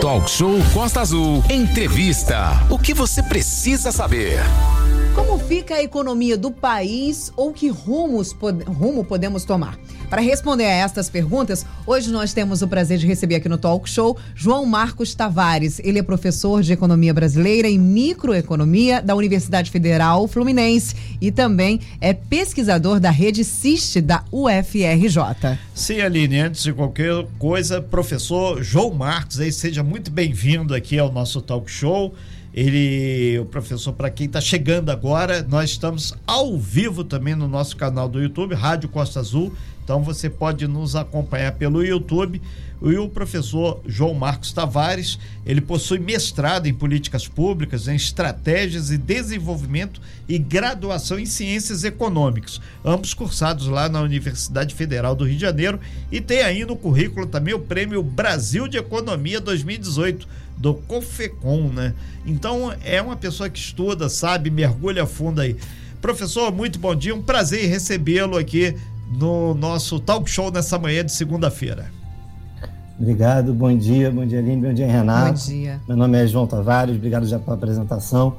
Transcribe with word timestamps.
Talk 0.00 0.30
Show 0.30 0.56
Costa 0.72 1.02
Azul. 1.02 1.44
Entrevista. 1.50 2.52
O 2.70 2.78
que 2.78 2.94
você 2.94 3.22
precisa 3.22 3.92
saber? 3.92 4.38
Como 5.14 5.38
fica 5.38 5.74
a 5.74 5.82
economia 5.82 6.38
do 6.38 6.50
país 6.50 7.30
ou 7.36 7.52
que 7.52 7.68
rumos, 7.68 8.34
rumo 8.66 9.04
podemos 9.04 9.44
tomar? 9.44 9.78
Para 10.10 10.22
responder 10.22 10.64
a 10.64 10.74
estas 10.74 11.08
perguntas, 11.08 11.64
hoje 11.86 12.10
nós 12.10 12.34
temos 12.34 12.62
o 12.62 12.68
prazer 12.68 12.98
de 12.98 13.06
receber 13.06 13.36
aqui 13.36 13.48
no 13.48 13.56
Talk 13.56 13.88
Show 13.88 14.18
João 14.34 14.66
Marcos 14.66 15.14
Tavares. 15.14 15.78
Ele 15.84 16.00
é 16.00 16.02
professor 16.02 16.62
de 16.62 16.72
Economia 16.72 17.14
Brasileira 17.14 17.68
e 17.68 17.78
Microeconomia 17.78 19.00
da 19.00 19.14
Universidade 19.14 19.70
Federal 19.70 20.26
Fluminense 20.26 20.96
e 21.20 21.30
também 21.30 21.80
é 22.00 22.12
pesquisador 22.12 22.98
da 22.98 23.10
rede 23.10 23.44
CIST 23.44 24.00
da 24.00 24.24
UFRJ. 24.32 25.56
Sim, 25.72 26.00
Aline, 26.00 26.40
antes 26.40 26.64
de 26.64 26.72
qualquer 26.72 27.24
coisa, 27.38 27.80
professor 27.80 28.64
João 28.64 28.92
Marcos, 28.92 29.38
aí 29.38 29.52
seja 29.52 29.84
muito 29.84 30.10
bem-vindo 30.10 30.74
aqui 30.74 30.98
ao 30.98 31.12
nosso 31.12 31.40
Talk 31.40 31.70
Show. 31.70 32.12
Ele, 32.52 33.38
o 33.38 33.44
professor, 33.44 33.92
para 33.92 34.10
quem 34.10 34.26
está 34.26 34.40
chegando 34.40 34.90
agora, 34.90 35.46
nós 35.48 35.70
estamos 35.70 36.12
ao 36.26 36.58
vivo 36.58 37.04
também 37.04 37.36
no 37.36 37.46
nosso 37.46 37.76
canal 37.76 38.08
do 38.08 38.20
YouTube, 38.20 38.56
Rádio 38.56 38.88
Costa 38.88 39.20
Azul. 39.20 39.52
Então 39.90 40.04
você 40.04 40.30
pode 40.30 40.68
nos 40.68 40.94
acompanhar 40.94 41.50
pelo 41.50 41.84
YouTube. 41.84 42.40
E 42.80 42.96
o 42.96 43.08
professor 43.08 43.82
João 43.84 44.14
Marcos 44.14 44.52
Tavares, 44.52 45.18
ele 45.44 45.60
possui 45.60 45.98
mestrado 45.98 46.68
em 46.68 46.72
políticas 46.72 47.26
públicas, 47.26 47.88
em 47.88 47.96
estratégias 47.96 48.92
e 48.92 48.96
desenvolvimento 48.96 50.00
e 50.28 50.38
graduação 50.38 51.18
em 51.18 51.26
ciências 51.26 51.82
econômicas, 51.82 52.60
ambos 52.84 53.14
cursados 53.14 53.66
lá 53.66 53.88
na 53.88 54.00
Universidade 54.00 54.76
Federal 54.76 55.16
do 55.16 55.24
Rio 55.24 55.34
de 55.34 55.40
Janeiro 55.40 55.80
e 56.10 56.20
tem 56.20 56.42
aí 56.42 56.64
no 56.64 56.76
currículo 56.76 57.26
também 57.26 57.52
o 57.52 57.58
Prêmio 57.58 58.00
Brasil 58.00 58.68
de 58.68 58.78
Economia 58.78 59.40
2018 59.40 60.26
do 60.56 60.74
COFECON, 60.74 61.68
né? 61.68 61.94
Então 62.24 62.72
é 62.84 63.02
uma 63.02 63.16
pessoa 63.16 63.50
que 63.50 63.58
estuda, 63.58 64.08
sabe, 64.08 64.50
mergulha 64.50 65.04
fundo 65.04 65.40
aí. 65.40 65.56
Professor, 66.00 66.50
muito 66.50 66.78
bom 66.78 66.94
dia, 66.94 67.14
um 67.14 67.20
prazer 67.20 67.68
recebê-lo 67.68 68.38
aqui 68.38 68.74
no 69.10 69.54
nosso 69.54 69.98
talk 69.98 70.30
show 70.30 70.50
nessa 70.50 70.78
manhã 70.78 71.04
de 71.04 71.12
segunda-feira. 71.12 71.90
Obrigado, 72.98 73.52
bom 73.54 73.74
dia, 73.76 74.10
bom 74.10 74.26
dia 74.26 74.38
Aline, 74.38 74.68
bom 74.68 74.74
dia 74.74 74.86
Renato. 74.86 75.28
Bom 75.28 75.46
dia. 75.46 75.80
Meu 75.88 75.96
nome 75.96 76.22
é 76.22 76.26
João 76.26 76.46
Tavares, 76.46 76.94
obrigado 76.94 77.26
já 77.26 77.38
pela 77.38 77.56
apresentação. 77.56 78.36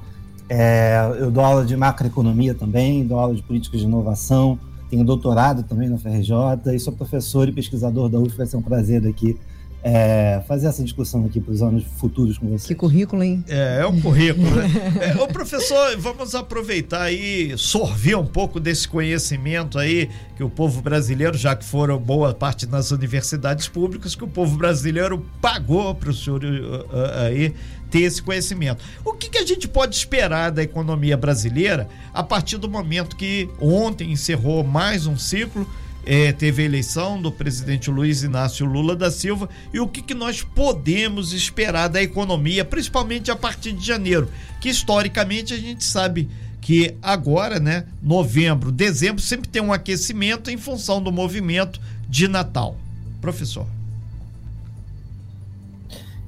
É, 0.48 1.16
eu 1.20 1.32
dou 1.32 1.44
aula 1.44 1.66
de 1.66 1.76
macroeconomia 1.76 2.54
também, 2.54 3.06
dou 3.06 3.20
aula 3.20 3.34
de 3.34 3.42
políticas 3.42 3.80
de 3.80 3.86
inovação, 3.86 4.60
tenho 4.90 5.04
doutorado 5.04 5.64
também 5.64 5.90
na 5.90 5.98
FRJ 5.98 6.76
e 6.76 6.80
sou 6.80 6.94
professor 6.94 7.50
e 7.50 7.52
pesquisador 7.52 8.08
da 8.08 8.20
UF, 8.20 8.38
vai 8.38 8.46
ser 8.46 8.58
um 8.58 8.62
prazer 8.62 9.06
aqui 9.08 9.38
é, 9.84 10.42
fazer 10.48 10.68
essa 10.68 10.84
discussão 10.84 11.26
aqui 11.26 11.40
para 11.40 11.52
os 11.52 11.62
anos 11.62 11.84
futuros 11.98 12.38
com 12.38 12.48
você. 12.50 12.68
Que 12.68 12.76
currículo, 12.76 13.24
hein? 13.24 13.44
É, 13.48 13.80
é 13.82 13.88
um 13.88 14.00
currículo. 14.00 14.50
né? 14.52 14.70
é, 15.18 15.22
ô, 15.22 15.28
professor, 15.28 15.98
vamos 15.98 16.36
aproveitar 16.36 17.04
aí, 17.04 17.58
sorver 17.58 18.18
um 18.18 18.26
pouco 18.26 18.60
desse 18.60 18.88
conhecimento 18.88 19.80
aí 19.80 20.10
que 20.36 20.44
o 20.44 20.50
povo 20.50 20.82
brasileiro, 20.82 21.36
já 21.38 21.56
que 21.56 21.66
foram 21.66 21.98
boa 21.98 22.34
parte 22.34 22.68
nas 22.68 22.92
universidades 22.92 23.68
públicas, 23.68 24.14
que 24.14 24.24
o 24.24 24.28
povo 24.28 24.56
brasileiro 24.56 25.26
pagou 25.42 25.96
para 25.96 26.12
o 26.12 26.14
senhor 26.14 26.44
uh, 26.44 26.48
uh, 26.48 27.26
aí 27.26 27.54
ter 27.90 28.02
esse 28.02 28.22
conhecimento. 28.22 28.84
O 29.04 29.14
que, 29.14 29.30
que 29.30 29.38
a 29.38 29.46
gente 29.46 29.68
pode 29.68 29.96
esperar 29.96 30.52
da 30.52 30.64
economia 30.64 31.18
brasileira 31.18 31.90
a 32.14 32.24
partir 32.24 32.58
do 32.58 32.70
momento 32.70 33.16
que 33.16 33.50
ontem 33.60 34.12
encerrou 34.12 34.64
mais 34.64 35.08
um 35.08 35.18
ciclo? 35.18 35.68
É, 36.06 36.32
teve 36.32 36.64
a 36.64 36.66
eleição 36.66 37.22
do 37.22 37.32
presidente 37.32 37.90
Luiz 37.92 38.24
Inácio 38.24 38.66
Lula 38.66 38.96
da 38.96 39.12
Silva 39.12 39.50
e 39.74 39.80
o 39.80 39.88
que, 39.88 40.02
que 40.02 40.14
nós 40.14 40.42
podemos 40.42 41.34
esperar 41.34 41.88
da 41.88 42.02
economia, 42.02 42.66
principalmente 42.66 43.30
a 43.30 43.36
partir 43.36 43.74
de 43.74 43.86
janeiro, 43.86 44.30
que 44.60 44.70
historicamente 44.70 45.54
a 45.54 45.58
gente 45.58 45.84
sabe 45.84 46.30
que 46.60 46.96
agora, 47.02 47.60
né, 47.60 47.86
novembro, 48.02 48.72
dezembro, 48.72 49.22
sempre 49.22 49.50
tem 49.50 49.62
um 49.62 49.74
aquecimento 49.74 50.50
em 50.50 50.58
função 50.58 51.02
do 51.02 51.12
movimento 51.12 51.80
de 52.08 52.28
Natal. 52.28 52.76
Professor. 53.20 53.66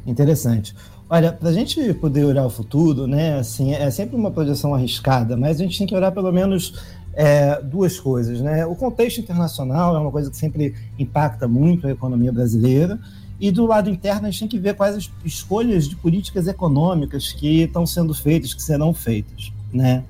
Interessante. 0.06 0.76
Olha, 1.10 1.32
para 1.32 1.50
a 1.50 1.54
gente 1.54 1.94
poder 1.96 2.26
olhar 2.26 2.46
o 2.46 2.50
futuro, 2.50 3.06
né, 3.06 3.38
assim, 3.38 3.74
é 3.74 3.90
sempre 3.92 4.16
uma 4.16 4.32
projeção 4.32 4.74
arriscada, 4.74 5.38
mas 5.38 5.60
a 5.60 5.64
gente 5.64 5.78
tem 5.78 5.86
que 5.86 5.96
olhar 5.96 6.12
pelo 6.12 6.32
menos 6.32 6.74
é, 7.14 7.62
duas 7.62 8.00
coisas. 8.00 8.42
Né? 8.42 8.66
O 8.66 8.76
contexto 8.76 9.20
internacional 9.20 9.96
é 9.96 10.00
uma 10.00 10.12
coisa 10.12 10.30
que 10.30 10.38
sempre 10.38 10.74
impacta 10.98 11.48
muito 11.48 11.88
a 11.88 11.92
economia 11.92 12.32
brasileira, 12.32 13.00
e 13.40 13.52
do 13.52 13.66
lado 13.66 13.90
interno 13.90 14.28
a 14.28 14.32
gente 14.32 14.40
tem 14.40 14.48
que 14.48 14.60
ver 14.60 14.76
quais 14.76 14.96
as 14.96 15.12
escolhas 15.26 15.88
de 15.88 15.96
políticas 15.96 16.48
econômicas 16.48 17.32
que 17.32 17.64
estão 17.64 17.86
sendo 17.86 18.14
feitas, 18.14 18.54
que 18.54 18.62
serão 18.62 18.94
feitas. 18.94 19.52
Né? 19.74 20.04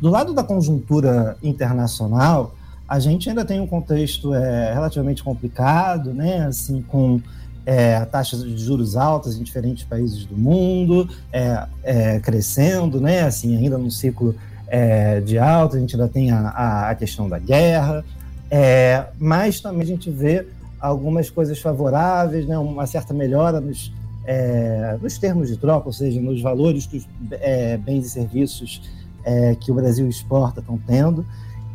Do 0.00 0.10
lado 0.10 0.34
da 0.34 0.42
conjuntura 0.42 1.36
internacional, 1.42 2.54
a 2.88 2.98
gente 2.98 3.28
ainda 3.28 3.44
tem 3.44 3.60
um 3.60 3.66
contexto 3.66 4.34
é, 4.34 4.72
relativamente 4.72 5.22
complicado, 5.22 6.12
né? 6.12 6.44
assim, 6.46 6.82
com 6.82 7.20
é, 7.64 8.04
taxas 8.06 8.42
de 8.42 8.56
juros 8.58 8.96
altas 8.96 9.36
em 9.36 9.42
diferentes 9.42 9.84
países 9.84 10.24
do 10.24 10.36
mundo, 10.36 11.08
é, 11.32 11.66
é, 11.84 12.20
crescendo, 12.20 13.00
né? 13.00 13.22
assim, 13.22 13.56
ainda 13.56 13.78
num 13.78 13.90
ciclo 13.90 14.34
é, 14.72 15.20
de 15.20 15.38
alta, 15.38 15.76
a 15.76 15.80
gente 15.80 15.94
ainda 15.94 16.08
tem 16.08 16.30
a, 16.30 16.88
a 16.88 16.94
questão 16.94 17.28
da 17.28 17.38
guerra, 17.38 18.02
é, 18.50 19.04
mas 19.18 19.60
também 19.60 19.82
a 19.82 19.86
gente 19.86 20.10
vê 20.10 20.46
algumas 20.80 21.28
coisas 21.28 21.58
favoráveis, 21.58 22.46
né, 22.46 22.56
uma 22.56 22.86
certa 22.86 23.12
melhora 23.12 23.60
nos, 23.60 23.92
é, 24.24 24.96
nos 24.98 25.18
termos 25.18 25.48
de 25.48 25.58
troca, 25.58 25.88
ou 25.88 25.92
seja, 25.92 26.18
nos 26.18 26.40
valores 26.40 26.86
dos 26.86 27.06
é, 27.32 27.76
bens 27.76 28.06
e 28.06 28.10
serviços 28.10 28.90
é, 29.22 29.54
que 29.54 29.70
o 29.70 29.74
Brasil 29.74 30.08
exporta 30.08 30.60
estão 30.60 30.78
tendo. 30.86 31.22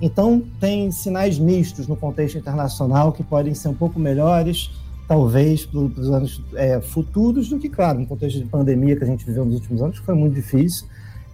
Então, 0.02 0.44
tem 0.60 0.90
sinais 0.90 1.38
mistos 1.38 1.88
no 1.88 1.96
contexto 1.96 2.40
internacional 2.40 3.12
que 3.12 3.22
podem 3.22 3.54
ser 3.54 3.68
um 3.68 3.76
pouco 3.76 4.00
melhores, 4.00 4.72
talvez, 5.08 5.68
para 5.68 5.80
os 5.80 6.10
anos 6.10 6.42
é, 6.56 6.82
futuros 6.82 7.48
do 7.50 7.60
que, 7.60 7.70
claro, 7.70 8.00
no 8.00 8.08
contexto 8.08 8.40
de 8.40 8.46
pandemia 8.46 8.96
que 8.96 9.04
a 9.04 9.08
gente 9.08 9.24
viveu 9.24 9.46
nos 9.46 9.56
últimos 9.56 9.84
anos, 9.84 10.00
que 10.00 10.06
foi 10.06 10.16
muito 10.16 10.34
difícil. 10.34 10.88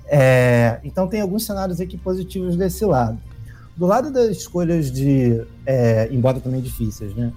É, 0.08 0.80
então, 0.84 1.08
tem 1.08 1.22
alguns 1.22 1.46
cenários 1.46 1.80
aqui 1.80 1.98
positivos 1.98 2.56
desse 2.56 2.86
lado. 2.86 3.18
Do 3.76 3.86
lado 3.86 4.12
das 4.12 4.30
escolhas 4.38 4.92
de, 4.92 5.42
é, 5.66 6.08
embora 6.12 6.40
também 6.40 6.62
difíceis, 6.62 7.16
né? 7.16 7.32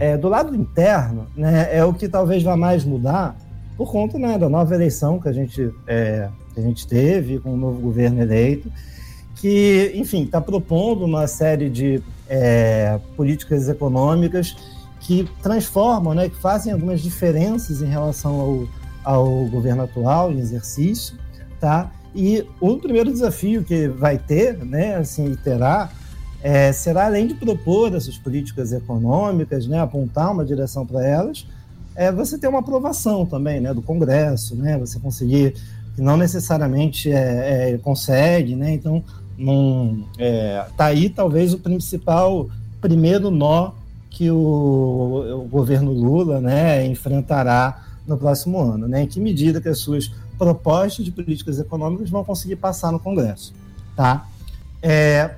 É, 0.00 0.16
do 0.16 0.28
lado 0.28 0.54
interno, 0.56 1.26
né, 1.36 1.68
é 1.70 1.84
o 1.84 1.92
que 1.92 2.08
talvez 2.08 2.42
vá 2.42 2.56
mais 2.56 2.82
mudar 2.82 3.36
por 3.76 3.92
conta 3.92 4.18
né, 4.18 4.38
da 4.38 4.48
nova 4.48 4.74
eleição 4.74 5.20
que 5.20 5.28
a 5.28 5.32
gente, 5.32 5.70
é, 5.86 6.28
que 6.54 6.60
a 6.60 6.62
gente 6.62 6.86
teve, 6.86 7.38
com 7.38 7.52
o 7.52 7.56
novo 7.56 7.80
governo 7.80 8.22
eleito, 8.22 8.72
que, 9.34 9.92
enfim, 9.94 10.24
está 10.24 10.40
propondo 10.40 11.04
uma 11.04 11.26
série 11.26 11.68
de 11.68 12.02
é, 12.28 12.98
políticas 13.16 13.68
econômicas 13.68 14.56
que 15.00 15.28
transformam, 15.42 16.14
né, 16.14 16.28
que 16.28 16.36
fazem 16.36 16.72
algumas 16.72 17.02
diferenças 17.02 17.82
em 17.82 17.86
relação 17.86 18.40
ao, 19.04 19.14
ao 19.14 19.44
governo 19.46 19.82
atual 19.82 20.32
em 20.32 20.38
exercício, 20.38 21.18
tá? 21.60 21.90
E 22.14 22.44
o 22.60 22.76
primeiro 22.78 23.12
desafio 23.12 23.62
que 23.62 23.88
vai 23.88 24.16
ter, 24.16 24.56
né, 24.64 24.96
assim, 24.96 25.34
terá, 25.36 25.90
é, 26.42 26.72
será 26.72 27.06
além 27.06 27.26
de 27.26 27.34
propor 27.34 27.94
essas 27.94 28.16
políticas 28.16 28.72
econômicas, 28.72 29.66
né, 29.66 29.80
apontar 29.80 30.32
uma 30.32 30.44
direção 30.44 30.86
para 30.86 31.06
elas, 31.06 31.46
é 31.94 32.10
você 32.10 32.38
ter 32.38 32.48
uma 32.48 32.60
aprovação 32.60 33.26
também, 33.26 33.60
né, 33.60 33.74
do 33.74 33.82
Congresso, 33.82 34.56
né, 34.56 34.78
você 34.78 34.98
conseguir 34.98 35.54
que 35.94 36.02
não 36.02 36.16
necessariamente 36.16 37.10
é, 37.10 37.72
é, 37.72 37.78
consegue, 37.78 38.54
né, 38.54 38.72
então 38.72 39.02
não 39.36 40.04
é, 40.18 40.64
tá 40.76 40.86
aí 40.86 41.10
talvez 41.10 41.52
o 41.52 41.58
principal 41.58 42.48
primeiro 42.80 43.30
nó 43.30 43.72
que 44.08 44.30
o, 44.30 45.42
o 45.42 45.48
governo 45.50 45.92
Lula, 45.92 46.40
né, 46.40 46.86
enfrentará 46.86 47.84
no 48.06 48.16
próximo 48.16 48.58
ano, 48.58 48.88
né, 48.88 49.02
em 49.02 49.06
que 49.06 49.20
medida 49.20 49.60
que 49.60 49.68
as 49.68 49.78
suas 49.78 50.10
propostas 50.38 51.04
de 51.04 51.10
políticas 51.10 51.58
econômicas 51.58 52.10
vão 52.10 52.24
conseguir 52.24 52.56
passar 52.56 52.92
no 52.92 52.98
Congresso. 52.98 53.54
Tá? 53.94 54.26
É, 54.82 55.28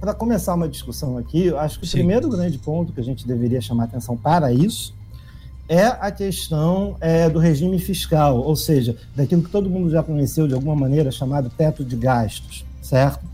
para 0.00 0.14
começar 0.14 0.54
uma 0.54 0.68
discussão 0.68 1.18
aqui, 1.18 1.46
eu 1.46 1.58
acho 1.58 1.78
que 1.78 1.86
Sim. 1.86 1.98
o 1.98 2.00
primeiro 2.00 2.28
grande 2.28 2.58
ponto 2.58 2.92
que 2.92 3.00
a 3.00 3.04
gente 3.04 3.26
deveria 3.26 3.60
chamar 3.60 3.84
atenção 3.84 4.16
para 4.16 4.52
isso 4.52 4.94
é 5.68 5.84
a 5.86 6.10
questão 6.10 6.96
é, 7.00 7.28
do 7.28 7.38
regime 7.38 7.78
fiscal, 7.78 8.38
ou 8.38 8.56
seja, 8.56 8.96
daquilo 9.14 9.42
que 9.42 9.50
todo 9.50 9.70
mundo 9.70 9.88
já 9.88 10.02
conheceu 10.02 10.48
de 10.48 10.54
alguma 10.54 10.74
maneira 10.74 11.12
chamado 11.12 11.48
teto 11.48 11.84
de 11.84 11.94
gastos, 11.94 12.64
certo? 12.82 13.24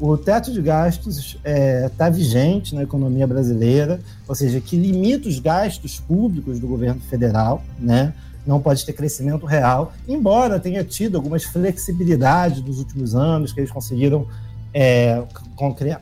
O 0.00 0.16
teto 0.16 0.52
de 0.52 0.60
gastos 0.60 1.36
está 1.36 1.40
é, 1.44 1.88
tá 1.88 2.10
vigente 2.10 2.74
na 2.74 2.82
economia 2.82 3.28
brasileira, 3.28 4.00
ou 4.26 4.34
seja, 4.34 4.60
que 4.60 4.76
limita 4.76 5.28
os 5.28 5.38
gastos 5.38 6.00
públicos 6.00 6.58
do 6.58 6.66
governo 6.66 7.00
federal, 7.02 7.62
né? 7.78 8.12
Não 8.48 8.60
pode 8.60 8.84
ter 8.86 8.94
crescimento 8.94 9.44
real, 9.44 9.92
embora 10.08 10.58
tenha 10.58 10.82
tido 10.82 11.16
algumas 11.18 11.44
flexibilidades 11.44 12.62
nos 12.64 12.78
últimos 12.78 13.14
anos, 13.14 13.52
que 13.52 13.60
eles 13.60 13.70
conseguiram 13.70 14.26
é, 14.72 15.22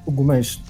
algumas 0.07 0.63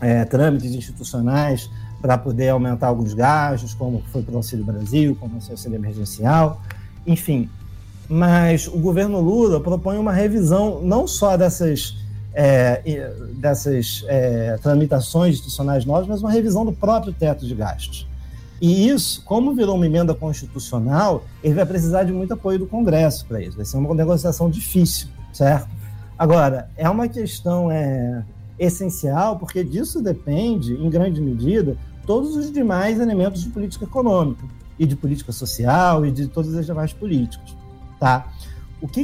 é, 0.00 0.24
trâmites 0.24 0.72
institucionais 0.72 1.68
para 2.00 2.16
poder 2.16 2.48
aumentar 2.48 2.86
alguns 2.86 3.12
gastos, 3.12 3.74
como 3.74 4.02
foi 4.10 4.22
para 4.22 4.32
o 4.32 4.36
Auxílio 4.38 4.64
Brasil, 4.64 5.14
como 5.20 5.38
foi 5.42 5.50
o 5.50 5.52
auxílio 5.52 5.76
emergencial, 5.76 6.62
enfim. 7.06 7.50
Mas 8.08 8.66
o 8.66 8.78
governo 8.78 9.20
Lula 9.20 9.60
propõe 9.60 9.98
uma 9.98 10.12
revisão 10.12 10.80
não 10.82 11.06
só 11.06 11.36
dessas, 11.36 11.98
é, 12.32 12.80
dessas 13.36 14.04
é, 14.08 14.58
tramitações 14.62 15.34
institucionais 15.34 15.84
novas, 15.84 16.06
mas 16.06 16.20
uma 16.20 16.30
revisão 16.30 16.64
do 16.64 16.72
próprio 16.72 17.12
teto 17.12 17.46
de 17.46 17.54
gastos. 17.54 18.06
E 18.60 18.88
isso, 18.88 19.22
como 19.24 19.54
virou 19.54 19.74
uma 19.74 19.86
emenda 19.86 20.14
constitucional, 20.14 21.24
ele 21.42 21.54
vai 21.54 21.66
precisar 21.66 22.04
de 22.04 22.12
muito 22.12 22.34
apoio 22.34 22.58
do 22.58 22.66
Congresso 22.66 23.26
para 23.26 23.40
isso. 23.42 23.56
Vai 23.56 23.66
ser 23.66 23.76
uma 23.76 23.94
negociação 23.94 24.48
difícil, 24.48 25.08
certo? 25.32 25.68
Agora, 26.18 26.70
é 26.76 26.88
uma 26.88 27.08
questão 27.08 27.70
é, 27.70 28.24
essencial, 28.58 29.38
porque 29.38 29.64
disso 29.64 30.00
depende, 30.00 30.74
em 30.74 30.88
grande 30.88 31.20
medida, 31.20 31.76
todos 32.06 32.36
os 32.36 32.52
demais 32.52 33.00
elementos 33.00 33.42
de 33.42 33.48
política 33.50 33.84
econômica 33.84 34.44
e 34.78 34.86
de 34.86 34.94
política 34.94 35.32
social 35.32 36.06
e 36.06 36.10
de 36.10 36.28
todas 36.28 36.54
as 36.54 36.66
demais 36.66 36.92
políticas, 36.92 37.54
tá? 37.98 38.28
O 38.80 38.88
que 38.88 39.02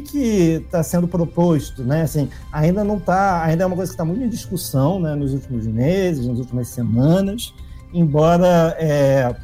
está 0.62 0.82
sendo 0.82 1.08
proposto, 1.08 1.82
né? 1.82 2.03
Assim, 2.03 2.29
ainda 2.53 2.85
não 2.85 2.99
está, 2.99 3.43
ainda 3.43 3.64
é 3.64 3.67
uma 3.67 3.76
coisa 3.76 3.91
que 3.91 3.94
está 3.94 4.05
muito 4.05 4.23
em 4.23 4.29
discussão, 4.29 5.00
né? 5.00 5.14
Nos 5.14 5.32
últimos 5.32 5.67
meses, 5.67 6.26
nas 6.26 6.38
últimas 6.38 6.69
semanas, 6.69 7.55
embora 7.93 8.77
é, 8.79 9.35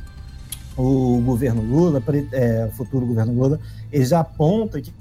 o 0.76 1.20
governo 1.24 1.62
Lula, 1.62 2.02
é, 2.32 2.66
o 2.66 2.76
futuro 2.76 3.06
governo 3.06 3.32
Lula, 3.32 3.60
ele 3.92 4.04
já 4.04 4.20
aponta 4.20 4.80
que 4.80 4.92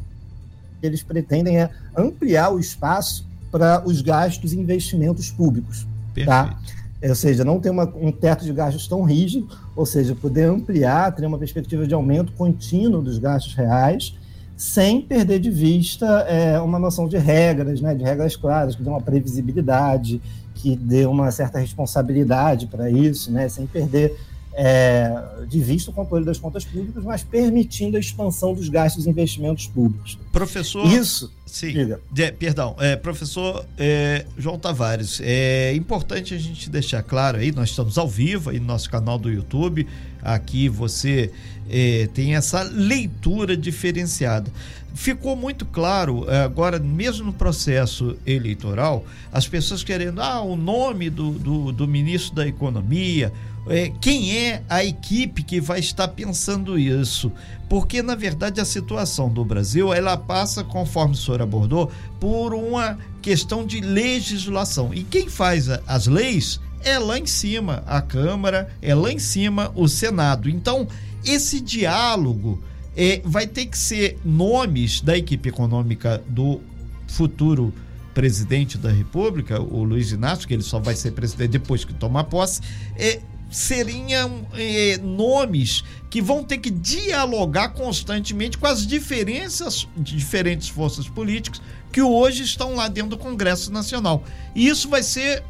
eles 0.82 1.02
pretendem 1.04 1.58
é 1.58 1.70
ampliar 1.98 2.52
o 2.52 2.60
espaço 2.60 3.28
para 3.52 3.84
os 3.86 4.02
gastos 4.02 4.54
e 4.54 4.60
investimentos 4.60 5.32
públicos, 5.32 5.84
tá? 5.84 5.90
Perfeito. 6.14 6.28
tá? 6.28 6.58
É, 7.02 7.10
ou 7.10 7.16
seja, 7.16 7.44
não 7.44 7.60
ter 7.60 7.70
uma, 7.70 7.84
um 7.96 8.12
teto 8.12 8.46
de 8.46 8.54
gastos 8.54 8.88
tão 8.88 9.04
rígido, 9.04 9.48
ou 9.76 9.86
seja, 9.86 10.16
poder 10.16 10.46
ampliar, 10.46 11.14
ter 11.14 11.26
uma 11.26 11.38
perspectiva 11.38 11.86
de 11.86 11.94
aumento 11.94 12.32
contínuo 12.34 13.02
dos 13.02 13.18
gastos 13.18 13.54
reais, 13.54 14.16
sem 14.58 15.02
perder 15.02 15.40
de 15.40 15.52
vista 15.52 16.06
é, 16.22 16.60
uma 16.60 16.80
noção 16.80 17.08
de 17.08 17.18
regras, 17.18 17.82
né, 17.82 17.94
de 17.94 18.04
regras 18.04 18.36
claras, 18.36 18.76
que 18.76 18.82
dê 18.82 18.90
uma 18.90 19.02
previsibilidade, 19.02 20.22
que 20.66 20.76
dê 20.76 21.06
uma 21.06 21.30
certa 21.30 21.60
responsabilidade 21.60 22.66
para 22.66 22.90
isso, 22.90 23.32
né, 23.32 23.48
sem 23.48 23.68
perder 23.68 24.18
é, 24.52 25.46
de 25.48 25.60
vista 25.60 25.92
o 25.92 25.94
controle 25.94 26.26
das 26.26 26.40
contas 26.40 26.66
públicas, 26.66 27.04
mas 27.04 27.22
permitindo 27.22 27.98
a 27.98 28.00
expansão 28.00 28.52
dos 28.56 28.68
gastos 28.68 29.06
e 29.06 29.10
investimentos 29.10 29.68
públicos. 29.68 30.18
Professor. 30.32 30.92
Isso. 30.92 31.32
Sim. 31.46 31.74
De, 32.12 32.32
perdão, 32.32 32.76
é, 32.80 32.96
professor 32.96 33.64
é, 33.78 34.26
João 34.36 34.58
Tavares, 34.58 35.22
é 35.24 35.76
importante 35.76 36.34
a 36.34 36.38
gente 36.40 36.68
deixar 36.68 37.04
claro 37.04 37.38
aí, 37.38 37.52
nós 37.52 37.70
estamos 37.70 37.96
ao 37.96 38.08
vivo 38.08 38.50
aí 38.50 38.60
no 38.60 38.66
nosso 38.66 38.90
canal 38.90 39.20
do 39.20 39.30
YouTube. 39.30 39.86
Aqui 40.20 40.68
você 40.68 41.32
é, 41.70 42.10
tem 42.12 42.36
essa 42.36 42.64
leitura 42.64 43.56
diferenciada 43.56 44.52
ficou 44.96 45.36
muito 45.36 45.66
claro 45.66 46.26
é, 46.30 46.42
agora, 46.42 46.80
mesmo 46.80 47.28
no 47.28 47.34
processo 47.34 48.18
eleitoral, 48.26 49.06
as 49.32 49.48
pessoas 49.48 49.84
querendo 49.84 50.22
ah, 50.22 50.42
o 50.42 50.56
nome 50.56 51.10
do, 51.10 51.32
do, 51.32 51.72
do 51.72 51.88
ministro 51.88 52.34
da 52.34 52.48
Economia, 52.48 53.32
é, 53.68 53.92
quem 54.00 54.38
é 54.38 54.64
a 54.70 54.86
equipe 54.86 55.44
que 55.44 55.60
vai 55.60 55.80
estar 55.80 56.08
pensando 56.10 56.78
isso? 56.80 57.32
Porque, 57.68 58.02
na 58.02 58.16
verdade, 58.16 58.62
a 58.62 58.66
situação 58.66 59.28
do 59.28 59.44
Brasil, 59.44 59.92
ela 59.92 60.16
passa, 60.16 60.64
conforme 60.64 61.16
o 61.16 61.18
senhor 61.18 61.42
abordou, 61.42 61.92
por 62.20 62.54
uma 62.54 62.98
questão 63.22 63.66
de 63.66 63.82
legislação. 63.82 64.94
E 64.94 65.04
quem 65.04 65.28
faz 65.28 65.68
as 65.88 66.06
leis 66.06 66.60
é 66.82 67.00
lá 67.00 67.18
em 67.18 67.26
cima 67.26 67.84
a 67.88 68.02
Câmara, 68.02 68.70
é 68.82 68.94
lá 68.94 69.12
em 69.12 69.20
cima 69.20 69.72
o 69.76 69.88
Senado. 69.88 70.48
Então, 70.48 70.88
esse 71.26 71.60
diálogo 71.60 72.64
é, 72.96 73.22
vai 73.24 73.48
ter 73.48 73.66
que 73.66 73.78
ser 73.78 74.18
nomes 74.24 75.02
da 75.02 75.18
equipe 75.18 75.50
econômica 75.50 76.24
do 76.28 76.62
futuro 77.08 77.74
presidente 78.14 78.78
da 78.78 78.90
República, 78.90 79.62
o 79.62 79.84
Luiz 79.84 80.12
Inácio, 80.12 80.48
que 80.48 80.54
ele 80.54 80.64
só 80.64 80.80
vai 80.80 80.96
ser 80.96 81.12
presidente 81.12 81.52
depois 81.52 81.84
que 81.84 81.94
tomar 81.94 82.24
posse, 82.24 82.62
é, 82.96 83.20
seriam 83.50 84.48
eh, 84.54 84.98
nomes 85.02 85.84
que 86.10 86.22
vão 86.22 86.44
ter 86.44 86.58
que 86.58 86.70
dialogar 86.70 87.70
constantemente 87.70 88.58
com 88.58 88.68
as 88.68 88.88
diferenças 88.88 89.88
de 89.96 90.16
diferentes 90.16 90.68
forças 90.68 91.08
políticas 91.08 91.62
que 91.92 92.02
hoje 92.02 92.44
estão 92.44 92.76
lá 92.76 92.88
dentro 92.88 93.12
do 93.12 93.18
Congresso 93.18 93.72
Nacional. 93.72 94.24
E 94.54 94.68
isso 94.68 94.90
vai 94.90 95.04
ser 95.04 95.44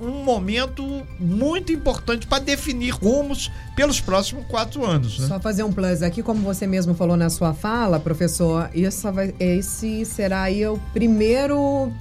um 0.00 0.24
momento 0.24 1.06
muito 1.18 1.72
importante 1.72 2.26
para 2.26 2.42
definir 2.42 2.90
rumos 2.90 3.50
pelos 3.76 4.00
próximos 4.00 4.46
quatro 4.46 4.84
anos. 4.84 5.18
Né? 5.18 5.28
Só 5.28 5.38
fazer 5.40 5.62
um 5.62 5.72
plus 5.72 6.02
aqui, 6.02 6.22
como 6.22 6.40
você 6.40 6.66
mesmo 6.66 6.94
falou 6.94 7.16
na 7.16 7.30
sua 7.30 7.52
fala, 7.52 8.00
professor, 8.00 8.70
vai, 9.12 9.34
esse 9.38 10.04
será 10.04 10.42
aí 10.42 10.66
o 10.66 10.78
primeiro, 10.92 11.92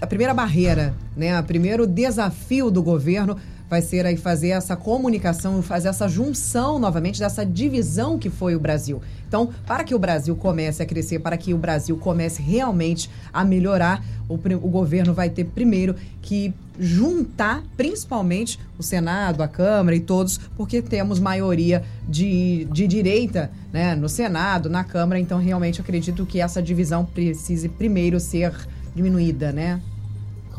a 0.00 0.06
primeira 0.06 0.34
barreira, 0.34 0.94
né? 1.16 1.38
O 1.38 1.44
primeiro 1.44 1.86
desafio 1.86 2.70
do 2.70 2.82
governo 2.82 3.36
vai 3.68 3.82
ser 3.82 4.06
aí 4.06 4.16
fazer 4.16 4.48
essa 4.48 4.76
comunicação, 4.76 5.62
fazer 5.62 5.88
essa 5.88 6.08
junção 6.08 6.78
novamente 6.78 7.18
dessa 7.18 7.44
divisão 7.44 8.18
que 8.18 8.30
foi 8.30 8.56
o 8.56 8.60
Brasil. 8.60 9.00
Então, 9.26 9.50
para 9.66 9.84
que 9.84 9.94
o 9.94 9.98
Brasil 9.98 10.34
comece 10.34 10.82
a 10.82 10.86
crescer, 10.86 11.18
para 11.18 11.36
que 11.36 11.52
o 11.52 11.58
Brasil 11.58 11.96
comece 11.98 12.40
realmente 12.40 13.10
a 13.32 13.44
melhorar, 13.44 14.02
o, 14.28 14.34
o 14.34 14.68
governo 14.70 15.12
vai 15.12 15.28
ter 15.28 15.44
primeiro 15.44 15.94
que 16.22 16.54
juntar, 16.78 17.62
principalmente 17.76 18.58
o 18.78 18.82
Senado, 18.82 19.42
a 19.42 19.48
Câmara 19.48 19.96
e 19.96 20.00
todos, 20.00 20.38
porque 20.56 20.80
temos 20.80 21.18
maioria 21.18 21.82
de, 22.08 22.66
de 22.70 22.86
direita 22.86 23.50
né, 23.72 23.94
no 23.94 24.08
Senado, 24.08 24.70
na 24.70 24.84
Câmara, 24.84 25.20
então 25.20 25.38
realmente 25.38 25.80
acredito 25.80 26.24
que 26.24 26.40
essa 26.40 26.62
divisão 26.62 27.04
precise 27.04 27.68
primeiro 27.68 28.18
ser 28.20 28.54
diminuída, 28.94 29.52
né? 29.52 29.80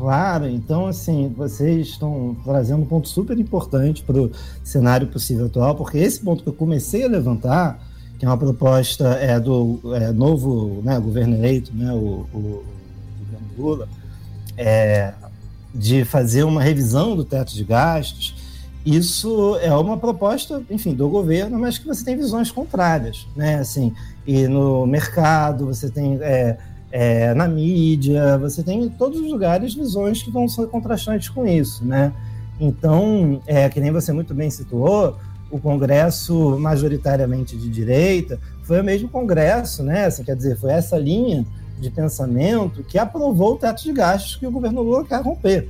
Claro, 0.00 0.48
então 0.48 0.86
assim, 0.86 1.30
vocês 1.36 1.88
estão 1.88 2.34
trazendo 2.42 2.80
um 2.80 2.86
ponto 2.86 3.06
super 3.06 3.38
importante 3.38 4.02
para 4.02 4.18
o 4.18 4.32
cenário 4.64 5.06
possível 5.08 5.44
atual, 5.44 5.74
porque 5.74 5.98
esse 5.98 6.18
ponto 6.20 6.42
que 6.42 6.48
eu 6.48 6.54
comecei 6.54 7.04
a 7.04 7.06
levantar, 7.06 7.86
que 8.18 8.24
é 8.24 8.28
uma 8.28 8.38
proposta 8.38 9.08
é, 9.16 9.38
do 9.38 9.78
é, 9.94 10.10
novo 10.10 10.80
né, 10.82 10.98
governo 10.98 11.36
eleito, 11.36 11.70
né, 11.74 11.92
o, 11.92 12.26
o, 12.32 12.38
o 12.38 12.64
governo 13.18 13.48
Lula, 13.58 13.88
é, 14.56 15.12
de 15.74 16.02
fazer 16.06 16.44
uma 16.44 16.62
revisão 16.62 17.14
do 17.14 17.22
teto 17.22 17.52
de 17.52 17.62
gastos, 17.62 18.34
isso 18.86 19.58
é 19.60 19.74
uma 19.74 19.98
proposta, 19.98 20.62
enfim, 20.70 20.94
do 20.94 21.10
governo, 21.10 21.58
mas 21.58 21.76
que 21.76 21.86
você 21.86 22.02
tem 22.02 22.16
visões 22.16 22.50
contrárias, 22.50 23.26
né? 23.36 23.56
Assim, 23.56 23.92
e 24.26 24.48
no 24.48 24.86
mercado 24.86 25.66
você 25.66 25.90
tem 25.90 26.18
é, 26.22 26.56
é, 26.90 27.32
na 27.34 27.46
mídia, 27.46 28.36
você 28.38 28.62
tem 28.62 28.84
em 28.84 28.88
todos 28.88 29.20
os 29.20 29.30
lugares 29.30 29.74
visões 29.74 30.22
que 30.22 30.30
vão 30.30 30.48
ser 30.48 30.66
contrastantes 30.66 31.28
com 31.28 31.46
isso, 31.46 31.84
né? 31.84 32.12
Então, 32.58 33.40
é, 33.46 33.68
que 33.68 33.80
nem 33.80 33.92
você 33.92 34.12
muito 34.12 34.34
bem 34.34 34.50
situou, 34.50 35.16
o 35.50 35.58
Congresso 35.58 36.58
majoritariamente 36.58 37.56
de 37.56 37.68
direita 37.68 38.38
foi 38.62 38.80
o 38.80 38.84
mesmo 38.84 39.08
Congresso, 39.08 39.82
né? 39.82 40.06
Assim, 40.06 40.24
quer 40.24 40.36
dizer, 40.36 40.56
foi 40.56 40.72
essa 40.72 40.98
linha 40.98 41.46
de 41.80 41.90
pensamento 41.90 42.82
que 42.84 42.98
aprovou 42.98 43.54
o 43.54 43.56
teto 43.56 43.82
de 43.82 43.92
gastos 43.92 44.36
que 44.36 44.46
o 44.46 44.50
governo 44.50 44.82
Lula 44.82 45.04
quer 45.04 45.22
romper. 45.22 45.68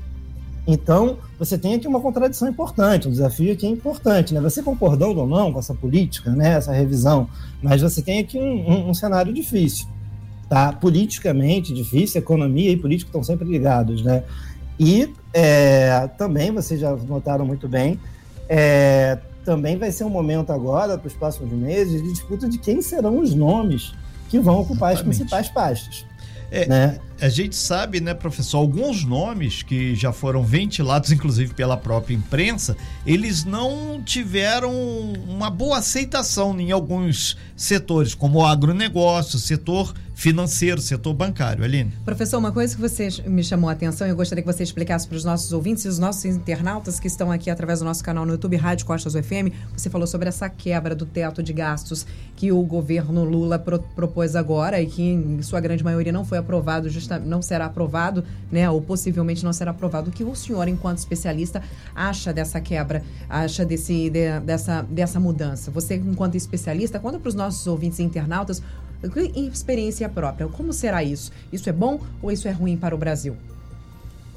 Então, 0.66 1.18
você 1.38 1.56
tem 1.56 1.74
aqui 1.74 1.86
uma 1.86 2.00
contradição 2.00 2.48
importante, 2.48 3.08
um 3.08 3.10
desafio 3.10 3.52
aqui 3.52 3.66
importante, 3.66 4.34
né? 4.34 4.40
Você 4.40 4.62
concordando 4.62 5.20
ou 5.20 5.26
não 5.26 5.52
com 5.52 5.58
essa 5.58 5.74
política, 5.74 6.30
né? 6.30 6.54
Essa 6.54 6.72
revisão, 6.72 7.28
mas 7.62 7.82
você 7.82 8.02
tem 8.02 8.20
aqui 8.20 8.38
um, 8.38 8.70
um, 8.70 8.90
um 8.90 8.94
cenário 8.94 9.32
difícil 9.32 9.86
tá? 10.50 10.72
Politicamente 10.72 11.72
difícil, 11.72 12.20
economia 12.20 12.72
e 12.72 12.76
política 12.76 13.08
estão 13.08 13.22
sempre 13.22 13.48
ligados, 13.48 14.02
né? 14.02 14.24
E 14.78 15.14
é, 15.32 16.10
também, 16.18 16.50
vocês 16.50 16.80
já 16.80 16.90
notaram 16.96 17.46
muito 17.46 17.68
bem, 17.68 18.00
é, 18.48 19.16
também 19.44 19.78
vai 19.78 19.92
ser 19.92 20.02
um 20.02 20.10
momento 20.10 20.52
agora, 20.52 20.98
para 20.98 21.06
os 21.06 21.14
próximos 21.14 21.52
meses, 21.52 22.02
de 22.02 22.12
disputa 22.12 22.48
de 22.48 22.58
quem 22.58 22.82
serão 22.82 23.20
os 23.20 23.32
nomes 23.32 23.92
que 24.28 24.40
vão 24.40 24.60
ocupar 24.60 24.92
Exatamente. 24.92 25.12
as 25.12 25.18
principais 25.18 25.48
pastas. 25.48 26.04
É, 26.50 26.66
né? 26.66 26.98
A 27.20 27.28
gente 27.28 27.54
sabe, 27.54 28.00
né, 28.00 28.12
professor, 28.12 28.58
alguns 28.58 29.04
nomes 29.04 29.62
que 29.62 29.94
já 29.94 30.12
foram 30.12 30.42
ventilados, 30.42 31.12
inclusive 31.12 31.54
pela 31.54 31.76
própria 31.76 32.14
imprensa, 32.14 32.76
eles 33.06 33.44
não 33.44 34.02
tiveram 34.04 34.72
uma 35.28 35.48
boa 35.48 35.78
aceitação 35.78 36.58
em 36.58 36.72
alguns 36.72 37.36
setores, 37.54 38.14
como 38.14 38.40
o 38.40 38.46
agronegócio, 38.46 39.38
setor 39.38 39.94
financeiro, 40.20 40.82
setor 40.82 41.14
bancário. 41.14 41.64
Aline. 41.64 41.90
Professor, 42.04 42.36
uma 42.36 42.52
coisa 42.52 42.74
que 42.74 42.80
você 42.80 43.08
me 43.26 43.42
chamou 43.42 43.70
a 43.70 43.72
atenção 43.72 44.06
e 44.06 44.10
eu 44.10 44.16
gostaria 44.16 44.42
que 44.42 44.52
você 44.52 44.62
explicasse 44.62 45.08
para 45.08 45.16
os 45.16 45.24
nossos 45.24 45.50
ouvintes 45.50 45.86
e 45.86 45.88
os 45.88 45.98
nossos 45.98 46.26
internautas 46.26 47.00
que 47.00 47.06
estão 47.06 47.32
aqui 47.32 47.48
através 47.48 47.78
do 47.78 47.86
nosso 47.86 48.04
canal 48.04 48.26
no 48.26 48.32
YouTube 48.32 48.54
Rádio 48.56 48.84
Costas 48.84 49.14
UFM, 49.14 49.50
você 49.74 49.88
falou 49.88 50.06
sobre 50.06 50.28
essa 50.28 50.50
quebra 50.50 50.94
do 50.94 51.06
teto 51.06 51.42
de 51.42 51.54
gastos 51.54 52.06
que 52.36 52.52
o 52.52 52.62
governo 52.62 53.24
Lula 53.24 53.58
pro, 53.58 53.78
propôs 53.78 54.36
agora 54.36 54.78
e 54.78 54.86
que 54.86 55.02
em 55.02 55.40
sua 55.40 55.58
grande 55.58 55.82
maioria 55.82 56.12
não 56.12 56.26
foi 56.26 56.36
aprovado, 56.36 56.86
não 57.24 57.40
será 57.40 57.64
aprovado, 57.64 58.22
né, 58.52 58.68
ou 58.68 58.82
possivelmente 58.82 59.42
não 59.42 59.54
será 59.54 59.70
aprovado. 59.70 60.10
O 60.10 60.12
que 60.12 60.22
o 60.22 60.34
senhor, 60.34 60.68
enquanto 60.68 60.98
especialista, 60.98 61.62
acha 61.94 62.30
dessa 62.30 62.60
quebra, 62.60 63.02
acha 63.26 63.64
desse, 63.64 64.10
de, 64.10 64.38
dessa, 64.40 64.82
dessa 64.82 65.18
mudança? 65.18 65.70
Você, 65.70 65.94
enquanto 65.94 66.34
especialista, 66.34 66.98
conta 66.98 67.18
para 67.18 67.28
os 67.30 67.34
nossos 67.34 67.66
ouvintes 67.66 68.00
e 68.00 68.02
internautas 68.02 68.62
em 69.34 69.46
experiência 69.46 70.08
própria, 70.08 70.46
como 70.48 70.72
será 70.72 71.02
isso? 71.02 71.32
Isso 71.52 71.68
é 71.68 71.72
bom 71.72 72.00
ou 72.22 72.30
isso 72.30 72.46
é 72.46 72.50
ruim 72.50 72.76
para 72.76 72.94
o 72.94 72.98
Brasil? 72.98 73.36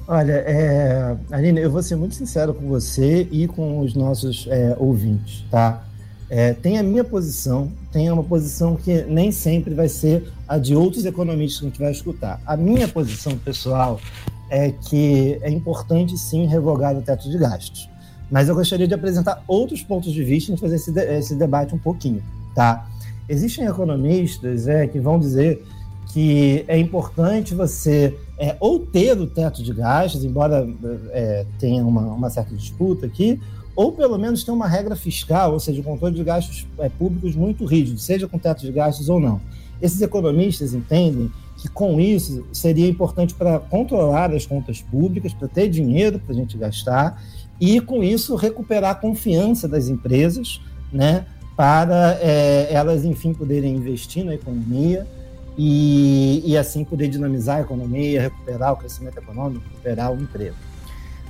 Olha, 0.06 0.32
é, 0.32 1.16
Aline, 1.30 1.60
eu 1.60 1.70
vou 1.70 1.82
ser 1.82 1.96
muito 1.96 2.14
sincero 2.14 2.52
com 2.52 2.68
você 2.68 3.26
e 3.30 3.46
com 3.46 3.80
os 3.80 3.94
nossos 3.94 4.46
é, 4.50 4.76
ouvintes, 4.78 5.44
tá? 5.50 5.82
É, 6.28 6.52
tem 6.52 6.78
a 6.78 6.82
minha 6.82 7.04
posição, 7.04 7.70
tem 7.92 8.10
uma 8.10 8.24
posição 8.24 8.76
que 8.76 9.02
nem 9.02 9.30
sempre 9.30 9.72
vai 9.72 9.88
ser 9.88 10.30
a 10.48 10.58
de 10.58 10.74
outros 10.74 11.04
economistas 11.06 11.60
que 11.60 11.66
a 11.66 11.68
gente 11.68 11.78
vai 11.80 11.92
escutar. 11.92 12.40
A 12.46 12.56
minha 12.56 12.88
posição 12.88 13.36
pessoal 13.38 14.00
é 14.50 14.70
que 14.70 15.38
é 15.42 15.50
importante 15.50 16.18
sim 16.18 16.46
revogar 16.46 16.96
o 16.96 17.02
teto 17.02 17.30
de 17.30 17.38
gastos. 17.38 17.88
Mas 18.30 18.48
eu 18.48 18.54
gostaria 18.54 18.88
de 18.88 18.94
apresentar 18.94 19.42
outros 19.46 19.82
pontos 19.82 20.12
de 20.12 20.24
vista 20.24 20.52
e 20.52 20.56
fazer 20.56 20.76
esse, 20.76 20.90
esse 20.98 21.34
debate 21.34 21.74
um 21.74 21.78
pouquinho, 21.78 22.22
tá? 22.54 22.86
Existem 23.28 23.66
economistas 23.66 24.68
é, 24.68 24.86
que 24.86 25.00
vão 25.00 25.18
dizer 25.18 25.64
que 26.12 26.64
é 26.68 26.78
importante 26.78 27.54
você 27.54 28.16
é, 28.38 28.56
ou 28.60 28.80
ter 28.80 29.18
o 29.18 29.26
teto 29.26 29.62
de 29.62 29.72
gastos, 29.72 30.24
embora 30.24 30.68
é, 31.10 31.46
tenha 31.58 31.84
uma, 31.84 32.02
uma, 32.02 32.30
certa 32.30 32.54
disputa 32.54 33.06
aqui, 33.06 33.40
ou 33.74 33.92
pelo 33.92 34.18
menos 34.18 34.44
ter 34.44 34.50
uma 34.50 34.68
regra 34.68 34.94
fiscal, 34.94 35.52
ou 35.52 35.60
seja, 35.60 35.80
um 35.80 35.84
controle 35.84 36.14
de 36.14 36.22
gastos 36.22 36.66
é, 36.78 36.88
públicos 36.88 37.34
muito 37.34 37.64
rígido, 37.64 37.98
seja 37.98 38.28
com 38.28 38.38
teto 38.38 38.60
de 38.60 38.72
gastos 38.72 39.08
ou 39.08 39.18
não. 39.18 39.40
Esses 39.80 40.00
economistas 40.02 40.74
entendem 40.74 41.30
que 41.56 41.68
com 41.68 42.00
isso 42.00 42.44
seria 42.52 42.88
importante 42.88 43.34
para 43.34 43.58
controlar 43.58 44.32
as 44.32 44.46
contas 44.46 44.80
públicas, 44.82 45.32
para 45.32 45.48
ter 45.48 45.68
dinheiro 45.68 46.18
para 46.18 46.32
a 46.32 46.36
gente 46.36 46.56
gastar 46.56 47.22
e 47.60 47.80
com 47.80 48.02
isso 48.02 48.34
recuperar 48.34 48.90
a 48.90 48.94
confiança 48.94 49.66
das 49.68 49.88
empresas, 49.88 50.60
né, 50.92 51.26
para 51.56 52.18
é, 52.20 52.72
elas, 52.72 53.04
enfim, 53.04 53.32
poderem 53.32 53.76
investir 53.76 54.24
na 54.24 54.34
economia 54.34 55.06
e, 55.56 56.42
e 56.44 56.56
assim 56.56 56.84
poder 56.84 57.08
dinamizar 57.08 57.58
a 57.58 57.60
economia, 57.60 58.22
recuperar 58.22 58.72
o 58.72 58.76
crescimento 58.76 59.18
econômico, 59.18 59.64
recuperar 59.68 60.12
o 60.12 60.20
emprego. 60.20 60.56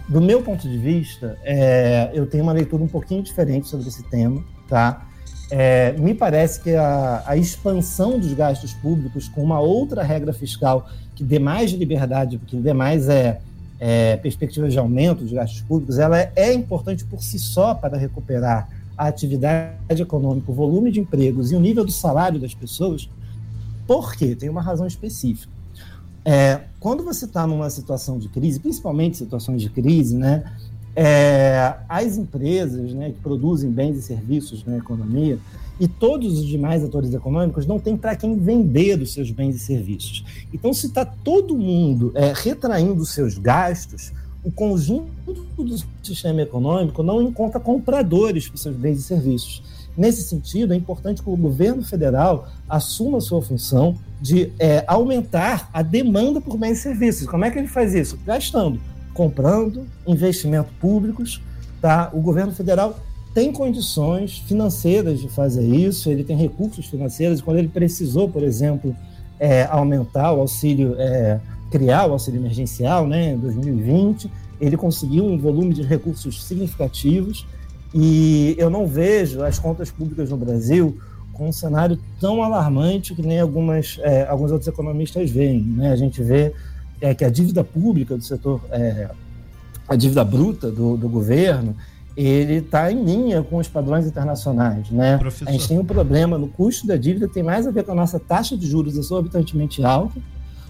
Do 0.09 0.21
meu 0.21 0.43
ponto 0.43 0.69
de 0.69 0.77
vista, 0.79 1.39
é, 1.43 2.11
eu 2.13 2.27
tenho 2.27 2.43
uma 2.43 2.53
leitura 2.53 2.83
um 2.83 2.89
pouquinho 2.89 3.23
diferente 3.23 3.69
sobre 3.69 3.89
esse 3.89 4.03
tema, 4.05 4.43
tá? 4.69 5.07
É, 5.51 5.93
me 5.93 6.15
parece 6.15 6.61
que 6.61 6.75
a, 6.75 7.23
a, 7.27 7.37
expansão 7.37 8.19
dos 8.19 8.33
gastos 8.33 8.73
públicos 8.73 9.29
com 9.29 9.43
uma 9.43 9.61
outra 9.61 10.03
regra 10.03 10.33
fiscal 10.33 10.89
que 11.15 11.23
dê 11.23 11.39
mais 11.39 11.71
liberdade, 11.71 12.39
que 12.47 12.57
dê 12.57 12.73
mais 12.73 13.09
é, 13.09 13.41
é, 13.79 14.17
perspectivas 14.17 14.73
de 14.73 14.79
aumento 14.79 15.23
dos 15.23 15.33
gastos 15.33 15.61
públicos, 15.61 15.99
ela 15.99 16.19
é, 16.19 16.33
é 16.35 16.53
importante 16.53 17.05
por 17.05 17.23
si 17.23 17.39
só 17.39 17.75
para 17.75 17.97
recuperar 17.99 18.69
a 18.97 19.07
atividade 19.07 20.03
econômica, 20.03 20.51
o 20.51 20.55
volume 20.55 20.91
de 20.91 21.01
empregos 21.01 21.53
e 21.53 21.57
o 21.57 21.61
nível 21.61 21.85
do 21.85 21.93
salário 21.93 22.41
das 22.41 22.55
pessoas, 22.55 23.09
por 23.87 24.15
quê? 24.15 24.35
Tem 24.35 24.49
uma 24.49 24.63
razão 24.63 24.87
específica. 24.87 25.53
É, 26.25 26.63
quando 26.81 27.05
você 27.05 27.27
está 27.27 27.47
numa 27.47 27.69
situação 27.69 28.19
de 28.19 28.29
crise, 28.29 28.59
principalmente 28.59 29.17
situações 29.17 29.61
de 29.61 29.69
crise, 29.69 30.17
né, 30.17 30.45
é, 30.97 31.75
as 31.89 32.17
empresas 32.17 32.95
né, 32.95 33.11
que 33.11 33.21
produzem 33.21 33.71
bens 33.71 33.97
e 33.97 34.03
serviços 34.03 34.65
na 34.65 34.79
economia 34.79 35.39
e 35.79 35.89
todos 35.89 36.39
os 36.39 36.47
demais 36.47 36.85
atores 36.85 37.13
econômicos 37.13 37.67
não 37.67 37.81
têm 37.81 37.97
para 37.97 38.15
quem 38.15 38.39
vender 38.39 39.01
os 39.01 39.13
seus 39.13 39.31
bens 39.31 39.57
e 39.57 39.59
serviços. 39.59 40.25
Então, 40.53 40.73
se 40.73 40.87
está 40.87 41.05
todo 41.05 41.59
mundo 41.59 42.13
é, 42.15 42.33
retraindo 42.35 43.05
seus 43.05 43.37
gastos, 43.37 44.13
o 44.45 44.51
conjunto 44.51 45.11
do 45.57 45.77
sistema 46.03 46.43
econômico 46.43 47.03
não 47.03 47.23
encontra 47.23 47.59
compradores 47.59 48.47
para 48.49 48.59
seus 48.59 48.77
bens 48.77 48.99
e 48.99 49.03
serviços. 49.03 49.63
Nesse 49.97 50.23
sentido, 50.23 50.75
é 50.75 50.77
importante 50.77 51.23
que 51.23 51.31
o 51.31 51.37
governo 51.37 51.83
federal 51.83 52.49
assuma 52.69 53.19
a 53.19 53.21
sua 53.21 53.41
função 53.41 53.97
de 54.21 54.53
é, 54.59 54.85
aumentar 54.87 55.71
a 55.73 55.83
demanda 55.83 56.41
por 56.41 56.59
bens 56.59 56.79
e 56.79 56.83
serviços. 56.83 57.27
Como 57.27 57.45
é 57.45 57.51
que 57.51 57.59
ele 57.59 57.69
faz 57.69 57.95
isso? 57.95 58.19
Gastando, 58.27 58.81
comprando, 59.15 59.87
investimentos 60.07 60.73
públicos. 60.81 61.41
Tá? 61.81 62.11
O 62.13 62.21
governo 62.21 62.53
federal 62.53 62.99
tem 63.33 63.53
condições 63.53 64.39
financeiras 64.39 65.21
de 65.21 65.29
fazer 65.29 65.67
isso, 65.67 66.11
ele 66.11 66.25
tem 66.25 66.37
recursos 66.37 66.87
financeiros. 66.87 67.41
Quando 67.41 67.59
ele 67.59 67.69
precisou, 67.69 68.29
por 68.29 68.43
exemplo, 68.43 68.95
é, 69.39 69.65
aumentar 69.65 70.33
o 70.33 70.41
auxílio 70.41 70.97
é, 70.99 71.41
criar 71.75 72.07
o 72.07 72.13
auxílio 72.13 72.41
emergencial, 72.41 73.05
né, 73.05 73.33
em 73.33 73.37
2020, 73.37 74.31
ele 74.61 74.77
conseguiu 74.77 75.25
um 75.25 75.37
volume 75.37 75.75
de 75.75 75.83
recursos 75.83 76.45
significativos 76.45 77.45
e 77.93 78.55
eu 78.57 78.71
não 78.71 78.87
vejo 78.87 79.43
as 79.43 79.59
contas 79.59 79.91
públicas 79.91 80.31
no 80.31 80.37
Brasil 80.37 80.97
com 81.33 81.49
um 81.49 81.53
cenário 81.53 81.99
tão 82.21 82.45
alarmante 82.45 83.13
que 83.13 83.23
nem 83.23 83.41
algumas, 83.41 83.99
é, 84.03 84.25
alguns 84.29 84.53
outros 84.53 84.69
economistas 84.69 85.29
veem. 85.33 85.63
Né? 85.63 85.91
A 85.91 85.97
gente 85.97 86.23
vê 86.23 86.53
é, 87.01 87.13
que 87.13 87.25
a 87.25 87.29
dívida 87.29 87.65
pública 87.65 88.17
do 88.17 88.23
setor, 88.23 88.61
é, 88.71 89.11
a 89.89 89.97
dívida 89.97 90.23
bruta 90.23 90.71
do, 90.71 90.97
do 90.97 91.09
governo, 91.09 91.75
ele 92.17 92.59
está 92.59 92.93
em 92.93 93.03
linha 93.03 93.43
com 93.43 93.57
os 93.57 93.67
padrões 93.67 94.07
internacionais. 94.07 94.89
Né? 94.93 95.19
A 95.45 95.51
gente 95.51 95.67
tem 95.67 95.77
um 95.77 95.85
problema 95.85 96.39
no 96.39 96.47
custo 96.47 96.87
da 96.87 96.97
dívida, 96.97 97.27
tem 97.27 97.43
mais 97.43 97.67
a 97.67 97.73
ver 97.73 97.83
com 97.83 97.91
a 97.91 97.97
nossa 97.97 98.21
taxa 98.21 98.57
de 98.57 98.65
juros 98.65 98.97
exorbitantemente 98.97 99.85
alta, 99.85 100.21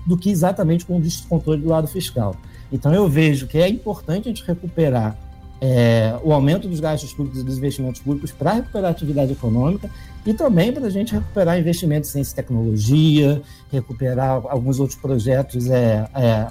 do 0.06 0.16
que 0.16 0.30
exatamente 0.30 0.84
com 0.84 0.98
o 0.98 1.00
descontrole 1.00 1.62
do 1.62 1.68
lado 1.68 1.88
fiscal. 1.88 2.36
Então, 2.72 2.92
eu 2.92 3.08
vejo 3.08 3.46
que 3.46 3.58
é 3.58 3.68
importante 3.68 4.28
a 4.28 4.32
gente 4.32 4.44
recuperar 4.44 5.16
é, 5.60 6.14
o 6.22 6.32
aumento 6.32 6.68
dos 6.68 6.80
gastos 6.80 7.12
públicos 7.12 7.40
e 7.40 7.44
dos 7.44 7.56
investimentos 7.56 8.00
públicos 8.00 8.32
para 8.32 8.54
recuperar 8.54 8.88
a 8.88 8.90
atividade 8.90 9.32
econômica 9.32 9.88
e 10.26 10.34
também 10.34 10.72
para 10.72 10.86
a 10.86 10.90
gente 10.90 11.12
recuperar 11.14 11.58
investimentos 11.58 12.10
em 12.10 12.12
ciência 12.14 12.32
e 12.32 12.36
tecnologia, 12.36 13.42
recuperar 13.70 14.42
alguns 14.48 14.78
outros 14.80 14.98
projetos 14.98 15.70
é, 15.70 16.06
é, 16.14 16.46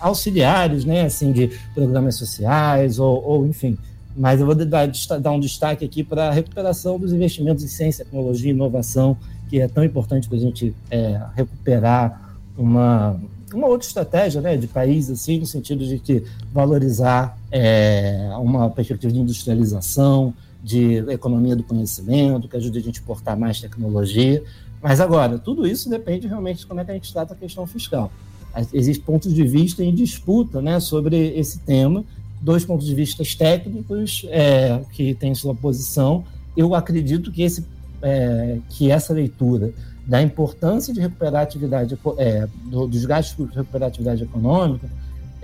auxiliares, 0.00 0.84
né, 0.84 1.02
assim, 1.02 1.32
de 1.32 1.50
programas 1.74 2.16
sociais 2.16 2.98
ou, 2.98 3.22
ou 3.22 3.46
enfim. 3.46 3.76
Mas 4.16 4.40
eu 4.40 4.46
vou 4.46 4.54
dar, 4.54 4.88
dar 5.20 5.30
um 5.32 5.40
destaque 5.40 5.84
aqui 5.84 6.04
para 6.04 6.28
a 6.28 6.30
recuperação 6.30 6.98
dos 6.98 7.12
investimentos 7.12 7.64
em 7.64 7.68
ciência, 7.68 8.04
tecnologia 8.04 8.50
e 8.50 8.54
inovação, 8.54 9.16
que 9.48 9.60
é 9.60 9.66
tão 9.66 9.82
importante 9.82 10.28
para 10.28 10.38
a 10.38 10.40
gente 10.40 10.74
é, 10.90 11.20
recuperar 11.34 12.23
uma, 12.56 13.20
uma 13.52 13.66
outra 13.66 13.86
estratégia 13.86 14.40
né, 14.40 14.56
de 14.56 14.66
país, 14.66 15.10
assim, 15.10 15.38
no 15.38 15.46
sentido 15.46 15.84
de 15.84 15.98
que 15.98 16.24
valorizar 16.52 17.38
é, 17.50 18.30
uma 18.38 18.70
perspectiva 18.70 19.12
de 19.12 19.18
industrialização, 19.18 20.34
de 20.62 20.96
economia 21.10 21.54
do 21.54 21.62
conhecimento, 21.62 22.48
que 22.48 22.56
ajude 22.56 22.78
a 22.78 22.82
gente 22.82 22.98
a 22.98 23.00
exportar 23.00 23.38
mais 23.38 23.60
tecnologia. 23.60 24.42
Mas 24.82 25.00
agora, 25.00 25.38
tudo 25.38 25.66
isso 25.66 25.88
depende 25.88 26.26
realmente 26.26 26.58
de 26.58 26.66
como 26.66 26.80
é 26.80 26.84
que 26.84 26.90
a 26.90 26.94
gente 26.94 27.12
trata 27.12 27.34
a 27.34 27.36
questão 27.36 27.66
fiscal. 27.66 28.10
Existem 28.72 29.04
pontos 29.04 29.34
de 29.34 29.44
vista 29.44 29.82
em 29.82 29.94
disputa 29.94 30.62
né, 30.62 30.78
sobre 30.78 31.36
esse 31.36 31.58
tema, 31.58 32.04
dois 32.40 32.64
pontos 32.64 32.86
de 32.86 32.94
vista 32.94 33.22
técnicos 33.36 34.26
é, 34.28 34.80
que 34.92 35.14
têm 35.14 35.34
sua 35.34 35.54
posição. 35.54 36.24
Eu 36.56 36.74
acredito 36.74 37.32
que, 37.32 37.42
esse, 37.42 37.64
é, 38.00 38.58
que 38.70 38.90
essa 38.90 39.12
leitura 39.12 39.72
da 40.06 40.22
importância 40.22 40.92
de 40.92 41.00
recuperar 41.00 41.40
a 41.40 41.44
atividade, 41.44 41.98
é, 42.18 42.46
do, 42.66 42.86
dos 42.86 43.04
gastos 43.04 43.34
para 43.34 43.62
recuperar 43.62 43.86
a 43.86 43.88
atividade 43.88 44.22
econômica, 44.22 44.88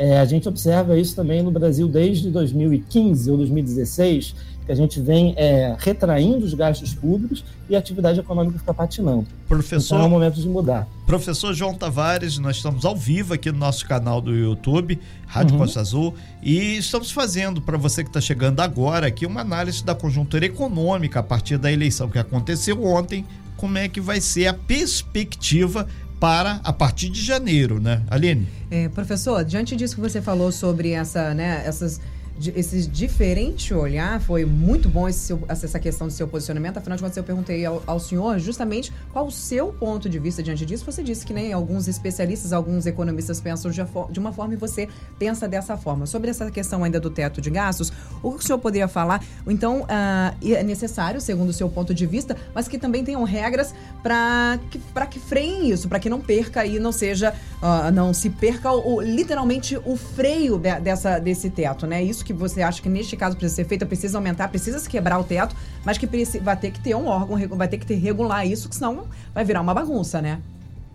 é, 0.00 0.18
a 0.18 0.24
gente 0.24 0.48
observa 0.48 0.98
isso 0.98 1.14
também 1.14 1.42
no 1.42 1.50
Brasil 1.50 1.86
desde 1.86 2.30
2015 2.30 3.30
ou 3.30 3.36
2016, 3.36 4.34
que 4.64 4.72
a 4.72 4.74
gente 4.74 4.98
vem 4.98 5.34
é, 5.36 5.76
retraindo 5.78 6.42
os 6.42 6.54
gastos 6.54 6.94
públicos 6.94 7.44
e 7.68 7.76
a 7.76 7.78
atividade 7.78 8.18
econômica 8.18 8.58
fica 8.58 8.72
patinando. 8.72 9.26
Professor, 9.46 9.96
então 9.96 10.04
é 10.04 10.08
o 10.08 10.10
momento 10.10 10.40
de 10.40 10.48
mudar. 10.48 10.88
Professor 11.06 11.52
João 11.52 11.74
Tavares, 11.74 12.38
nós 12.38 12.56
estamos 12.56 12.86
ao 12.86 12.96
vivo 12.96 13.34
aqui 13.34 13.52
no 13.52 13.58
nosso 13.58 13.86
canal 13.86 14.22
do 14.22 14.34
YouTube, 14.34 14.98
Rádio 15.26 15.52
uhum. 15.52 15.60
Costa 15.60 15.80
Azul, 15.80 16.14
e 16.42 16.78
estamos 16.78 17.10
fazendo 17.10 17.60
para 17.60 17.76
você 17.76 18.02
que 18.02 18.08
está 18.08 18.22
chegando 18.22 18.60
agora 18.60 19.06
aqui 19.06 19.26
uma 19.26 19.42
análise 19.42 19.84
da 19.84 19.94
conjuntura 19.94 20.46
econômica 20.46 21.20
a 21.20 21.22
partir 21.22 21.58
da 21.58 21.70
eleição 21.70 22.08
que 22.08 22.18
aconteceu 22.18 22.82
ontem 22.84 23.26
como 23.60 23.76
é 23.76 23.88
que 23.88 24.00
vai 24.00 24.22
ser 24.22 24.46
a 24.46 24.54
perspectiva 24.54 25.86
para 26.18 26.60
a 26.64 26.72
partir 26.72 27.10
de 27.10 27.22
janeiro, 27.22 27.78
né, 27.78 28.02
Aline? 28.08 28.48
É, 28.70 28.88
professor, 28.88 29.44
diante 29.44 29.76
disso 29.76 29.96
que 29.96 30.00
você 30.00 30.22
falou 30.22 30.50
sobre 30.50 30.92
essa, 30.92 31.34
né, 31.34 31.62
essas 31.66 32.00
esse 32.48 32.86
diferente 32.86 33.74
olhar. 33.74 34.20
Foi 34.20 34.44
muito 34.44 34.88
bom 34.88 35.10
seu, 35.12 35.42
essa 35.48 35.78
questão 35.78 36.06
do 36.06 36.12
seu 36.12 36.26
posicionamento. 36.26 36.78
Afinal 36.78 36.96
de 36.96 37.02
contas, 37.02 37.16
eu 37.16 37.24
perguntei 37.24 37.64
ao, 37.66 37.82
ao, 37.86 38.00
senhor 38.00 38.38
justamente 38.38 38.92
qual 39.12 39.26
o 39.26 39.30
seu 39.30 39.72
ponto 39.72 40.08
de 40.08 40.18
vista 40.18 40.42
diante 40.42 40.64
disso. 40.64 40.84
Você 40.84 41.02
disse 41.02 41.26
que 41.26 41.34
nem 41.34 41.52
alguns 41.52 41.86
especialistas, 41.88 42.52
alguns 42.52 42.86
economistas 42.86 43.40
pensam 43.40 43.70
de, 43.70 43.82
de 44.10 44.18
uma 44.18 44.32
forma 44.32 44.54
e 44.54 44.56
você 44.56 44.88
pensa 45.18 45.46
dessa 45.46 45.76
forma. 45.76 46.06
Sobre 46.06 46.30
essa 46.30 46.50
questão 46.50 46.82
ainda 46.82 46.98
do 46.98 47.10
teto 47.10 47.40
de 47.40 47.50
gastos, 47.50 47.92
o 48.22 48.32
que 48.32 48.42
o 48.42 48.46
senhor 48.46 48.58
poderia 48.58 48.88
falar? 48.88 49.22
Então, 49.46 49.82
uh, 49.82 50.54
é 50.54 50.62
necessário, 50.62 51.20
segundo 51.20 51.50
o 51.50 51.52
seu 51.52 51.68
ponto 51.68 51.92
de 51.92 52.06
vista, 52.06 52.36
mas 52.54 52.68
que 52.68 52.78
também 52.78 53.04
tenham 53.04 53.22
regras 53.24 53.74
para 54.02 54.58
que, 54.70 54.80
que 55.10 55.20
freiem 55.20 55.70
isso, 55.70 55.88
para 55.88 55.98
que 55.98 56.08
não 56.08 56.20
perca 56.20 56.64
e 56.64 56.78
não 56.78 56.92
seja, 56.92 57.34
uh, 57.62 57.90
não 57.92 58.14
se 58.14 58.30
perca 58.30 58.72
o, 58.72 59.00
literalmente 59.00 59.76
o 59.84 59.96
freio 59.96 60.58
de, 60.58 60.80
dessa, 60.80 61.18
desse 61.18 61.50
teto, 61.50 61.86
né? 61.86 62.02
Isso 62.02 62.24
que 62.24 62.29
você 62.32 62.62
acha 62.62 62.80
que 62.80 62.88
neste 62.88 63.16
caso 63.16 63.36
precisa 63.36 63.56
ser 63.56 63.64
feito, 63.64 63.86
precisa 63.86 64.18
aumentar, 64.18 64.48
precisa 64.48 64.78
se 64.78 64.88
quebrar 64.88 65.18
o 65.18 65.24
teto, 65.24 65.54
mas 65.84 65.98
que 65.98 66.06
vai 66.42 66.56
ter 66.56 66.70
que 66.70 66.80
ter 66.80 66.94
um 66.94 67.06
órgão, 67.06 67.38
vai 67.56 67.68
ter 67.68 67.78
que 67.78 67.86
ter 67.86 67.96
regular 67.96 68.46
isso, 68.46 68.68
que 68.68 68.76
senão 68.76 69.04
vai 69.34 69.44
virar 69.44 69.60
uma 69.60 69.74
bagunça, 69.74 70.20
né? 70.20 70.40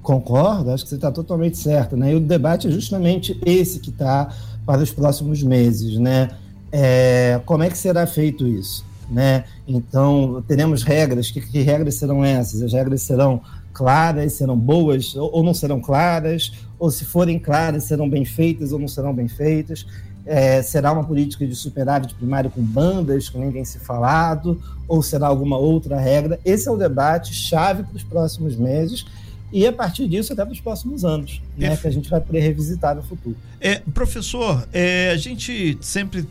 Concordo, 0.02 0.70
acho 0.70 0.84
que 0.84 0.90
você 0.90 0.96
está 0.96 1.12
totalmente 1.12 1.58
certo, 1.58 1.98
né? 1.98 2.12
E 2.12 2.16
o 2.16 2.20
debate 2.20 2.68
é 2.68 2.72
justamente 2.72 3.40
esse 3.46 3.80
que 3.80 3.90
está 3.90 4.30
para 4.66 4.82
os 4.82 4.92
próximos 4.92 5.42
meses, 5.42 5.98
né? 5.98 6.30
É, 6.72 7.42
como 7.46 7.64
é 7.64 7.70
que 7.70 7.78
será 7.78 8.06
feito 8.06 8.48
isso, 8.48 8.86
né? 9.10 9.46
Então, 9.68 10.44
teremos 10.48 10.84
regras, 10.84 11.32
que, 11.32 11.42
que 11.42 11.62
regras 11.62 11.96
serão 11.96 12.24
essas? 12.24 12.62
As 12.62 12.72
regras 12.72 13.02
serão 13.02 13.42
claras, 13.76 14.34
serão 14.34 14.58
boas 14.58 15.16
ou, 15.16 15.30
ou 15.34 15.44
não 15.44 15.54
serão 15.54 15.82
claras, 15.82 16.54
ou 16.80 16.90
se 16.90 17.04
forem 17.06 17.38
claras, 17.38 17.84
serão 17.84 18.10
bem 18.10 18.26
feitas 18.26 18.72
ou 18.72 18.80
não 18.80 18.88
serão 18.88 19.14
bem 19.14 19.28
feitas. 19.28 19.86
É, 20.26 20.62
será 20.62 20.92
uma 20.92 21.04
política 21.04 21.46
de 21.46 21.56
superávit 21.56 22.16
primário 22.16 22.50
com 22.50 22.62
bandas, 22.62 23.30
que 23.30 23.38
nem 23.38 23.52
tem 23.52 23.64
se 23.64 23.80
falado, 23.80 24.60
ou 24.88 25.04
será 25.04 25.28
alguma 25.28 25.58
outra 25.58 26.00
regra? 26.00 26.40
Esse 26.44 26.68
é 26.68 26.72
o 26.72 26.78
debate 26.78 27.34
chave 27.34 27.84
para 27.84 27.96
os 27.96 28.04
próximos 28.04 28.56
meses 28.56 29.06
e 29.52 29.66
a 29.66 29.72
partir 29.72 30.08
disso 30.08 30.34
até 30.34 30.44
para 30.44 30.54
os 30.54 30.60
próximos 30.60 31.06
anos, 31.06 31.42
né, 31.58 31.78
que 31.78 31.88
a 31.88 31.92
gente 31.92 32.10
vai 32.10 32.20
poder 32.20 32.40
revisitar 32.40 32.96
no 32.96 33.04
futuro. 33.04 33.38
É, 33.62 33.82
professor, 33.94 34.68
é, 34.74 35.12
a 35.12 35.18
gente 35.18 35.78
sempre 35.80 36.28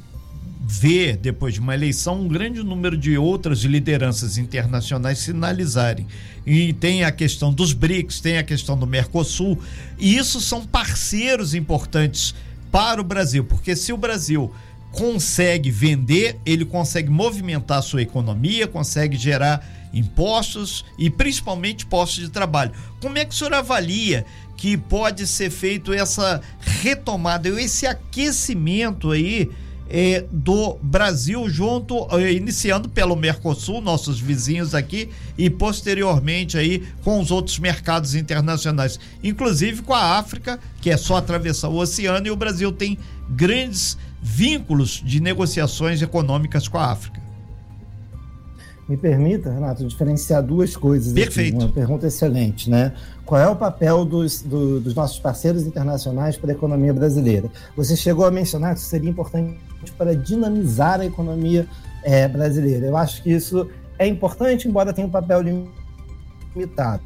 vê, 0.67 1.15
depois 1.15 1.55
de 1.55 1.61
uma 1.61 1.75
eleição, 1.75 2.23
um 2.23 2.29
grande 2.29 2.63
número 2.63 2.97
de 2.97 3.17
outras 3.19 3.61
lideranças 3.61 4.39
internacionais 4.39 5.19
sinalizarem. 5.19 6.07
E 6.47 6.73
tem 6.73 7.05
a 7.05 7.13
questão 7.13 7.53
dos 7.53 7.73
BRICS, 7.73 8.21
tem 8.21 8.39
a 8.39 8.43
questão 8.43 8.77
do 8.77 8.87
Mercosul, 8.87 9.59
e 9.99 10.17
isso 10.17 10.41
são 10.41 10.67
parceiros 10.67 11.55
importantes 11.55 12.35
para 12.75 13.01
o 13.01 13.05
Brasil, 13.05 13.45
porque 13.45 13.77
se 13.77 13.93
o 13.93 13.97
Brasil 13.97 14.53
consegue 14.91 15.71
vender, 15.71 16.41
ele 16.45 16.65
consegue 16.65 17.09
movimentar 17.09 17.79
a 17.79 17.83
sua 17.83 18.03
economia, 18.03 18.67
consegue 18.67 19.17
gerar 19.17 19.65
impostos 19.93 20.85
e 20.99 21.09
principalmente 21.09 21.87
postos 21.87 22.25
de 22.25 22.31
trabalho. 22.31 22.73
Como 23.01 23.17
é 23.17 23.25
que 23.25 23.33
o 23.33 23.37
senhor 23.37 23.55
avalia 23.55 24.27
que 24.57 24.77
pode 24.77 25.25
ser 25.29 25.51
feito 25.51 25.93
essa 25.93 26.41
retomada, 26.59 27.49
esse 27.49 27.87
aquecimento 27.87 29.13
aí 29.13 29.53
é, 29.97 30.25
do 30.29 30.77
Brasil 30.83 31.49
junto, 31.49 32.09
é, 32.19 32.33
iniciando 32.33 32.89
pelo 32.89 33.15
Mercosul, 33.15 33.81
nossos 33.81 34.19
vizinhos 34.19 34.75
aqui, 34.75 35.09
e 35.39 35.49
posteriormente 35.49 36.59
aí 36.59 36.83
com 37.05 37.21
os 37.21 37.31
outros 37.31 37.61
mercados 37.61 38.17
internacionais, 38.17 38.99
inclusive 39.23 39.83
com 39.83 39.95
a 39.95 40.19
África, 40.19 40.59
que 40.81 40.91
é 40.91 40.97
só 40.97 41.19
atravessar 41.19 41.69
o 41.69 41.77
oceano, 41.77 42.27
e 42.27 42.31
o 42.33 42.35
Brasil 42.35 42.73
tem 42.73 42.99
grandes 43.31 43.97
vínculos 44.21 45.01
de 45.05 45.21
negociações 45.21 46.03
econômicas 46.03 46.67
com 46.67 46.77
a 46.77 46.91
África. 46.91 47.24
Me 48.89 48.99
permita, 48.99 49.51
Renato, 49.51 49.87
diferenciar 49.87 50.43
duas 50.43 50.77
coisas. 50.77 51.13
Perfeito. 51.13 51.57
Aqui. 51.57 51.65
Uma 51.65 51.73
pergunta 51.73 52.07
excelente, 52.07 52.69
né? 52.69 52.93
Qual 53.25 53.41
é 53.41 53.49
o 53.49 53.57
papel 53.57 54.05
dos, 54.05 54.43
do, 54.43 54.79
dos 54.79 54.95
nossos 54.95 55.19
parceiros 55.19 55.63
internacionais 55.67 56.37
para 56.37 56.53
a 56.53 56.55
economia 56.55 56.93
brasileira? 56.93 57.49
Você 57.77 57.97
chegou 57.97 58.27
a 58.27 58.31
mencionar 58.31 58.75
que 58.75 58.81
isso 58.81 58.91
seria 58.91 59.09
importante 59.09 59.59
para 59.97 60.15
dinamizar 60.15 61.01
a 61.01 61.07
economia 61.07 61.67
é, 62.03 62.29
brasileira. 62.29 62.87
Eu 62.87 62.97
acho 62.97 63.23
que 63.23 63.33
isso 63.33 63.69
é 63.99 64.07
importante, 64.07 64.69
embora 64.69 64.93
tenha 64.93 65.07
um 65.07 65.11
papel 65.11 65.41
limitado. 66.55 67.03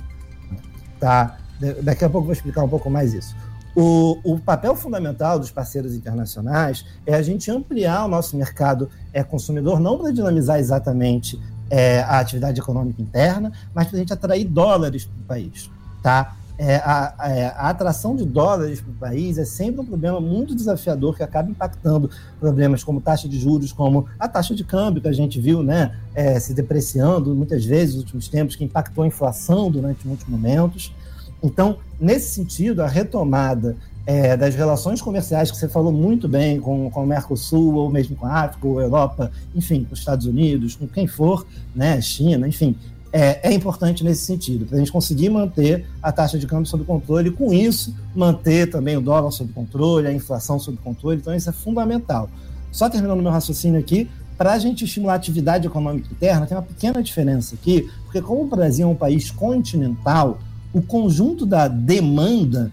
Tá? 0.98 1.38
Daqui 1.82 2.04
a 2.04 2.10
pouco 2.10 2.24
eu 2.24 2.26
vou 2.26 2.32
explicar 2.32 2.64
um 2.64 2.68
pouco 2.68 2.90
mais 2.90 3.14
isso. 3.14 3.36
O, 3.76 4.18
o, 4.24 4.40
papel 4.40 4.74
fundamental 4.74 5.38
dos 5.38 5.52
parceiros 5.52 5.94
internacionais 5.94 6.84
é 7.06 7.14
a 7.14 7.22
gente 7.22 7.48
ampliar 7.48 8.06
o 8.06 8.08
nosso 8.08 8.36
mercado 8.36 8.90
é, 9.12 9.22
consumidor, 9.22 9.78
não 9.78 9.96
para 9.96 10.10
dinamizar 10.10 10.58
exatamente 10.58 11.40
é, 11.70 12.00
a 12.00 12.18
atividade 12.18 12.60
econômica 12.60 13.00
interna, 13.00 13.52
mas 13.74 13.88
para 13.88 13.96
a 13.96 14.00
gente 14.00 14.12
atrair 14.12 14.44
dólares 14.44 15.04
para 15.04 15.20
o 15.20 15.24
país. 15.24 15.70
Tá? 16.02 16.36
É, 16.60 16.76
a, 16.76 17.14
a, 17.16 17.28
é, 17.30 17.46
a, 17.46 17.68
atração 17.68 18.16
de 18.16 18.24
dólares 18.24 18.80
para 18.80 18.90
o 18.90 18.94
país 18.94 19.38
é 19.38 19.44
sempre 19.44 19.80
um 19.80 19.84
problema 19.84 20.20
muito 20.20 20.56
desafiador 20.56 21.16
que 21.16 21.22
acaba 21.22 21.48
impactando 21.48 22.10
problemas 22.40 22.82
como 22.82 23.00
taxa 23.00 23.28
de 23.28 23.38
juros, 23.38 23.72
como 23.72 24.06
a 24.18 24.26
taxa 24.26 24.56
de 24.56 24.64
câmbio 24.64 25.00
que 25.00 25.06
a 25.06 25.12
gente 25.12 25.40
viu 25.40 25.62
né, 25.62 25.96
é, 26.12 26.40
se 26.40 26.52
depreciando 26.52 27.32
muitas 27.32 27.64
vezes 27.64 27.94
nos 27.94 28.04
últimos 28.04 28.28
tempos, 28.28 28.56
que 28.56 28.64
impactou 28.64 29.04
a 29.04 29.06
inflação 29.06 29.70
durante 29.70 30.06
muitos 30.06 30.26
momentos. 30.26 30.92
Então, 31.40 31.78
nesse 32.00 32.34
sentido, 32.34 32.82
a 32.82 32.88
retomada 32.88 33.76
é, 34.08 34.38
das 34.38 34.54
relações 34.54 35.02
comerciais 35.02 35.50
que 35.50 35.58
você 35.58 35.68
falou 35.68 35.92
muito 35.92 36.26
bem 36.26 36.58
com, 36.58 36.90
com 36.90 37.04
o 37.04 37.06
Mercosul, 37.06 37.74
ou 37.74 37.90
mesmo 37.90 38.16
com 38.16 38.24
a 38.24 38.44
África, 38.44 38.66
ou 38.66 38.80
Europa, 38.80 39.30
enfim, 39.54 39.84
com 39.84 39.92
os 39.92 39.98
Estados 39.98 40.24
Unidos, 40.24 40.74
com 40.74 40.88
quem 40.88 41.06
for, 41.06 41.46
né, 41.76 42.00
China, 42.00 42.48
enfim, 42.48 42.74
é, 43.12 43.50
é 43.50 43.52
importante 43.52 44.02
nesse 44.02 44.24
sentido, 44.24 44.64
para 44.64 44.76
a 44.76 44.78
gente 44.78 44.90
conseguir 44.90 45.28
manter 45.28 45.86
a 46.02 46.10
taxa 46.10 46.38
de 46.38 46.46
câmbio 46.46 46.64
sob 46.64 46.84
controle 46.84 47.28
e, 47.28 47.32
com 47.32 47.52
isso, 47.52 47.94
manter 48.14 48.70
também 48.70 48.96
o 48.96 49.02
dólar 49.02 49.30
sob 49.30 49.52
controle, 49.52 50.06
a 50.06 50.12
inflação 50.12 50.58
sob 50.58 50.78
controle. 50.78 51.18
Então, 51.18 51.34
isso 51.34 51.50
é 51.50 51.52
fundamental. 51.52 52.30
Só 52.72 52.88
terminando 52.88 53.20
meu 53.20 53.30
raciocínio 53.30 53.78
aqui, 53.78 54.08
para 54.38 54.54
a 54.54 54.58
gente 54.58 54.86
estimular 54.86 55.12
a 55.12 55.16
atividade 55.16 55.66
econômica 55.66 56.08
interna, 56.10 56.46
tem 56.46 56.56
uma 56.56 56.62
pequena 56.62 57.02
diferença 57.02 57.54
aqui, 57.54 57.90
porque 58.04 58.22
como 58.22 58.44
o 58.44 58.46
Brasil 58.46 58.86
é 58.86 58.90
um 58.90 58.94
país 58.94 59.30
continental, 59.30 60.38
o 60.72 60.80
conjunto 60.80 61.44
da 61.44 61.68
demanda 61.68 62.72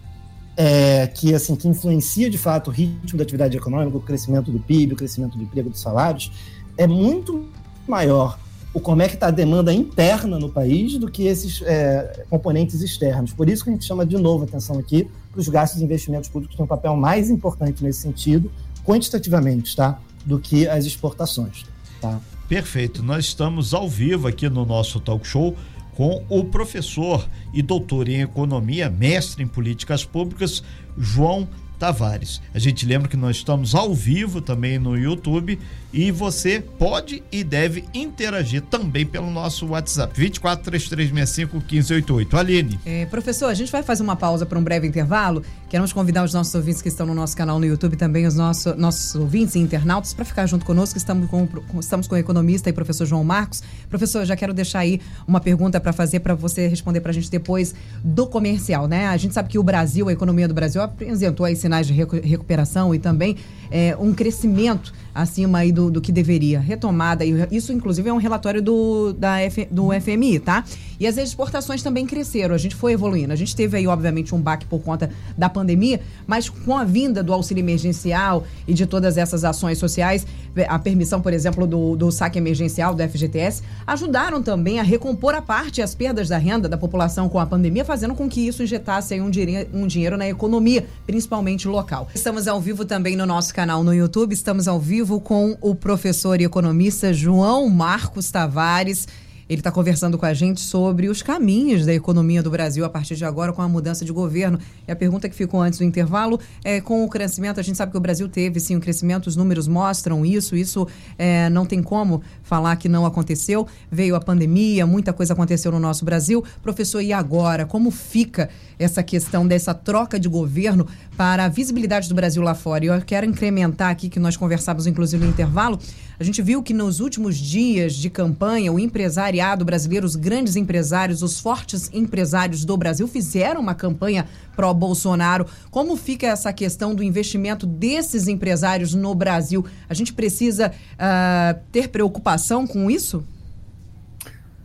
é, 0.58 1.08
que 1.08 1.34
assim 1.34 1.56
que 1.56 1.68
influencia 1.68 2.30
de 2.30 2.38
fato 2.38 2.70
o 2.70 2.72
ritmo 2.72 3.18
da 3.18 3.24
atividade 3.24 3.58
econômica, 3.58 3.98
o 3.98 4.02
crescimento 4.02 4.52
do 4.52 4.60
PIB, 4.60 4.94
o 4.94 4.96
crescimento 4.96 5.38
do 5.38 5.44
emprego, 5.44 5.70
dos 5.70 5.82
salários, 5.82 6.32
é 6.78 6.88
muito 6.88 7.48
maior 7.88 8.38
o 8.74 8.80
como 8.80 9.02
é 9.02 9.08
que 9.08 9.14
está 9.14 9.28
a 9.28 9.32
demanda 9.32 9.74
interna 9.74 10.38
no 10.38 10.50
país 10.50 10.98
do 10.98 11.10
que 11.10 11.28
esses 11.28 11.62
é, 11.62 12.26
componentes 12.30 12.82
externos. 12.82 13.32
Por 13.32 13.48
isso 13.48 13.64
que 13.64 13.70
a 13.70 13.74
gente 13.74 13.86
chama 13.86 14.06
de 14.06 14.18
novo 14.18 14.44
atenção 14.44 14.78
aqui 14.78 15.10
para 15.32 15.40
os 15.40 15.48
gastos 15.48 15.80
e 15.80 15.84
investimentos 15.86 16.28
públicos 16.28 16.54
que 16.54 16.58
têm 16.58 16.66
um 16.66 16.68
papel 16.68 16.96
mais 16.98 17.30
importante 17.30 17.82
nesse 17.82 18.02
sentido, 18.02 18.52
quantitativamente, 18.84 19.76
tá? 19.76 19.98
Do 20.26 20.40
que 20.40 20.68
as 20.68 20.86
exportações. 20.86 21.66
Tá? 22.02 22.20
Perfeito. 22.50 23.02
Nós 23.02 23.26
estamos 23.26 23.74
ao 23.74 23.88
vivo 23.88 24.28
aqui 24.28 24.50
no 24.50 24.66
nosso 24.66 25.00
talk 25.00 25.26
show 25.26 25.56
com 25.96 26.24
o 26.30 26.44
professor 26.44 27.28
e 27.54 27.62
doutor 27.62 28.08
em 28.08 28.22
economia, 28.22 28.90
mestre 28.90 29.44
em 29.44 29.48
políticas 29.48 30.04
públicas, 30.04 30.62
João 30.98 31.48
Tavares. 31.80 32.42
A 32.54 32.60
gente 32.60 32.86
lembra 32.86 33.08
que 33.08 33.18
nós 33.18 33.38
estamos 33.38 33.76
ao 33.76 33.94
vivo 33.94 34.42
também 34.42 34.80
no 34.80 34.98
YouTube 34.98 35.60
e 35.92 36.12
você 36.12 36.60
pode 36.60 37.24
e 37.32 37.44
deve 37.44 37.86
interagir 37.94 38.62
também 38.62 39.06
pelo 39.06 39.30
nosso 39.30 39.68
WhatsApp 39.68 40.14
243365 40.14 41.56
1588. 41.56 42.38
Aline. 42.38 42.80
É, 42.86 43.06
professor, 43.06 43.48
a 43.48 43.54
gente 43.54 43.72
vai 43.72 43.84
fazer 43.84 44.04
uma 44.04 44.16
pausa 44.16 44.46
para 44.46 44.58
um 44.58 44.64
breve 44.64 44.88
intervalo. 44.88 45.44
Queremos 45.76 45.92
convidar 45.92 46.24
os 46.24 46.34
nossos 46.34 46.56
ouvintes 46.56 46.82
que 46.82 46.88
estão 46.88 47.06
no 47.06 47.14
nosso 47.14 47.36
canal 47.36 47.60
no 47.60 47.66
YouTube 47.66 47.98
também, 47.98 48.26
os 48.26 48.34
nossos, 48.34 48.78
nossos 48.78 49.14
ouvintes 49.14 49.56
e 49.56 49.60
internautas, 49.60 50.14
para 50.14 50.24
ficar 50.24 50.46
junto 50.46 50.66
conosco. 50.66 50.98
Estamos 50.98 51.30
com, 51.30 51.46
estamos 51.78 52.08
com 52.08 52.16
o 52.16 52.18
economista 52.18 52.70
e 52.70 52.72
professor 52.72 53.06
João 53.06 53.26
Marcos. 53.26 53.62
Professor, 53.90 54.24
já 54.24 54.38
quero 54.38 54.54
deixar 54.54 54.80
aí 54.80 55.02
uma 55.28 55.42
pergunta 55.42 55.78
para 55.82 55.92
fazer 55.92 56.22
para 56.22 56.34
você 56.34 56.70
responder 56.70 57.02
para 57.02 57.12
a 57.12 57.14
gente 57.14 57.30
depois 57.30 57.76
do 58.02 58.26
comercial, 58.26 58.88
né? 58.88 59.08
A 59.08 59.18
gente 59.18 59.34
sabe 59.34 59.50
que 59.50 59.60
o 59.60 59.64
Brasil, 59.64 60.08
a 60.08 60.14
economia 60.14 60.48
do 60.48 60.54
Brasil, 60.54 60.82
apresentou 60.82 61.46
aí 61.46 61.58
sinais 61.58 61.86
de 61.86 61.92
recuperação 61.92 62.96
e 62.96 63.00
também 63.00 63.36
é, 63.70 63.98
um 64.00 64.14
crescimento 64.14 64.94
acima 65.16 65.60
aí 65.60 65.72
do, 65.72 65.90
do 65.90 66.02
que 66.02 66.12
deveria. 66.12 66.60
Retomada, 66.60 67.24
isso 67.50 67.72
inclusive 67.72 68.10
é 68.10 68.14
um 68.14 68.18
relatório 68.18 68.62
do, 68.62 69.14
da 69.14 69.40
F, 69.40 69.66
do 69.72 69.90
FMI, 70.00 70.40
tá? 70.40 70.66
E 71.00 71.08
as 71.08 71.18
exportações 71.18 71.82
também 71.82 72.06
cresceram, 72.06 72.54
a 72.54 72.58
gente 72.58 72.76
foi 72.76 72.92
evoluindo. 72.94 73.32
A 73.32 73.36
gente 73.36 73.56
teve 73.56 73.78
aí, 73.78 73.88
obviamente, 73.88 74.36
um 74.36 74.42
baque 74.42 74.66
por 74.66 74.82
conta 74.82 75.10
da 75.38 75.48
pandemia, 75.48 76.02
mas 76.28 76.50
com 76.50 76.78
a 76.78 76.84
vinda 76.84 77.24
do 77.24 77.34
auxílio 77.34 77.62
emergencial 77.62 78.46
e 78.68 78.74
de 78.74 78.86
todas 78.86 79.18
essas 79.18 79.46
ações 79.46 79.78
sociais, 79.78 80.28
a 80.68 80.80
permissão, 80.80 81.22
por 81.22 81.34
exemplo, 81.34 81.68
do, 81.68 81.96
do 81.96 82.12
saque 82.12 82.38
emergencial 82.38 82.94
do 82.94 83.04
FGTS, 83.04 83.64
ajudaram 83.86 84.42
também 84.42 84.80
a 84.80 84.84
recompor 84.84 85.34
a 85.36 85.42
parte 85.42 85.82
as 85.82 85.94
perdas 85.94 86.30
da 86.30 86.38
renda 86.38 86.70
da 86.70 86.78
população 86.78 87.28
com 87.28 87.40
a 87.40 87.46
pandemia, 87.46 87.84
fazendo 87.84 88.16
com 88.16 88.30
que 88.30 88.48
isso 88.48 88.64
injetasse 88.64 89.20
um, 89.20 89.30
dinheiro, 89.30 89.70
um 89.74 89.88
dinheiro 89.88 90.18
na 90.18 90.28
economia, 90.28 90.86
principalmente 91.06 91.68
local. 91.68 92.08
Estamos 92.14 92.48
ao 92.48 92.62
vivo 92.62 92.86
também 92.86 93.16
no 93.16 93.26
nosso 93.26 93.54
canal 93.54 93.84
no 93.84 93.94
YouTube, 93.94 94.34
estamos 94.34 94.68
ao 94.68 94.80
vivo 94.80 95.20
com 95.20 95.58
o 95.62 95.76
professor 95.76 96.40
e 96.40 96.46
economista 96.46 97.14
João 97.14 97.70
Marcos 97.70 98.32
Tavares. 98.32 99.08
Ele 99.48 99.60
está 99.60 99.72
conversando 99.72 100.18
com 100.18 100.26
a 100.26 100.34
gente 100.34 100.60
sobre 100.60 101.08
os 101.08 101.22
caminhos 101.22 101.86
da 101.86 101.94
economia 101.94 102.42
do 102.42 102.50
Brasil 102.50 102.84
a 102.84 102.90
partir 102.90 103.16
de 103.16 103.24
agora 103.24 103.54
com 103.54 103.62
a 103.62 103.70
mudança 103.70 104.04
de 104.04 104.12
governo. 104.12 104.58
E 104.88 104.92
a 104.92 104.96
pergunta 104.96 105.30
que 105.30 105.36
ficou 105.36 105.62
antes 105.62 105.78
do 105.78 105.86
intervalo 105.86 106.40
é 106.64 106.82
com 106.82 107.06
o 107.06 107.10
crescimento, 107.10 107.60
a 107.60 107.64
gente 107.64 107.78
sabe 107.78 107.92
que 107.92 107.98
o 107.98 108.02
Brasil 108.02 108.28
teve 108.28 108.60
sim 108.60 108.76
um 108.76 108.80
crescimento, 108.80 109.28
os 109.28 109.36
números 109.36 109.68
mostram 109.68 110.26
isso, 110.26 110.56
isso 110.56 110.88
é, 111.16 111.48
não 111.50 111.64
tem 111.64 111.84
como 111.84 112.24
falar 112.42 112.76
que 112.78 112.90
não 112.90 113.06
aconteceu. 113.06 113.68
Veio 113.92 114.16
a 114.16 114.20
pandemia, 114.20 114.86
muita 114.88 115.14
coisa 115.14 115.34
aconteceu 115.34 115.72
no 115.72 115.80
nosso 115.80 116.04
Brasil. 116.04 116.44
Professor, 116.64 117.02
e 117.02 117.14
agora? 117.14 117.68
Como 117.68 117.92
fica 117.92 118.50
essa 118.80 119.04
questão 119.04 119.48
dessa 119.48 119.76
troca 119.76 120.20
de 120.20 120.28
governo 120.28 120.88
para 121.16 121.46
a 121.46 121.48
visibilidade 121.48 122.10
do 122.10 122.16
Brasil 122.16 122.42
lá 122.42 122.56
fora? 122.56 122.84
E 122.84 122.88
eu 122.88 123.00
quero 123.02 123.28
incrementar 123.28 123.92
aqui, 123.92 124.10
que 124.10 124.20
nós 124.20 124.36
conversávamos 124.36 124.88
inclusive 124.88 125.24
no 125.24 125.30
intervalo, 125.30 125.80
a 126.20 126.24
gente 126.24 126.42
viu 126.42 126.64
que 126.64 126.74
nos 126.74 127.00
últimos 127.00 127.38
dias 127.38 127.96
de 127.96 128.10
campanha, 128.10 128.72
o 128.72 128.80
empresariado 128.80 129.66
brasileiro, 129.66 130.06
os 130.06 130.16
grandes 130.16 130.56
empresários, 130.56 131.22
os 131.22 131.40
fortes 131.40 131.90
empresários 131.94 132.64
do 132.64 132.78
Brasil 132.78 133.08
fizeram 133.08 133.60
uma 133.60 133.76
campanha 133.76 134.26
pró-Bolsonaro. 134.56 135.46
Como 135.70 135.98
fica 135.98 136.28
essa 136.28 136.54
questão 136.54 136.96
do 136.96 137.04
investimento 137.04 137.66
desses 137.66 138.28
empresários 138.28 138.94
no 138.94 139.14
Brasil? 139.14 139.66
A 139.90 139.94
gente 139.94 140.14
precisa 140.14 140.72
uh, 140.72 141.60
ter 141.72 141.90
preocupação 141.90 142.66
com 142.66 142.90
isso? 142.90 143.24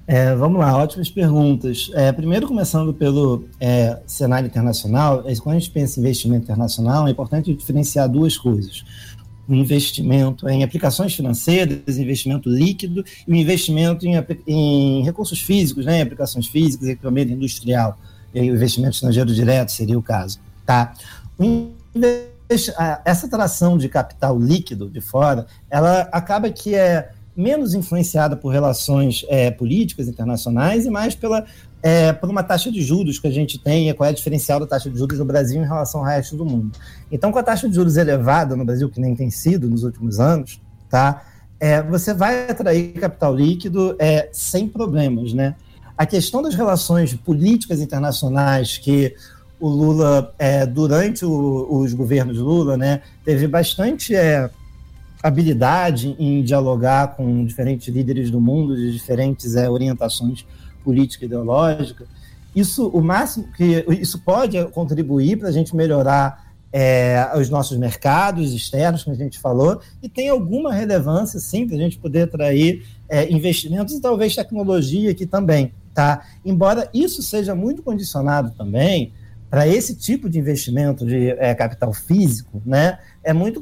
É, 0.07 0.35
vamos 0.35 0.59
lá, 0.59 0.77
ótimas 0.77 1.09
perguntas. 1.09 1.89
É, 1.95 2.11
primeiro, 2.11 2.49
começando 2.49 2.93
pelo 2.93 3.45
é, 3.61 3.97
cenário 4.07 4.47
internacional, 4.47 5.23
é, 5.25 5.37
quando 5.37 5.55
a 5.55 5.59
gente 5.61 5.71
pensa 5.71 6.01
em 6.01 6.03
investimento 6.03 6.45
internacional, 6.45 7.07
é 7.07 7.13
importante 7.13 7.55
diferenciar 7.55 8.09
duas 8.09 8.37
coisas 8.37 8.85
investimento 9.55 10.49
em 10.49 10.63
aplicações 10.63 11.15
financeiras, 11.15 11.99
investimento 11.99 12.49
líquido 12.49 13.05
e 13.27 13.33
o 13.33 13.37
investimento 13.37 14.07
em, 14.07 14.15
em 14.47 15.03
recursos 15.03 15.41
físicos, 15.41 15.85
né, 15.85 15.99
em 15.99 16.03
aplicações 16.03 16.47
físicas, 16.47 16.89
equipamento 16.89 17.33
industrial, 17.33 17.99
e 18.35 18.41
o 18.51 18.55
investimento 18.55 18.95
estrangeiro 18.95 19.35
direto 19.35 19.73
seria 19.73 19.99
o 19.99 20.03
caso. 20.03 20.39
Tá? 20.65 20.95
Essa 22.49 23.27
atração 23.27 23.77
de 23.77 23.89
capital 23.89 24.39
líquido 24.39 24.89
de 24.89 25.01
fora, 25.01 25.47
ela 25.69 26.03
acaba 26.13 26.51
que 26.51 26.75
é 26.75 27.11
menos 27.37 27.75
influenciada 27.75 28.37
por 28.37 28.51
relações 28.51 29.25
é, 29.29 29.51
políticas 29.51 30.09
internacionais 30.09 30.85
e 30.85 30.91
mais 30.91 31.15
pela 31.15 31.47
é, 31.83 32.13
por 32.13 32.29
uma 32.29 32.43
taxa 32.43 32.71
de 32.71 32.83
juros 32.83 33.19
que 33.19 33.27
a 33.27 33.31
gente 33.31 33.59
tem 33.59 33.89
e 33.89 33.95
qual 33.95 34.07
é 34.07 34.11
a 34.11 34.15
diferencial 34.15 34.61
da 34.61 34.67
taxa 34.67 34.91
de 34.91 34.99
juros 34.99 35.19
no 35.19 35.25
Brasil 35.25 35.63
em 35.63 35.67
relação 35.67 36.01
ao 36.01 36.07
resto 36.07 36.37
do 36.37 36.45
mundo. 36.45 36.79
Então, 37.11 37.33
com 37.33 37.39
a 37.39 37.43
taxa 37.43 37.69
de 37.69 37.75
juros 37.75 37.97
elevada 37.97 38.55
no 38.55 38.65
Brasil, 38.65 38.89
que 38.91 39.01
nem 39.01 39.15
tem 39.15 39.31
sido 39.31 39.69
nos 39.69 39.83
últimos 39.83 40.21
anos, 40.21 40.61
tá? 40.89 41.23
É, 41.59 41.83
você 41.83 42.15
vai 42.15 42.51
atrair 42.51 42.93
capital 42.93 43.35
líquido 43.35 43.97
é, 43.99 44.29
sem 44.33 44.69
problemas, 44.69 45.33
né? 45.33 45.55
A 45.97 46.07
questão 46.07 46.43
das 46.43 46.55
relações 46.55 47.13
políticas 47.15 47.81
internacionais 47.81 48.79
que 48.79 49.15
o 49.61 49.69
Lula, 49.69 50.35
é, 50.39 50.65
durante 50.65 51.25
o, 51.25 51.67
os 51.71 51.93
governos 51.93 52.39
Lula, 52.39 52.79
né, 52.79 53.03
teve 53.23 53.47
bastante 53.47 54.15
é, 54.15 54.49
habilidade 55.23 56.17
em 56.19 56.43
dialogar 56.43 57.15
com 57.15 57.45
diferentes 57.45 57.87
líderes 57.89 58.31
do 58.31 58.41
mundo 58.41 58.75
de 58.75 58.91
diferentes 58.91 59.55
é, 59.55 59.69
orientações 59.69 60.47
política 60.81 61.25
ideológica, 61.25 62.07
isso 62.55 62.89
o 62.89 63.01
máximo 63.01 63.49
que 63.53 63.85
isso 64.01 64.21
pode 64.21 64.63
contribuir 64.67 65.39
para 65.39 65.49
a 65.49 65.53
gente 65.53 65.75
melhorar 65.75 66.51
é, 66.73 67.31
os 67.37 67.49
nossos 67.49 67.77
mercados 67.77 68.53
externos, 68.53 69.03
como 69.03 69.15
a 69.17 69.19
gente 69.19 69.39
falou, 69.39 69.81
e 70.03 70.09
tem 70.09 70.29
alguma 70.29 70.73
relevância, 70.73 71.41
sim, 71.41 71.67
para 71.67 71.77
a 71.77 71.81
gente 71.81 71.99
poder 71.99 72.23
atrair 72.23 72.87
é, 73.09 73.31
investimentos 73.31 73.95
e 73.95 74.01
talvez 74.01 74.35
tecnologia 74.35 75.11
aqui 75.11 75.27
também, 75.27 75.73
tá? 75.93 76.25
Embora 76.45 76.89
isso 76.95 77.23
seja 77.23 77.55
muito 77.55 77.83
condicionado 77.83 78.53
também 78.57 79.13
para 79.49 79.67
esse 79.67 79.97
tipo 79.97 80.31
de 80.31 80.39
investimento 80.39 81.05
de 81.05 81.31
é, 81.31 81.53
capital 81.55 81.93
físico, 81.93 82.63
né? 82.65 82.99
É 83.23 83.33
muito 83.33 83.61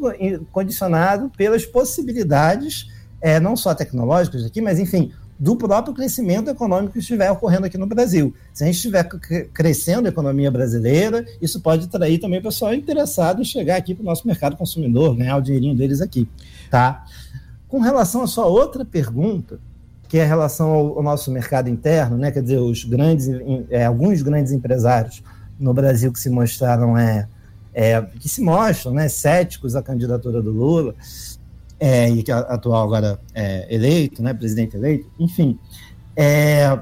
condicionado 0.52 1.30
pelas 1.36 1.64
possibilidades, 1.64 2.88
é, 3.20 3.40
não 3.40 3.56
só 3.56 3.74
tecnológicas 3.74 4.44
aqui, 4.44 4.60
mas 4.60 4.78
enfim, 4.78 5.12
do 5.38 5.54
próprio 5.54 5.94
crescimento 5.94 6.50
econômico 6.50 6.94
que 6.94 6.98
estiver 6.98 7.30
ocorrendo 7.30 7.66
aqui 7.66 7.78
no 7.78 7.86
Brasil. 7.86 8.34
Se 8.52 8.64
a 8.64 8.66
gente 8.66 8.76
estiver 8.76 9.04
crescendo 9.52 10.06
a 10.06 10.08
economia 10.08 10.50
brasileira, 10.50 11.24
isso 11.40 11.60
pode 11.60 11.84
atrair 11.84 12.18
também 12.18 12.40
o 12.40 12.42
pessoal 12.42 12.74
interessado 12.74 13.40
em 13.40 13.44
chegar 13.44 13.76
aqui 13.76 13.94
para 13.94 14.02
o 14.02 14.06
nosso 14.06 14.26
mercado 14.26 14.56
consumidor, 14.56 15.14
ganhar 15.16 15.36
o 15.36 15.40
dinheirinho 15.40 15.76
deles 15.76 16.00
aqui. 16.00 16.28
Tá? 16.70 17.04
Com 17.68 17.78
relação 17.78 18.22
à 18.22 18.26
sua 18.26 18.46
outra 18.46 18.84
pergunta, 18.84 19.60
que 20.08 20.18
é 20.18 20.24
em 20.24 20.28
relação 20.28 20.70
ao, 20.70 21.02
nosso 21.02 21.30
mercado 21.30 21.68
interno, 21.68 22.16
né? 22.16 22.32
quer 22.32 22.42
dizer, 22.42 22.58
os 22.58 22.82
grandes, 22.82 23.28
é, 23.70 23.84
alguns 23.84 24.22
grandes 24.22 24.52
empresários 24.52 25.22
no 25.58 25.72
Brasil 25.72 26.10
que 26.12 26.18
se 26.18 26.30
mostraram 26.30 26.96
é, 26.96 27.28
é, 27.74 28.02
que 28.18 28.28
se 28.28 28.40
mostram 28.40 28.92
né, 28.92 29.08
céticos 29.08 29.76
à 29.76 29.82
candidatura 29.82 30.42
do 30.42 30.50
Lula, 30.50 30.94
é, 31.80 32.10
e 32.10 32.22
que 32.22 32.32
atual 32.32 32.84
agora 32.84 33.20
é 33.34 33.66
eleito, 33.72 34.22
né, 34.22 34.34
presidente 34.34 34.76
eleito, 34.76 35.08
enfim, 35.18 35.58
é, 36.16 36.78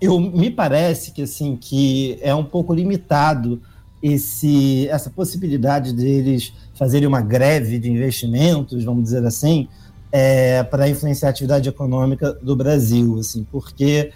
eu 0.00 0.20
me 0.20 0.50
parece 0.50 1.10
que 1.10 1.22
assim 1.22 1.56
que 1.56 2.18
é 2.20 2.34
um 2.34 2.44
pouco 2.44 2.72
limitado 2.72 3.60
esse 4.02 4.86
essa 4.88 5.10
possibilidade 5.10 5.92
deles 5.92 6.52
fazerem 6.74 7.08
uma 7.08 7.20
greve 7.20 7.78
de 7.78 7.90
investimentos, 7.90 8.84
vamos 8.84 9.04
dizer 9.04 9.24
assim, 9.24 9.68
é, 10.12 10.62
para 10.62 10.88
influenciar 10.88 11.28
a 11.28 11.30
atividade 11.30 11.68
econômica 11.68 12.32
do 12.32 12.54
Brasil, 12.54 13.18
assim, 13.18 13.44
porque 13.50 14.12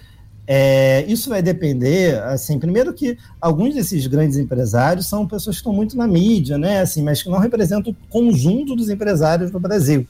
é, 0.53 1.05
isso 1.07 1.31
vai 1.31 1.41
depender, 1.41 2.21
assim, 2.25 2.59
primeiro 2.59 2.93
que 2.93 3.17
alguns 3.41 3.73
desses 3.73 4.05
grandes 4.09 4.37
empresários 4.37 5.07
são 5.07 5.25
pessoas 5.25 5.55
que 5.55 5.61
estão 5.61 5.73
muito 5.73 5.97
na 5.97 6.09
mídia, 6.09 6.59
né, 6.59 6.81
assim, 6.81 7.05
mas 7.05 7.23
que 7.23 7.31
não 7.31 7.39
representam 7.39 7.93
o 7.93 7.97
conjunto 8.09 8.75
dos 8.75 8.89
empresários 8.91 9.53
no 9.53 9.61
Brasil. 9.61 10.05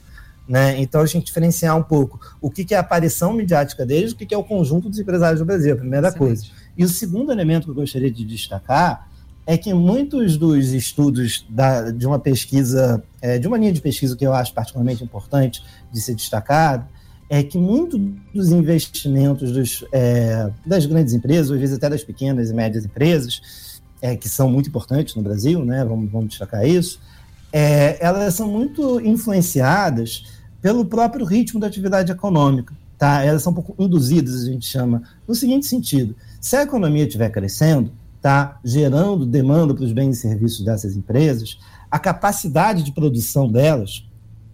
Né? 0.49 0.81
Então 0.81 1.01
a 1.01 1.05
gente 1.05 1.27
diferenciar 1.27 1.77
um 1.77 1.83
pouco 1.83 2.19
o 2.41 2.49
que, 2.49 2.65
que 2.65 2.73
é 2.73 2.77
a 2.77 2.79
aparição 2.79 3.33
midiática 3.33 3.85
deles, 3.85 4.13
o 4.13 4.15
que, 4.15 4.25
que 4.25 4.33
é 4.33 4.37
o 4.37 4.43
conjunto 4.43 4.89
dos 4.89 4.97
empresários 4.97 5.39
do 5.39 5.45
Brasil, 5.45 5.75
a 5.75 5.77
primeira 5.77 6.07
Excelente. 6.07 6.27
coisa. 6.27 6.45
E 6.75 6.83
o 6.83 6.89
segundo 6.89 7.31
elemento 7.31 7.65
que 7.65 7.69
eu 7.69 7.75
gostaria 7.75 8.09
de 8.09 8.25
destacar 8.25 9.07
é 9.45 9.55
que 9.55 9.71
muitos 9.75 10.37
dos 10.37 10.69
estudos 10.73 11.45
da, 11.47 11.91
de 11.91 12.07
uma 12.07 12.17
pesquisa, 12.17 13.03
é, 13.21 13.37
de 13.37 13.47
uma 13.47 13.59
linha 13.59 13.71
de 13.71 13.79
pesquisa 13.79 14.17
que 14.17 14.25
eu 14.25 14.33
acho 14.33 14.55
particularmente 14.55 15.03
importante 15.03 15.63
de 15.93 16.01
ser 16.01 16.15
destacado, 16.15 16.87
é 17.31 17.41
que 17.41 17.57
muito 17.57 17.97
dos 18.35 18.51
investimentos 18.51 19.53
dos, 19.53 19.85
é, 19.93 20.51
das 20.65 20.85
grandes 20.85 21.13
empresas, 21.13 21.49
às 21.49 21.57
vezes 21.57 21.77
até 21.77 21.89
das 21.89 22.03
pequenas 22.03 22.49
e 22.49 22.53
médias 22.53 22.83
empresas, 22.83 23.81
é, 24.01 24.17
que 24.17 24.27
são 24.27 24.49
muito 24.49 24.67
importantes 24.67 25.15
no 25.15 25.21
Brasil, 25.21 25.63
né, 25.63 25.85
vamos, 25.85 26.11
vamos 26.11 26.31
destacar 26.31 26.67
isso, 26.67 26.99
é, 27.53 28.05
elas 28.05 28.33
são 28.33 28.49
muito 28.49 28.99
influenciadas 28.99 30.25
pelo 30.61 30.83
próprio 30.83 31.25
ritmo 31.25 31.57
da 31.57 31.67
atividade 31.67 32.11
econômica. 32.11 32.75
Tá? 32.97 33.23
Elas 33.23 33.43
são 33.43 33.53
um 33.53 33.55
pouco 33.55 33.81
induzidas, 33.81 34.43
a 34.43 34.47
gente 34.47 34.65
chama, 34.65 35.01
no 35.25 35.33
seguinte 35.33 35.65
sentido: 35.65 36.13
se 36.41 36.57
a 36.57 36.63
economia 36.63 37.05
estiver 37.05 37.29
crescendo, 37.29 37.93
tá 38.21 38.59
gerando 38.61 39.25
demanda 39.25 39.73
para 39.73 39.85
os 39.85 39.93
bens 39.93 40.17
e 40.17 40.21
serviços 40.21 40.65
dessas 40.65 40.97
empresas, 40.97 41.57
a 41.89 41.97
capacidade 41.97 42.83
de 42.83 42.91
produção 42.91 43.49
delas 43.49 44.05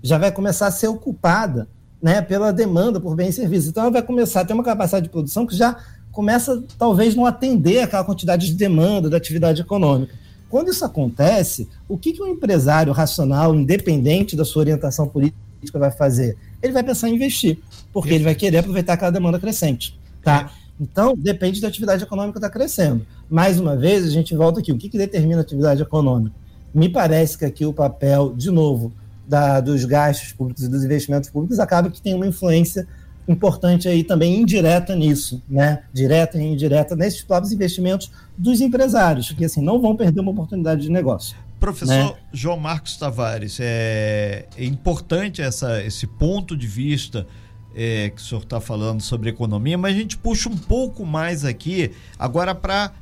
já 0.04 0.20
vai 0.20 0.32
começar 0.32 0.68
a 0.68 0.72
ser 0.72 0.88
ocupada 0.90 1.68
né, 2.02 2.22
pela 2.22 2.52
demanda 2.52 3.00
por 3.00 3.16
bens 3.16 3.30
e 3.30 3.34
serviços. 3.34 3.70
Então, 3.70 3.84
ela 3.84 3.92
vai 3.92 4.02
começar 4.02 4.42
a 4.42 4.46
ter 4.46 4.54
uma 4.54 4.64
capacidade 4.64 5.06
de 5.06 5.12
produção 5.12 5.46
que 5.46 5.56
já 5.56 5.78
começa, 6.12 6.64
talvez, 6.78 7.16
não 7.16 7.26
atender 7.26 7.82
aquela 7.82 8.04
quantidade 8.04 8.48
de 8.48 8.54
demanda 8.54 9.10
da 9.10 9.18
atividade 9.18 9.62
econômica. 9.62 10.14
Quando 10.50 10.70
isso 10.72 10.86
acontece, 10.86 11.68
o 11.88 11.98
que, 11.98 12.14
que 12.14 12.24
um 12.24 12.28
empresário 12.28 12.94
racional, 12.94 13.54
independente 13.54 14.36
da 14.36 14.46
sua 14.46 14.62
orientação 14.62 15.08
política, 15.08 15.38
vai 15.74 15.92
fazer? 15.92 16.38
Ele 16.62 16.74
vai 16.74 16.84
pensar 16.84 17.10
em 17.10 17.16
investir, 17.16 17.60
porque 17.92 18.14
ele 18.14 18.24
vai 18.24 18.34
querer 18.34 18.60
aproveitar 18.60 18.94
aquela 18.94 19.12
demanda 19.12 19.40
crescente. 19.40 20.00
Tá? 20.24 20.52
Então, 20.80 21.16
depende 21.18 21.60
da 21.60 21.68
atividade 21.68 22.04
econômica 22.04 22.40
que 22.40 22.46
está 22.46 22.50
crescendo. 22.50 23.06
Mais 23.30 23.60
uma 23.60 23.76
vez, 23.76 24.06
a 24.06 24.10
gente 24.10 24.36
volta 24.36 24.60
aqui. 24.60 24.72
O 24.72 24.78
que, 24.78 24.90
que 24.90 24.98
determina 24.98 25.40
a 25.40 25.42
atividade 25.42 25.82
econômica? 25.82 26.36
Me 26.74 26.88
parece 26.88 27.38
que 27.38 27.46
aqui 27.46 27.66
o 27.66 27.74
papel, 27.74 28.34
de 28.36 28.52
novo, 28.52 28.94
da, 29.28 29.60
dos 29.60 29.84
gastos 29.86 30.32
públicos 30.32 30.64
e 30.64 30.70
dos 30.70 30.84
investimentos 30.84 31.30
públicos 31.30 31.60
acaba 31.60 31.90
que 31.90 32.02
tem 32.02 32.14
uma 32.14 32.26
influência 32.26 32.88
importante 33.28 33.90
aí 33.90 34.04
também 34.04 34.40
indireta 34.40 34.96
nisso, 34.96 35.44
né? 35.50 35.84
Direta 35.92 36.38
e 36.38 36.46
indireta 36.46 36.96
nesses 36.96 37.22
próprios 37.22 37.52
investimentos 37.52 38.10
dos 38.38 38.62
empresários, 38.62 39.32
que 39.34 39.44
assim 39.44 39.62
não 39.62 39.82
vão 39.82 39.96
perder 39.96 40.22
uma 40.22 40.32
oportunidade 40.32 40.82
de 40.82 40.90
negócio. 40.90 41.36
Professor 41.60 41.94
né? 41.94 42.14
João 42.32 42.58
Marcos 42.58 42.96
Tavares, 42.96 43.58
é, 43.60 44.46
é, 44.56 44.64
importante 44.64 45.42
essa, 45.42 45.84
esse 45.84 46.08
ponto 46.08 46.56
de 46.56 46.68
vista 46.68 47.28
é, 47.76 48.10
que 48.12 48.22
o 48.22 48.24
senhor 48.24 48.44
está 48.44 48.62
falando 48.62 49.02
sobre 49.02 49.30
economia, 49.30 49.78
mas 49.78 49.96
a 49.96 50.00
gente 50.00 50.18
puxa 50.18 50.48
um 50.48 50.58
pouco 50.58 51.06
mais 51.06 51.44
aqui 51.44 51.92
agora 52.18 52.56
para 52.56 52.94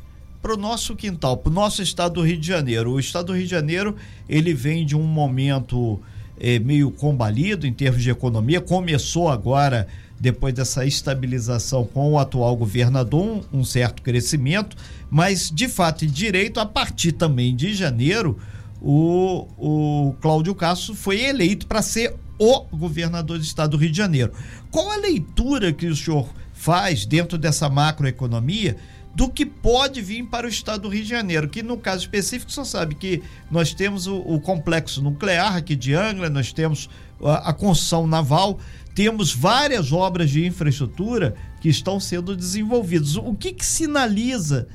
para 0.42 0.54
o 0.54 0.58
nosso 0.58 0.96
quintal, 0.96 1.38
para 1.38 1.50
o 1.50 1.54
nosso 1.54 1.82
estado 1.82 2.14
do 2.14 2.22
Rio 2.22 2.38
de 2.38 2.48
Janeiro. 2.48 2.92
O 2.92 3.00
estado 3.00 3.28
do 3.28 3.34
Rio 3.34 3.46
de 3.46 3.50
Janeiro 3.50 3.96
ele 4.30 4.54
vem 4.54 4.86
de 4.86 4.96
um 4.96 5.02
momento 5.02 6.00
é, 6.40 6.60
meio 6.60 6.92
combalido 6.92 7.66
em 7.66 7.74
termos 7.74 8.04
de 8.04 8.10
economia. 8.10 8.62
Começou 8.62 9.30
agora, 9.30 9.88
depois 10.20 10.54
dessa 10.54 10.86
estabilização 10.86 11.86
com 11.86 12.12
o 12.12 12.20
atual 12.20 12.56
governador, 12.56 13.44
um, 13.54 13.60
um 13.60 13.64
certo 13.64 14.02
crescimento, 14.02 14.76
mas 15.10 15.52
de 15.54 15.68
fato 15.68 16.04
e 16.04 16.08
direito, 16.08 16.60
a 16.60 16.66
partir 16.66 17.14
também 17.14 17.56
de 17.56 17.74
janeiro, 17.74 18.38
o, 18.82 19.48
o 19.58 20.16
Cláudio 20.22 20.54
Castro 20.54 20.94
foi 20.94 21.22
eleito 21.22 21.66
para 21.66 21.82
ser 21.82 22.16
o 22.38 22.62
governador 22.72 23.38
do 23.38 23.44
estado 23.44 23.72
do 23.72 23.78
Rio 23.78 23.92
de 23.92 23.98
Janeiro. 23.98 24.32
Qual 24.70 24.92
a 24.92 24.98
leitura 24.98 25.72
que 25.72 25.88
o 25.88 25.96
senhor 25.96 26.28
faz 26.54 27.06
dentro 27.06 27.38
dessa 27.38 27.70
macroeconomia 27.70 28.78
do 29.16 29.30
que 29.30 29.46
pode 29.46 30.02
vir 30.02 30.26
para 30.26 30.46
o 30.46 30.50
estado 30.50 30.82
do 30.82 30.90
Rio 30.90 31.04
de 31.04 31.10
Janeiro, 31.10 31.48
que 31.48 31.64
no 31.64 31.78
caso 31.78 32.02
específico 32.02 32.52
só 32.52 32.66
sabe 32.66 32.96
que 32.96 33.24
nós 33.50 33.74
temos 33.74 34.08
o, 34.08 34.18
o 34.18 34.42
complexo 34.42 35.02
nuclear 35.02 35.56
aqui 35.56 35.74
de 35.74 35.94
Angra, 35.94 36.30
nós 36.30 36.52
temos 36.52 36.90
a, 37.24 37.50
a, 37.50 37.54
construção 37.54 38.06
naval, 38.06 38.60
temos 38.94 39.34
várias 39.34 39.94
obras 39.94 40.30
de 40.30 40.46
infraestrutura 40.46 41.34
que 41.62 41.70
estão 41.70 41.98
sendo 41.98 42.36
desenvolvidas. 42.36 43.16
O 43.16 43.34
que, 43.34 43.54
que 43.54 43.66
sinaliza 43.66 44.68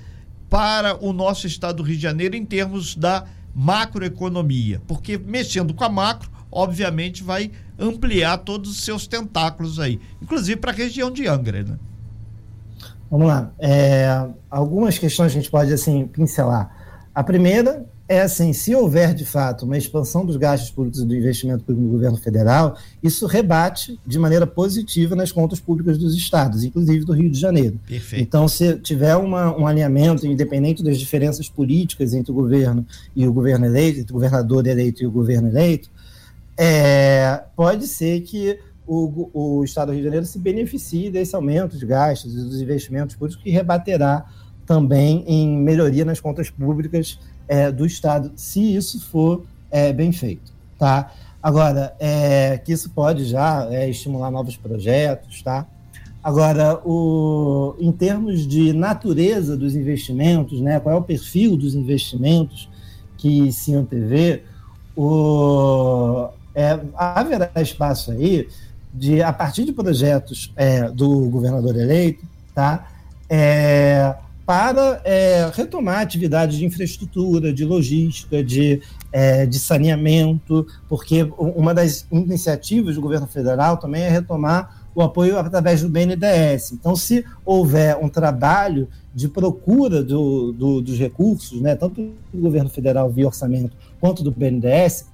para 0.49 0.97
o 1.05 1.13
nosso 1.13 1.47
estado 1.47 1.77
do 1.77 1.83
Rio 1.83 1.97
de 1.97 2.03
Janeiro 2.03 2.35
em 2.35 2.45
termos 2.45 2.97
da 2.97 3.27
macroeconomia? 3.55 4.81
Porque 4.87 5.19
mexendo 5.19 5.75
com 5.75 5.85
a 5.85 5.89
macro, 5.91 6.31
obviamente 6.51 7.23
vai 7.23 7.51
ampliar 7.79 8.39
todos 8.39 8.71
os 8.71 8.85
seus 8.85 9.07
tentáculos 9.07 9.79
aí, 9.79 10.01
inclusive 10.23 10.59
para 10.59 10.71
a 10.71 10.75
região 10.75 11.11
de 11.11 11.27
Angra, 11.27 11.63
né? 11.63 11.79
Vamos 13.11 13.27
lá. 13.27 13.53
É, 13.59 14.27
algumas 14.51 14.99
questões 14.99 15.33
a 15.33 15.35
gente 15.35 15.51
pode 15.51 15.73
assim 15.73 16.07
pincelar. 16.07 16.75
A 17.15 17.25
primeira 17.25 17.85
é 18.11 18.23
assim, 18.23 18.53
se 18.53 18.75
houver 18.75 19.15
de 19.15 19.25
fato 19.25 19.65
uma 19.65 19.79
expansão 19.79 20.27
dos 20.27 20.37
gastos 20.37 20.69
públicos 20.71 21.01
e 21.01 21.07
do 21.07 21.15
investimento 21.15 21.63
público 21.63 21.87
no 21.87 21.93
governo 21.93 22.17
federal, 22.17 22.77
isso 23.01 23.25
rebate 23.25 24.01
de 24.05 24.19
maneira 24.19 24.49
positiva 24.49 25.15
nas 25.15 25.31
contas 25.31 25.61
públicas 25.61 25.97
dos 25.97 26.17
estados, 26.17 26.65
inclusive 26.65 27.05
do 27.05 27.13
Rio 27.13 27.31
de 27.31 27.39
Janeiro. 27.39 27.79
Perfeito. 27.87 28.21
Então, 28.21 28.49
se 28.49 28.75
tiver 28.79 29.15
uma, 29.15 29.57
um 29.57 29.65
alinhamento, 29.65 30.27
independente 30.27 30.83
das 30.83 30.99
diferenças 30.99 31.49
políticas 31.49 32.13
entre 32.13 32.33
o 32.33 32.35
governo 32.35 32.85
e 33.15 33.29
o 33.29 33.33
governo 33.33 33.67
eleito, 33.67 34.01
entre 34.01 34.13
o 34.13 34.15
governador 34.15 34.67
eleito 34.67 35.05
e 35.05 35.07
o 35.07 35.11
governo 35.13 35.47
eleito, 35.47 35.89
é, 36.59 37.45
pode 37.55 37.87
ser 37.87 38.23
que 38.23 38.59
o, 38.93 39.31
o 39.33 39.63
Estado 39.63 39.89
do 39.89 39.93
Rio 39.93 40.01
de 40.01 40.05
Janeiro 40.07 40.27
se 40.27 40.37
beneficie 40.37 41.11
desse 41.11 41.37
aumento 41.37 41.79
de 41.79 41.87
gastos 41.87 42.35
e 42.35 42.39
dos 42.39 42.61
investimentos 42.61 43.15
públicos 43.15 43.41
que 43.41 43.49
rebaterá 43.49 44.27
também 44.67 45.23
em 45.29 45.57
melhoria 45.57 46.05
nas 46.05 46.19
contas 46.19 46.51
públicas 46.51 47.21
é, 47.47 47.71
do 47.71 47.87
Estado, 47.87 48.33
se 48.35 48.75
isso 48.75 49.01
for 49.07 49.45
é, 49.71 49.93
bem 49.93 50.11
feito. 50.11 50.53
Tá? 50.77 51.13
Agora, 51.41 51.95
é, 52.01 52.59
que 52.59 52.73
isso 52.73 52.91
pode 52.91 53.27
já 53.27 53.69
é, 53.71 53.89
estimular 53.89 54.29
novos 54.29 54.57
projetos, 54.57 55.41
tá? 55.41 55.69
Agora, 56.23 56.81
o, 56.85 57.77
em 57.79 57.93
termos 57.93 58.47
de 58.47 58.73
natureza 58.73 59.57
dos 59.57 59.77
investimentos, 59.77 60.61
né, 60.61 60.81
qual 60.81 60.97
é 60.97 60.99
o 60.99 61.03
perfil 61.03 61.57
dos 61.57 61.75
investimentos 61.75 62.69
que 63.17 63.53
se 63.53 63.73
antevê, 63.73 64.43
o, 64.97 66.29
é, 66.55 66.79
haverá 66.97 67.51
espaço 67.57 68.11
aí 68.11 68.49
de, 68.93 69.23
a 69.23 69.33
partir 69.33 69.65
de 69.65 69.73
projetos 69.73 70.53
é, 70.57 70.91
do 70.91 71.29
governador 71.29 71.77
eleito, 71.77 72.25
tá? 72.55 72.89
É, 73.29 74.15
para 74.45 75.01
é, 75.05 75.49
retomar 75.55 76.01
atividades 76.01 76.57
de 76.59 76.65
infraestrutura, 76.65 77.53
de 77.53 77.65
logística, 77.65 78.43
de, 78.43 78.83
é, 79.13 79.47
de 79.47 79.61
saneamento, 79.61 80.67
porque 80.89 81.23
uma 81.39 81.73
das 81.73 82.05
iniciativas 82.11 82.97
do 82.97 83.01
governo 83.01 83.29
federal 83.29 83.77
também 83.77 84.03
é 84.03 84.09
retomar 84.09 84.81
o 84.93 85.03
apoio 85.03 85.39
através 85.39 85.83
do 85.83 85.89
BNDES. 85.89 86.73
Então, 86.73 86.97
se 86.97 87.25
houver 87.45 87.97
um 87.97 88.09
trabalho 88.09 88.89
de 89.15 89.29
procura 89.29 90.03
do, 90.03 90.53
do, 90.53 90.81
dos 90.81 90.99
recursos, 90.99 91.61
né, 91.61 91.77
tanto 91.77 92.11
do 92.33 92.41
governo 92.41 92.71
federal 92.71 93.09
via 93.09 93.27
orçamento 93.27 93.77
quanto 94.01 94.23
do 94.25 94.33
BNDES, 94.33 95.07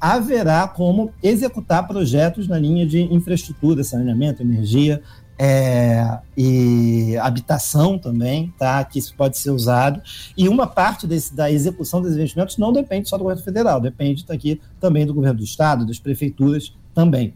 haverá 0.00 0.66
como 0.66 1.12
executar 1.22 1.86
projetos 1.86 2.48
na 2.48 2.58
linha 2.58 2.86
de 2.86 3.02
infraestrutura, 3.12 3.84
saneamento, 3.84 4.42
energia 4.42 5.02
é, 5.38 6.18
e 6.36 7.16
habitação 7.18 7.98
também, 7.98 8.52
tá? 8.58 8.84
que 8.84 8.98
isso 8.98 9.14
pode 9.16 9.38
ser 9.38 9.50
usado. 9.50 10.02
E 10.36 10.48
uma 10.48 10.66
parte 10.66 11.06
desse, 11.06 11.34
da 11.34 11.50
execução 11.50 12.02
dos 12.02 12.12
investimentos 12.12 12.58
não 12.58 12.72
depende 12.72 13.08
só 13.08 13.16
do 13.16 13.24
governo 13.24 13.42
federal, 13.42 13.80
depende 13.80 14.24
daqui 14.24 14.60
também 14.78 15.06
do 15.06 15.14
governo 15.14 15.38
do 15.38 15.44
estado, 15.44 15.86
das 15.86 15.98
prefeituras 15.98 16.74
também. 16.94 17.34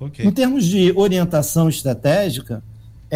Okay. 0.00 0.26
Em 0.26 0.32
termos 0.32 0.64
de 0.64 0.92
orientação 0.96 1.68
estratégica, 1.68 2.62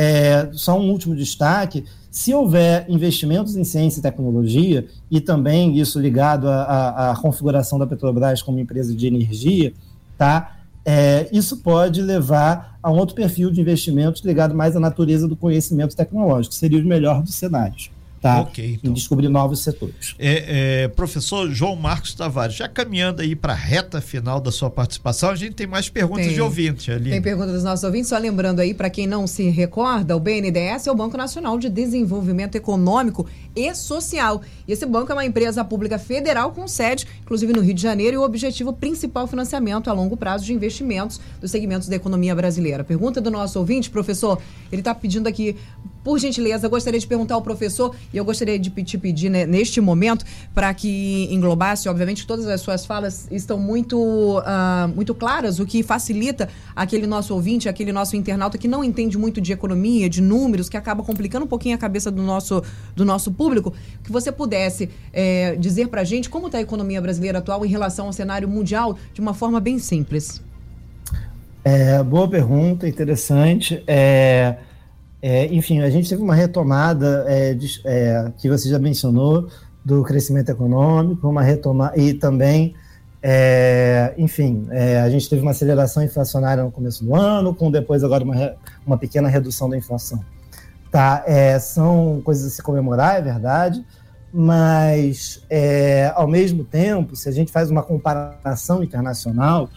é, 0.00 0.48
só 0.52 0.78
um 0.78 0.88
último 0.92 1.16
destaque: 1.16 1.84
se 2.08 2.32
houver 2.32 2.87
investimentos 2.88 3.56
em 3.56 3.64
ciência 3.64 3.98
e 3.98 4.02
tecnologia, 4.02 4.87
e 5.11 5.20
também 5.20 5.76
isso 5.76 5.98
ligado 5.98 6.48
à, 6.48 7.18
configuração 7.20 7.80
da 7.80 7.87
Petrobras 7.87 8.40
como 8.40 8.61
empresa 8.61 8.94
de 8.94 9.06
energia, 9.08 9.72
tá? 10.16 10.56
É, 10.84 11.28
isso 11.32 11.56
pode 11.56 12.00
levar 12.00 12.78
a 12.80 12.92
um 12.92 12.96
outro 12.96 13.16
perfil 13.16 13.50
de 13.50 13.61
investimentos 13.61 14.22
ligado 14.22 14.54
mais 14.54 14.76
à 14.76 14.80
natureza 14.80 15.26
do 15.26 15.34
conhecimento 15.34 15.96
tecnológico, 15.96 16.54
seria 16.54 16.80
o 16.80 16.87
melhor 16.87 17.20
dos 17.20 17.34
cenários 17.34 17.90
tá? 18.20 18.40
Okay, 18.40 18.74
então. 18.74 18.90
Em 18.90 18.94
descobrir 18.94 19.28
novos 19.28 19.61
setores. 19.61 20.14
É, 20.18 20.85
é, 20.85 20.88
professor 20.88 21.50
João 21.50 21.76
Marcos 21.76 22.14
Tavares, 22.14 22.57
já 22.57 22.68
caminhando 22.68 23.22
aí 23.22 23.35
para 23.35 23.52
a 23.52 23.57
reta 23.57 24.00
final 24.00 24.40
da 24.40 24.50
sua 24.50 24.70
participação, 24.70 25.31
a 25.31 25.37
gente 25.37 25.54
tem 25.54 25.66
mais 25.66 25.88
perguntas 25.88 26.26
tem, 26.26 26.35
de 26.35 26.40
ouvintes 26.40 26.88
ali. 26.88 27.11
Tem 27.11 27.22
perguntas 27.22 27.52
dos 27.52 27.64
nossos 27.64 27.85
ouvintes, 27.85 28.09
só 28.09 28.18
lembrando 28.18 28.61
aí, 28.61 28.74
para 28.74 28.90
quem 28.90 29.07
não 29.07 29.26
se 29.26 29.48
recorda, 29.48 30.16
o 30.16 30.20
BNDES 30.20 30.87
é 30.87 30.90
o 30.90 30.94
Banco 30.94 31.16
Nacional 31.16 31.59
de 31.59 31.68
Desenvolvimento 31.68 32.57
Econômico 32.57 33.26
e 33.54 33.74
Social. 33.74 34.42
E 34.66 34.72
esse 34.72 34.85
banco 34.87 35.12
é 35.12 35.14
uma 35.14 35.24
empresa 35.24 35.64
pública 35.64 35.98
federal 35.98 36.52
com 36.52 36.66
sede, 36.68 37.07
inclusive 37.22 37.52
no 37.52 37.61
Rio 37.61 37.74
de 37.74 37.83
Janeiro, 37.83 38.14
e 38.14 38.18
o 38.18 38.22
objetivo 38.22 38.72
principal 38.72 39.24
é 39.24 39.26
financiamento 39.26 39.88
a 39.88 39.92
longo 39.92 40.16
prazo 40.16 40.44
de 40.44 40.52
investimentos 40.52 41.20
dos 41.40 41.50
segmentos 41.50 41.88
da 41.88 41.96
economia 41.96 42.35
brasileira. 42.35 42.85
Pergunta 42.85 43.20
do 43.20 43.31
nosso 43.31 43.59
ouvinte, 43.59 43.90
professor, 43.90 44.40
ele 44.70 44.81
está 44.81 44.94
pedindo 44.94 45.26
aqui, 45.26 45.57
por 46.02 46.18
gentileza, 46.18 46.68
gostaria 46.68 46.98
de 46.98 47.06
perguntar 47.06 47.34
ao 47.34 47.42
professor 47.42 47.94
e 48.12 48.16
eu 48.16 48.24
gostaria 48.24 48.58
de 48.58 48.70
te 48.70 48.98
pedir, 48.98 49.28
né, 49.28 49.46
neste 49.46 49.80
momento, 49.80 50.24
para 50.54 50.72
que 50.72 51.28
englobasse, 51.30 51.88
obviamente, 51.88 52.26
todas 52.26 52.46
as 52.46 52.61
suas 52.61 52.87
falas 52.87 53.28
estão 53.30 53.58
muito, 53.58 53.98
uh, 53.98 54.88
muito 54.94 55.14
claras, 55.14 55.58
o 55.58 55.66
que 55.66 55.82
facilita 55.82 56.48
aquele 56.74 57.06
nosso 57.06 57.34
ouvinte, 57.34 57.68
aquele 57.68 57.92
nosso 57.92 58.16
internauta 58.16 58.56
que 58.56 58.68
não 58.68 58.82
entende 58.82 59.18
muito 59.18 59.40
de 59.40 59.52
economia, 59.52 60.08
de 60.08 60.22
números, 60.22 60.68
que 60.68 60.76
acaba 60.76 61.02
complicando 61.02 61.44
um 61.44 61.48
pouquinho 61.48 61.74
a 61.74 61.78
cabeça 61.78 62.11
do 62.11 62.22
nosso, 62.22 62.62
do 62.94 63.04
nosso 63.04 63.32
público, 63.32 63.72
que 64.02 64.12
você 64.12 64.30
pudesse 64.32 64.88
é, 65.12 65.56
dizer 65.56 65.88
para 65.88 66.02
a 66.02 66.04
gente 66.04 66.30
como 66.30 66.46
está 66.46 66.58
a 66.58 66.62
economia 66.62 67.00
brasileira 67.00 67.38
atual 67.38 67.64
em 67.64 67.68
relação 67.68 68.06
ao 68.06 68.12
cenário 68.12 68.48
mundial 68.48 68.96
de 69.12 69.20
uma 69.20 69.34
forma 69.34 69.61
bem 69.61 69.78
simples. 69.78 70.40
É, 71.64 72.02
boa 72.02 72.28
pergunta, 72.28 72.88
interessante. 72.88 73.82
É, 73.87 74.56
é, 75.20 75.46
enfim, 75.52 75.81
a 75.81 75.90
gente 75.90 76.09
teve 76.09 76.22
uma 76.22 76.35
retomada 76.35 77.24
é, 77.26 77.52
de, 77.52 77.81
é, 77.85 78.31
que 78.38 78.48
você 78.48 78.68
já 78.68 78.78
mencionou 78.78 79.48
do 79.85 80.02
crescimento 80.04 80.50
econômico, 80.50 81.28
uma 81.28 81.42
retomada 81.42 81.98
e 81.98 82.14
também, 82.14 82.74
é, 83.20 84.14
enfim, 84.16 84.66
é, 84.70 85.00
a 85.00 85.11
gente 85.11 85.28
teve 85.28 85.42
uma 85.42 85.50
aceleração 85.50 86.02
inflacionária 86.02 86.62
no 86.62 86.70
começo 86.70 87.04
do 87.04 87.16
ano, 87.16 87.52
com 87.54 87.70
depois 87.70 88.04
agora 88.04 88.22
uma, 88.22 88.54
uma 88.87 88.96
pequena 88.96 89.28
redução 89.28 89.68
da 89.68 89.76
inflação. 89.76 90.24
Tá, 90.90 91.24
é, 91.26 91.59
são 91.59 92.22
coisas 92.24 92.46
a 92.46 92.50
se 92.50 92.62
comemorar, 92.62 93.18
é 93.18 93.22
verdade, 93.22 93.85
mas 94.33 95.42
ao 96.14 96.28
mesmo 96.28 96.64
tempo, 96.64 97.16
se 97.16 97.28
a 97.28 97.33
gente 97.33 97.50
faz 97.50 97.70
uma 97.70 97.83
comparação 97.83 98.85
internacional, 98.85 99.70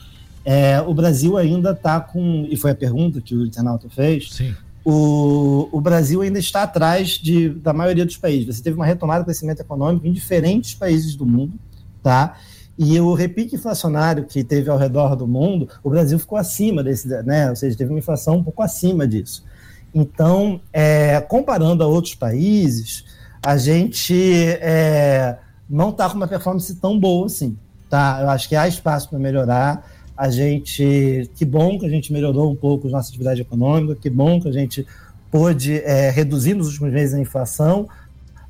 o 0.85 0.93
Brasil 0.93 1.37
ainda 1.37 1.71
está 1.71 1.99
com, 1.99 2.45
e 2.49 2.57
foi 2.57 2.71
a 2.71 2.75
pergunta 2.75 3.21
que 3.21 3.33
o 3.33 3.45
internauta 3.45 3.89
fez, 3.89 4.33
Sim 4.33 4.53
o, 4.83 5.69
o 5.71 5.79
Brasil 5.79 6.21
ainda 6.21 6.39
está 6.39 6.63
atrás 6.63 7.09
de, 7.09 7.49
da 7.49 7.73
maioria 7.73 8.05
dos 8.05 8.17
países. 8.17 8.55
Você 8.55 8.63
teve 8.63 8.75
uma 8.75 8.85
retomada 8.85 9.21
do 9.21 9.25
crescimento 9.25 9.59
econômico 9.59 10.07
em 10.07 10.11
diferentes 10.11 10.73
países 10.73 11.15
do 11.15 11.25
mundo, 11.25 11.53
tá? 12.01 12.37
E 12.77 12.99
o 12.99 13.13
repique 13.13 13.55
inflacionário 13.55 14.25
que 14.25 14.43
teve 14.43 14.69
ao 14.69 14.77
redor 14.77 15.15
do 15.15 15.27
mundo, 15.27 15.69
o 15.83 15.89
Brasil 15.89 16.17
ficou 16.17 16.37
acima 16.37 16.83
desse, 16.83 17.07
né? 17.23 17.49
Ou 17.49 17.55
seja, 17.55 17.77
teve 17.77 17.91
uma 17.91 17.99
inflação 17.99 18.37
um 18.37 18.43
pouco 18.43 18.63
acima 18.63 19.07
disso. 19.07 19.43
Então, 19.93 20.59
é, 20.73 21.19
comparando 21.21 21.83
a 21.83 21.87
outros 21.87 22.15
países, 22.15 23.03
a 23.43 23.57
gente 23.57 24.15
é, 24.61 25.37
não 25.69 25.89
está 25.89 26.09
com 26.09 26.15
uma 26.15 26.27
performance 26.27 26.73
tão 26.75 26.99
boa 26.99 27.27
assim, 27.27 27.57
tá? 27.89 28.19
Eu 28.21 28.29
acho 28.29 28.49
que 28.49 28.55
há 28.55 28.67
espaço 28.67 29.09
para 29.09 29.19
melhorar 29.19 29.90
a 30.21 30.29
gente, 30.29 31.31
que 31.33 31.43
bom 31.43 31.79
que 31.79 31.85
a 31.87 31.89
gente 31.89 32.13
melhorou 32.13 32.51
um 32.51 32.55
pouco 32.55 32.87
a 32.87 32.91
nossa 32.91 33.09
atividade 33.09 33.41
econômica, 33.41 33.95
que 33.95 34.07
bom 34.07 34.39
que 34.39 34.47
a 34.47 34.51
gente 34.51 34.85
pôde 35.31 35.79
é, 35.79 36.11
reduzir 36.11 36.53
nos 36.53 36.67
últimos 36.67 36.93
meses 36.93 37.15
a 37.15 37.19
inflação, 37.19 37.89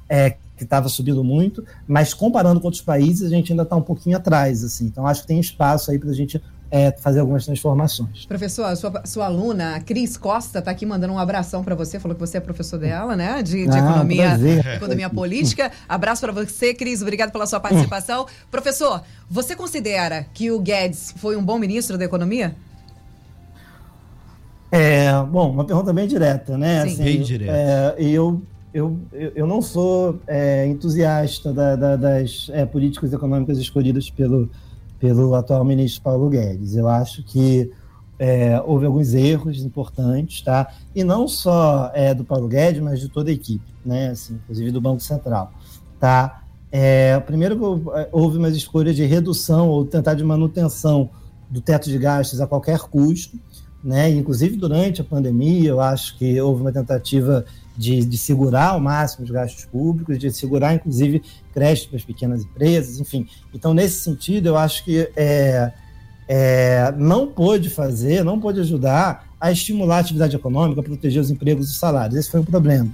é, 0.09 0.31
que 0.57 0.65
estava 0.65 0.89
subindo 0.89 1.23
muito, 1.23 1.63
mas 1.87 2.13
comparando 2.13 2.59
com 2.59 2.67
outros 2.67 2.83
países, 2.83 3.23
a 3.23 3.29
gente 3.29 3.53
ainda 3.53 3.63
está 3.63 3.77
um 3.77 3.81
pouquinho 3.81 4.17
atrás. 4.17 4.65
Assim. 4.65 4.83
Então, 4.83 5.07
acho 5.07 5.21
que 5.21 5.27
tem 5.29 5.39
espaço 5.39 5.91
aí 5.91 5.97
para 5.97 6.09
a 6.09 6.13
gente 6.13 6.41
é, 6.71 6.89
fazer 6.91 7.19
algumas 7.19 7.45
transformações. 7.45 8.25
Professor, 8.25 8.63
a 8.63 8.75
sua, 8.77 9.05
sua 9.05 9.25
aluna, 9.25 9.75
a 9.75 9.79
Cris 9.81 10.15
Costa, 10.15 10.59
está 10.59 10.71
aqui 10.71 10.85
mandando 10.85 11.13
um 11.13 11.19
abração 11.19 11.63
para 11.63 11.75
você, 11.75 11.99
falou 11.99 12.15
que 12.15 12.21
você 12.21 12.37
é 12.37 12.39
professor 12.39 12.79
dela, 12.79 13.15
né? 13.15 13.43
De, 13.43 13.67
de 13.67 13.77
ah, 13.77 13.79
economia, 13.79 14.39
economia 14.75 15.09
política. 15.11 15.69
Abraço 15.87 16.21
para 16.21 16.31
você, 16.31 16.73
Cris, 16.73 17.01
obrigado 17.01 17.31
pela 17.31 17.45
sua 17.45 17.59
participação. 17.59 18.25
Professor, 18.49 19.03
você 19.29 19.53
considera 19.53 20.25
que 20.33 20.49
o 20.49 20.59
Guedes 20.61 21.13
foi 21.17 21.35
um 21.35 21.43
bom 21.43 21.59
ministro 21.59 21.97
da 21.97 22.05
economia? 22.05 22.55
É, 24.71 25.11
bom, 25.23 25.51
uma 25.51 25.65
pergunta 25.65 25.91
bem 25.91 26.07
direta, 26.07 26.57
né? 26.57 26.85
Sim. 26.85 26.93
Assim, 26.93 27.03
bem 27.03 27.21
direta. 27.21 27.51
É, 27.51 27.95
eu, 27.99 28.41
eu, 28.73 28.97
eu 29.11 29.45
não 29.45 29.61
sou 29.61 30.21
é, 30.25 30.65
entusiasta 30.67 31.51
da, 31.51 31.75
da, 31.75 31.95
das 31.97 32.49
é, 32.53 32.65
políticas 32.65 33.11
econômicas 33.11 33.57
escolhidas 33.57 34.09
pelo, 34.09 34.49
pelo 35.01 35.33
atual 35.33 35.65
ministro 35.65 36.03
Paulo 36.03 36.29
Guedes. 36.29 36.75
Eu 36.75 36.87
acho 36.87 37.23
que 37.23 37.71
é, 38.19 38.61
houve 38.63 38.85
alguns 38.85 39.15
erros 39.15 39.63
importantes, 39.63 40.43
tá? 40.43 40.71
E 40.95 41.03
não 41.03 41.27
só 41.27 41.91
é, 41.95 42.13
do 42.13 42.23
Paulo 42.23 42.47
Guedes, 42.47 42.79
mas 42.81 42.99
de 42.99 43.09
toda 43.09 43.31
a 43.31 43.33
equipe, 43.33 43.65
né? 43.83 44.09
Assim, 44.11 44.35
inclusive 44.35 44.69
do 44.69 44.79
Banco 44.79 45.01
Central, 45.01 45.51
tá? 45.99 46.43
É, 46.71 47.19
primeiro, 47.21 47.83
houve 48.11 48.37
uma 48.37 48.49
escolha 48.49 48.93
de 48.93 49.03
redução 49.03 49.67
ou 49.69 49.83
tentar 49.83 50.13
de 50.13 50.23
manutenção 50.23 51.09
do 51.49 51.59
teto 51.59 51.89
de 51.89 51.97
gastos 51.97 52.39
a 52.39 52.45
qualquer 52.45 52.79
custo, 52.81 53.37
né? 53.83 54.09
Inclusive 54.09 54.55
durante 54.55 55.01
a 55.01 55.03
pandemia, 55.03 55.69
eu 55.69 55.81
acho 55.81 56.17
que 56.17 56.39
houve 56.39 56.61
uma 56.61 56.71
tentativa 56.71 57.45
de, 57.75 58.05
de 58.05 58.17
segurar 58.17 58.69
ao 58.69 58.79
máximo 58.79 59.25
os 59.25 59.31
gastos 59.31 59.65
públicos, 59.65 60.19
de 60.19 60.31
segurar, 60.31 60.75
inclusive, 60.75 61.21
crédito 61.53 61.89
para 61.89 61.97
as 61.97 62.05
pequenas 62.05 62.43
empresas, 62.43 62.99
enfim. 62.99 63.27
Então, 63.53 63.73
nesse 63.73 64.03
sentido, 64.03 64.47
eu 64.47 64.57
acho 64.57 64.83
que 64.83 65.09
é, 65.15 65.71
é, 66.27 66.93
não 66.97 67.27
pôde 67.27 67.69
fazer, 67.69 68.23
não 68.23 68.39
pôde 68.39 68.59
ajudar 68.59 69.27
a 69.39 69.51
estimular 69.51 69.97
a 69.97 69.99
atividade 69.99 70.35
econômica, 70.35 70.83
proteger 70.83 71.21
os 71.21 71.31
empregos 71.31 71.67
e 71.67 71.71
os 71.71 71.77
salários. 71.77 72.17
Esse 72.17 72.29
foi 72.29 72.39
um 72.39 72.45
problema. 72.45 72.89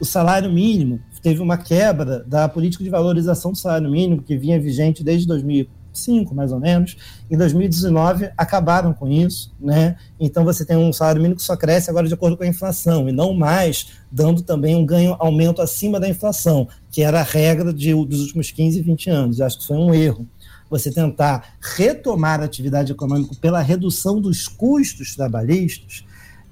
O 0.00 0.04
salário 0.04 0.50
mínimo 0.50 0.98
teve 1.22 1.42
uma 1.42 1.58
quebra 1.58 2.24
da 2.26 2.48
política 2.48 2.82
de 2.82 2.88
valorização 2.88 3.52
do 3.52 3.58
salário 3.58 3.90
mínimo 3.90 4.22
que 4.22 4.36
vinha 4.36 4.58
vigente 4.58 5.04
desde 5.04 5.26
2000 5.26 5.68
5, 5.92 6.34
mais 6.34 6.52
ou 6.52 6.60
menos. 6.60 6.96
Em 7.30 7.36
2019, 7.36 8.30
acabaram 8.36 8.92
com 8.92 9.08
isso, 9.08 9.52
né? 9.60 9.96
Então 10.18 10.44
você 10.44 10.64
tem 10.64 10.76
um 10.76 10.92
salário 10.92 11.20
mínimo 11.20 11.36
que 11.36 11.42
só 11.42 11.56
cresce 11.56 11.90
agora 11.90 12.06
de 12.06 12.14
acordo 12.14 12.36
com 12.36 12.44
a 12.44 12.46
inflação, 12.46 13.08
e 13.08 13.12
não 13.12 13.34
mais 13.34 13.88
dando 14.10 14.42
também 14.42 14.76
um 14.76 14.84
ganho, 14.84 15.16
aumento 15.18 15.62
acima 15.62 16.00
da 16.00 16.08
inflação, 16.08 16.68
que 16.90 17.02
era 17.02 17.20
a 17.20 17.24
regra 17.24 17.72
de, 17.72 17.92
dos 18.04 18.20
últimos 18.20 18.50
15, 18.50 18.80
20 18.82 19.10
anos. 19.10 19.38
Eu 19.38 19.46
acho 19.46 19.58
que 19.58 19.66
foi 19.66 19.76
um 19.76 19.94
erro. 19.94 20.26
Você 20.68 20.92
tentar 20.92 21.56
retomar 21.60 22.40
a 22.40 22.44
atividade 22.44 22.92
econômica 22.92 23.34
pela 23.40 23.60
redução 23.60 24.20
dos 24.20 24.46
custos 24.46 25.16
trabalhistas, 25.16 26.04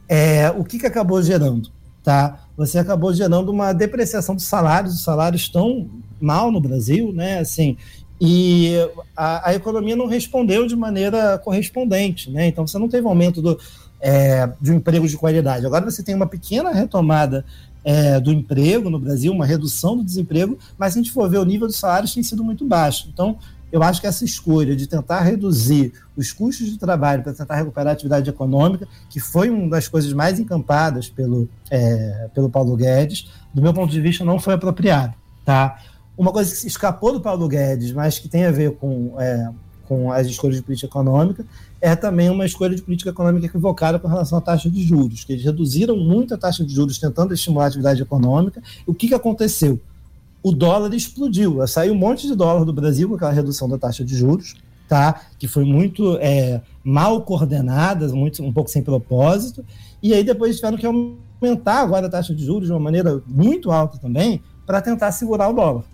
é, 0.09 0.51
o 0.51 0.65
que, 0.65 0.79
que 0.79 0.87
acabou 0.87 1.23
gerando? 1.23 1.71
Tá? 2.03 2.41
Você 2.57 2.79
acabou 2.79 3.13
gerando 3.13 3.51
uma 3.51 3.73
depreciação 3.73 4.35
dos 4.35 4.45
salários, 4.45 4.95
os 4.95 5.05
salários 5.05 5.43
estão 5.43 5.89
mal 6.21 6.51
no 6.51 6.61
Brasil, 6.61 7.13
né? 7.13 7.39
Assim, 7.39 7.77
e 8.21 8.75
a, 9.17 9.51
a, 9.51 9.55
economia 9.55 9.95
não 9.95 10.07
respondeu 10.07 10.67
de 10.67 10.75
maneira 10.75 11.39
correspondente, 11.39 12.31
né? 12.31 12.49
Então 12.49 12.67
você 12.67 12.79
não 12.79 12.89
teve 12.89 13.07
aumento 13.07 13.41
do, 13.41 13.59
é, 14.01 14.51
de 14.61 14.73
um 14.73 14.77
emprego 14.77 15.07
de 15.07 15.17
qualidade. 15.17 15.65
Agora 15.65 15.89
você 15.89 16.03
tem 16.03 16.15
uma 16.15 16.27
pequena 16.27 16.73
retomada 16.73 17.45
é, 17.85 18.19
do 18.19 18.33
emprego 18.33 18.91
no 18.91 18.99
Brasil, 18.99 19.33
uma 19.33 19.47
redução 19.47 19.97
do 19.97 20.05
desemprego, 20.05 20.59
mas 20.77 20.93
se 20.93 20.99
a 20.99 21.03
gente 21.03 21.13
for 21.13 21.29
ver 21.31 21.39
o 21.39 21.45
nível 21.45 21.67
dos 21.67 21.77
salários 21.77 22.13
tem 22.13 22.23
sido 22.23 22.43
muito 22.43 22.65
baixo. 22.65 23.09
Então 23.13 23.39
eu 23.71 23.83
acho 23.83 24.01
que 24.01 24.07
essa 24.07 24.25
escolha 24.25 24.75
de 24.75 24.87
tentar 24.87 25.21
reduzir 25.21 25.93
os 26.17 26.33
custos 26.33 26.67
de 26.67 26.79
trabalho 26.79 27.23
para 27.23 27.35
tentar 27.35 27.57
recuperar 27.57 27.89
a 27.89 27.93
atividade 27.93 28.29
econômica, 28.29 28.89
que 29.11 29.21
foi 29.21 29.51
uma 29.51 29.69
das 29.69 29.87
coisas 29.87 30.13
mais 30.13 30.41
encampadas 30.41 31.09
pelo, 31.09 31.49
é, 31.71 32.29
pelo 32.35 32.49
Paulo 32.49 32.75
Guedes, 32.77 33.31
do 33.53 33.61
meu 33.61 33.75
ponto 33.75 33.91
de 33.91 34.01
vista 34.01 34.25
não 34.25 34.39
foi 34.39 34.55
apropriado, 34.55 35.15
tá? 35.45 35.79
Uma 36.19 36.33
coisa 36.33 36.53
que 36.53 36.67
escapou 36.67 37.13
do 37.13 37.21
Paulo 37.21 37.47
Guedes, 37.47 37.93
mas 37.93 38.19
que 38.19 38.29
tem 38.29 38.45
a 38.45 38.51
ver 38.51 38.73
com, 38.73 39.15
é, 39.21 39.49
com 39.87 40.11
as 40.11 40.27
escolhas 40.27 40.57
de 40.57 40.63
política 40.63 40.89
econômica, 40.89 41.47
é 41.81 41.95
também 41.95 42.29
uma 42.29 42.45
escolha 42.45 42.75
de 42.75 42.83
política 42.83 43.11
econômica 43.11 43.47
equivocada 43.47 44.01
com 44.01 44.09
relação 44.09 44.37
à 44.37 44.41
taxa 44.41 44.69
de 44.69 44.83
juros, 44.83 45.23
que 45.23 45.33
eles 45.33 45.45
reduziram 45.45 45.97
muito 45.97 46.35
a 46.35 46.37
taxa 46.37 46.65
de 46.65 46.75
juros 46.75 46.99
tentando 46.99 47.33
estimular 47.33 47.67
a 47.67 47.69
atividade 47.69 48.03
econômica. 48.03 48.61
O 48.85 48.93
que, 48.93 49.07
que 49.07 49.15
aconteceu? 49.15 49.79
O 50.43 50.51
dólar 50.51 50.93
explodiu, 50.93 51.65
saiu 51.69 51.95
um 51.95 51.97
monte 51.97 52.27
de 52.27 52.35
dólar 52.35 52.65
do 52.65 52.73
Brasil 52.73 53.09
com 53.09 53.15
aquela 53.15 53.31
redução 53.31 53.69
da 53.69 53.79
taxa 53.79 54.05
de 54.05 54.17
juros, 54.17 54.57
tá? 54.89 55.21
que 55.39 55.47
foi 55.47 55.65
muito 55.65 56.19
é, 56.21 56.61
mal 56.83 57.23
coordenada, 57.23 58.09
muito, 58.09 58.43
um 58.43 58.53
pouco 58.53 58.69
sem 58.69 58.83
propósito, 58.83 59.65
e 60.03 60.13
aí 60.13 60.25
depois 60.25 60.57
tiveram 60.57 60.77
que 60.77 60.85
aumentar 60.85 61.81
agora 61.81 62.09
a 62.09 62.11
taxa 62.11 62.35
de 62.35 62.45
juros 62.45 62.67
de 62.67 62.73
uma 62.73 62.81
maneira 62.81 63.23
muito 63.25 63.71
alta 63.71 63.99
também, 63.99 64.43
para 64.67 64.83
tentar 64.83 65.13
segurar 65.13 65.49
o 65.49 65.53
dólar. 65.53 65.85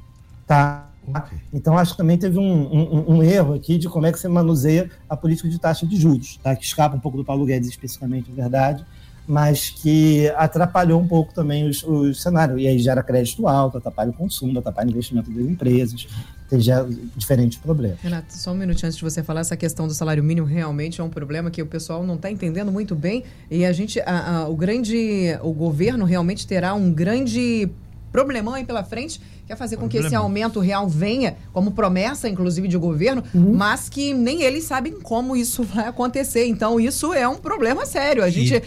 Tá? 0.47 0.91
Okay. 1.07 1.39
Então, 1.53 1.77
acho 1.77 1.93
que 1.93 1.99
também 1.99 2.17
teve 2.17 2.39
um, 2.39 2.43
um, 2.43 3.17
um, 3.17 3.23
erro 3.23 3.55
aqui 3.55 3.77
de 3.77 3.89
como 3.89 4.07
é 4.07 4.13
que 4.13 4.19
você 4.19 4.29
manuseia 4.29 4.91
a 5.09 5.17
política 5.17 5.49
de 5.49 5.59
taxa 5.59 5.87
de 5.87 5.97
juros, 5.97 6.39
tá? 6.43 6.57
que 6.57 6.65
escapa 6.65 6.97
um 6.97 7.01
pouco 7.01 7.19
do 7.19 7.25
Paulo 7.25 7.45
Guedes 7.45 7.69
especificamente, 7.69 8.31
é 8.31 8.35
verdade, 8.35 8.85
mas 9.27 9.71
que 9.71 10.29
atrapalhou 10.37 11.01
um 11.01 11.07
pouco 11.07 11.33
também 11.33 11.69
os, 11.69 11.83
os 11.83 12.23
cenários. 12.23 12.61
E 12.61 12.67
aí 12.67 12.79
gera 12.79 13.03
crédito 13.03 13.47
alto, 13.47 13.79
atrapalha 13.79 14.11
o 14.11 14.15
consumo, 14.15 14.59
atrapalha 14.59 14.89
o 14.89 14.91
investimento 14.91 15.31
das 15.31 15.45
empresas, 15.45 16.07
tem 16.49 16.61
já 16.61 16.87
diferentes 17.17 17.59
problemas. 17.59 17.99
Renato, 18.01 18.35
só 18.35 18.53
um 18.53 18.55
minutinho 18.55 18.89
antes 18.89 18.99
de 18.99 19.05
você 19.05 19.23
falar, 19.23 19.41
essa 19.41 19.57
questão 19.57 19.87
do 19.87 19.95
salário 19.95 20.23
mínimo 20.23 20.47
realmente 20.47 21.01
é 21.01 21.05
um 21.05 21.09
problema 21.09 21.51
que 21.51 21.63
o 21.63 21.67
pessoal 21.67 22.05
não 22.05 22.17
está 22.17 22.31
entendendo 22.31 22.71
muito 22.71 22.95
bem 22.95 23.25
e 23.51 23.65
a 23.65 23.73
gente, 23.73 24.01
a, 24.01 24.39
a, 24.39 24.49
o 24.49 24.57
grande, 24.57 25.39
o 25.43 25.53
governo 25.53 26.05
realmente 26.05 26.47
terá 26.47 26.75
um 26.75 26.93
grande 26.93 27.71
problemão 28.15 28.55
aí 28.55 28.65
pela 28.65 28.85
frente 28.85 29.21
quer 29.45 29.57
fazer 29.57 29.77
com 29.77 29.89
que 29.89 29.99
esse 29.99 30.15
aumento 30.15 30.61
real 30.61 30.89
venha, 30.89 31.37
como 31.53 31.73
promessa, 31.73 32.29
inclusive, 32.29 32.69
de 32.69 32.79
governo, 32.79 33.25
uhum. 33.35 33.55
mas 33.55 33.89
que 33.89 34.15
nem 34.15 34.43
eles 34.43 34.63
sabem 34.63 34.93
como 35.01 35.35
isso 35.35 35.65
vai 35.75 35.89
acontecer. 35.89 36.47
Então, 36.47 36.79
isso 36.79 37.13
é 37.13 37.27
um 37.27 37.35
problema 37.35 37.85
sério. 37.85 38.23
A 38.23 38.31
gente. 38.31 38.55
E... 38.55 38.63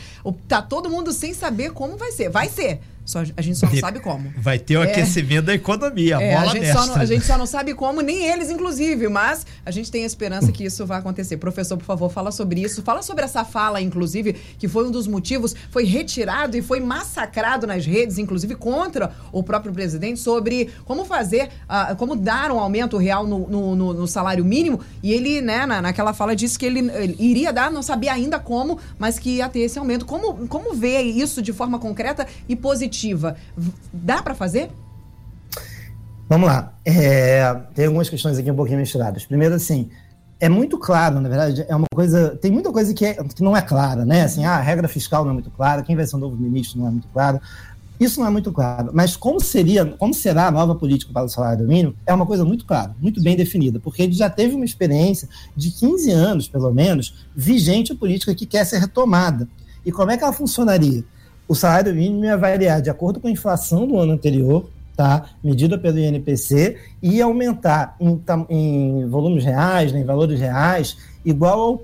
Tá 0.50 0.62
todo 0.62 0.90
mundo 0.90 1.14
sem 1.14 1.34
saber 1.34 1.72
como 1.72 1.96
vai 1.96 2.12
ser. 2.12 2.30
Vai 2.30 2.50
ser. 2.50 2.82
Só, 3.08 3.20
a 3.38 3.42
gente 3.42 3.58
só 3.58 3.68
não 3.68 3.76
sabe 3.80 4.02
como. 4.02 4.34
Vai 4.38 4.60
ter 4.60 4.76
o 4.76 4.84
é, 4.84 4.92
aquecimento 4.92 5.46
da 5.46 5.54
economia, 5.54 6.18
a 6.18 6.22
é, 6.22 6.36
bola 6.36 6.52
a 6.52 6.54
gente, 6.54 6.74
não, 6.74 6.96
a 6.96 7.06
gente 7.06 7.26
só 7.26 7.38
não 7.38 7.46
sabe 7.46 7.74
como, 7.74 8.02
nem 8.02 8.26
eles, 8.30 8.50
inclusive, 8.50 9.08
mas 9.08 9.46
a 9.66 9.72
gente 9.72 9.90
tem 9.90 10.04
a 10.04 10.06
esperança 10.06 10.52
que 10.52 10.66
isso 10.66 10.86
vai 10.86 11.00
acontecer. 11.00 11.38
Professor, 11.38 11.78
por 11.78 11.86
favor, 11.86 12.12
fala 12.12 12.34
sobre 12.34 12.62
isso. 12.62 12.84
Fala 12.84 13.02
sobre 13.02 13.24
essa 13.24 13.46
fala, 13.46 13.80
inclusive, 13.80 14.34
que 14.60 14.68
foi 14.68 14.86
um 14.86 14.92
dos 14.92 15.08
motivos, 15.08 15.56
foi 15.72 15.86
retirado 15.86 16.58
e 16.58 16.62
foi 16.62 16.82
massacrado 16.82 17.66
nas 17.66 17.86
redes, 17.86 18.18
inclusive 18.18 18.56
contra 18.56 19.14
o 19.32 19.42
próprio 19.42 19.72
presidente, 19.72 20.20
sobre 20.20 20.70
como 20.84 21.06
fazer, 21.06 21.48
uh, 21.70 21.96
como 21.96 22.14
dar 22.14 22.52
um 22.52 22.60
aumento 22.60 22.98
real 22.98 23.26
no, 23.26 23.48
no, 23.48 23.74
no, 23.74 23.94
no 23.94 24.08
salário 24.08 24.44
mínimo. 24.44 24.82
E 25.02 25.14
ele, 25.14 25.40
né, 25.40 25.66
na, 25.66 25.82
naquela 25.82 26.14
fala, 26.14 26.36
disse 26.36 26.60
que 26.60 26.66
ele, 26.66 26.80
ele, 26.92 27.16
iria 27.18 27.54
dar, 27.54 27.72
não 27.72 27.82
sabia 27.82 28.12
ainda 28.12 28.38
como, 28.38 28.78
mas 29.00 29.18
que 29.18 29.38
ia 29.38 29.48
ter 29.48 29.62
esse 29.62 29.80
aumento. 29.80 30.06
Como, 30.06 30.46
como 30.50 30.74
ver 30.74 31.04
isso 31.04 31.42
de 31.42 31.54
forma 31.54 31.80
concreta 31.80 32.28
e 32.50 32.56
positiva? 32.56 32.97
Dá 33.94 34.22
para 34.22 34.36
fazer? 34.36 34.70
Vamos 36.30 36.48
lá. 36.48 36.74
É, 36.84 37.54
tem 37.74 37.86
algumas 37.86 38.10
questões 38.10 38.38
aqui 38.38 38.52
um 38.52 38.56
pouquinho 38.56 38.80
misturadas. 38.80 39.26
Primeiro, 39.26 39.56
assim, 39.56 39.90
é 40.40 40.50
muito 40.50 40.78
claro, 40.78 41.20
na 41.20 41.30
verdade, 41.30 41.66
é 41.68 41.76
uma 41.76 41.88
coisa. 41.94 42.38
Tem 42.42 42.52
muita 42.52 42.72
coisa 42.72 42.94
que, 42.94 43.06
é, 43.06 43.14
que 43.14 43.42
não 43.42 43.56
é 43.56 43.62
clara, 43.62 44.06
né? 44.06 44.24
Assim, 44.24 44.46
ah, 44.46 44.58
a 44.58 44.62
regra 44.62 44.88
fiscal 44.88 45.24
não 45.24 45.32
é 45.32 45.34
muito 45.34 45.50
clara, 45.52 45.84
quem 45.84 45.96
vai 45.96 46.06
ser 46.06 46.16
o 46.16 46.20
novo 46.20 46.36
ministro 46.36 46.80
não 46.80 46.88
é 46.88 46.92
muito 46.92 47.08
claro. 47.10 47.40
Isso 48.00 48.20
não 48.20 48.28
é 48.28 48.30
muito 48.30 48.52
claro. 48.52 48.92
Mas 48.94 49.16
como 49.16 49.40
seria, 49.40 49.86
como 49.86 50.14
será 50.14 50.48
a 50.48 50.52
nova 50.52 50.76
política 50.76 51.12
para 51.12 51.24
o 51.24 51.30
salário 51.30 51.68
mínimo, 51.68 51.96
é 52.06 52.14
uma 52.14 52.26
coisa 52.26 52.46
muito 52.46 52.66
clara, 52.66 52.96
muito 53.02 53.22
bem 53.24 53.36
definida, 53.36 53.80
porque 53.80 54.04
ele 54.04 54.14
já 54.14 54.30
teve 54.30 54.54
uma 54.54 54.66
experiência 54.66 55.28
de 55.56 55.72
15 55.72 56.12
anos, 56.12 56.48
pelo 56.48 56.72
menos, 56.72 57.28
vigente 57.36 57.94
a 57.94 57.96
política 57.96 58.36
que 58.36 58.46
quer 58.46 58.66
ser 58.66 58.78
retomada. 58.80 59.48
E 59.84 59.92
como 59.92 60.12
é 60.12 60.18
que 60.18 60.24
ela 60.24 60.34
funcionaria? 60.34 61.04
O 61.48 61.56
salário 61.56 61.94
mínimo 61.94 62.26
ia 62.26 62.38
variar 62.38 62.82
de 62.82 62.90
acordo 62.90 63.20
com 63.20 63.28
a 63.28 63.32
inflação 63.32 63.88
do 63.88 63.98
ano 63.98 64.14
anterior, 64.14 64.70
tá? 64.96 65.30
medida 65.44 65.78
pelo 65.78 66.00
INPC, 66.00 66.78
e 67.02 67.22
aumentar 67.22 67.96
em, 68.00 68.22
em 68.50 69.08
volumes 69.08 69.46
reais, 69.46 69.92
né, 69.92 70.00
em 70.00 70.06
valores 70.06 70.40
reais, 70.40 70.98
igual 71.24 71.60
ao 71.60 71.82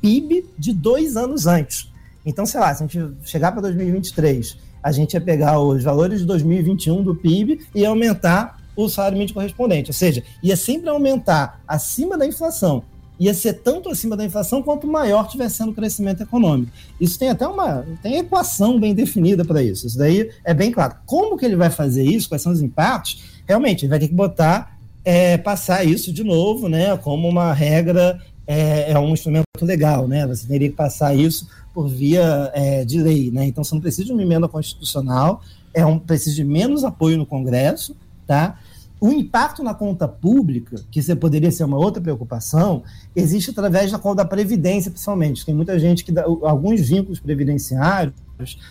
PIB 0.00 0.46
de 0.58 0.72
dois 0.72 1.16
anos 1.16 1.46
antes. 1.46 1.90
Então, 2.24 2.46
sei 2.46 2.60
lá, 2.60 2.74
se 2.74 2.82
a 2.82 2.86
gente 2.86 3.14
chegar 3.24 3.52
para 3.52 3.62
2023, 3.62 4.56
a 4.82 4.92
gente 4.92 5.14
ia 5.14 5.20
pegar 5.20 5.58
os 5.60 5.82
valores 5.82 6.20
de 6.20 6.26
2021 6.26 7.02
do 7.02 7.14
PIB 7.14 7.60
e 7.74 7.84
aumentar 7.84 8.60
o 8.74 8.88
salário 8.88 9.18
mínimo 9.18 9.34
correspondente. 9.34 9.90
Ou 9.90 9.94
seja, 9.94 10.22
ia 10.42 10.56
sempre 10.56 10.88
aumentar 10.88 11.60
acima 11.66 12.16
da 12.16 12.26
inflação 12.26 12.82
ia 13.18 13.34
ser 13.34 13.54
tanto 13.54 13.88
acima 13.88 14.16
da 14.16 14.24
inflação 14.24 14.62
quanto 14.62 14.86
maior 14.86 15.28
tiver 15.28 15.48
sendo 15.48 15.70
o 15.70 15.74
crescimento 15.74 16.22
econômico. 16.22 16.72
Isso 17.00 17.18
tem 17.18 17.28
até 17.28 17.46
uma 17.46 17.84
tem 18.02 18.18
equação 18.18 18.80
bem 18.80 18.94
definida 18.94 19.44
para 19.44 19.62
isso. 19.62 19.86
Isso 19.86 19.98
daí 19.98 20.30
é 20.44 20.52
bem 20.52 20.72
claro. 20.72 20.96
Como 21.06 21.36
que 21.36 21.44
ele 21.44 21.56
vai 21.56 21.70
fazer 21.70 22.02
isso? 22.02 22.28
Quais 22.28 22.42
são 22.42 22.52
os 22.52 22.62
impactos? 22.62 23.22
Realmente, 23.46 23.84
ele 23.84 23.90
vai 23.90 23.98
ter 23.98 24.08
que 24.08 24.14
botar, 24.14 24.76
é, 25.04 25.36
passar 25.36 25.84
isso 25.84 26.12
de 26.12 26.24
novo, 26.24 26.68
né? 26.68 26.96
Como 26.96 27.28
uma 27.28 27.52
regra, 27.52 28.20
é, 28.46 28.92
é, 28.92 28.98
um 28.98 29.12
instrumento 29.12 29.46
legal, 29.60 30.08
né? 30.08 30.26
Você 30.26 30.46
teria 30.46 30.68
que 30.68 30.76
passar 30.76 31.14
isso 31.14 31.48
por 31.72 31.88
via 31.88 32.50
é, 32.54 32.84
de 32.84 33.00
lei, 33.00 33.30
né? 33.30 33.46
Então 33.46 33.62
você 33.62 33.74
não 33.74 33.82
precisa 33.82 34.06
de 34.06 34.12
uma 34.12 34.22
emenda 34.22 34.48
constitucional, 34.48 35.42
é 35.72 35.84
um 35.86 35.98
precisa 35.98 36.36
de 36.36 36.44
menos 36.44 36.84
apoio 36.84 37.16
no 37.16 37.26
Congresso, 37.26 37.96
tá? 38.26 38.58
O 39.02 39.10
impacto 39.10 39.64
na 39.64 39.74
conta 39.74 40.06
pública, 40.06 40.76
que 40.88 41.16
poderia 41.16 41.50
ser 41.50 41.64
uma 41.64 41.76
outra 41.76 42.00
preocupação, 42.00 42.84
existe 43.16 43.50
através 43.50 43.90
da, 43.90 43.98
da 43.98 44.24
previdência, 44.24 44.92
principalmente. 44.92 45.44
Tem 45.44 45.52
muita 45.52 45.76
gente 45.76 46.04
que 46.04 46.12
dá, 46.12 46.22
alguns 46.22 46.88
vínculos 46.88 47.18
previdenciários 47.18 48.14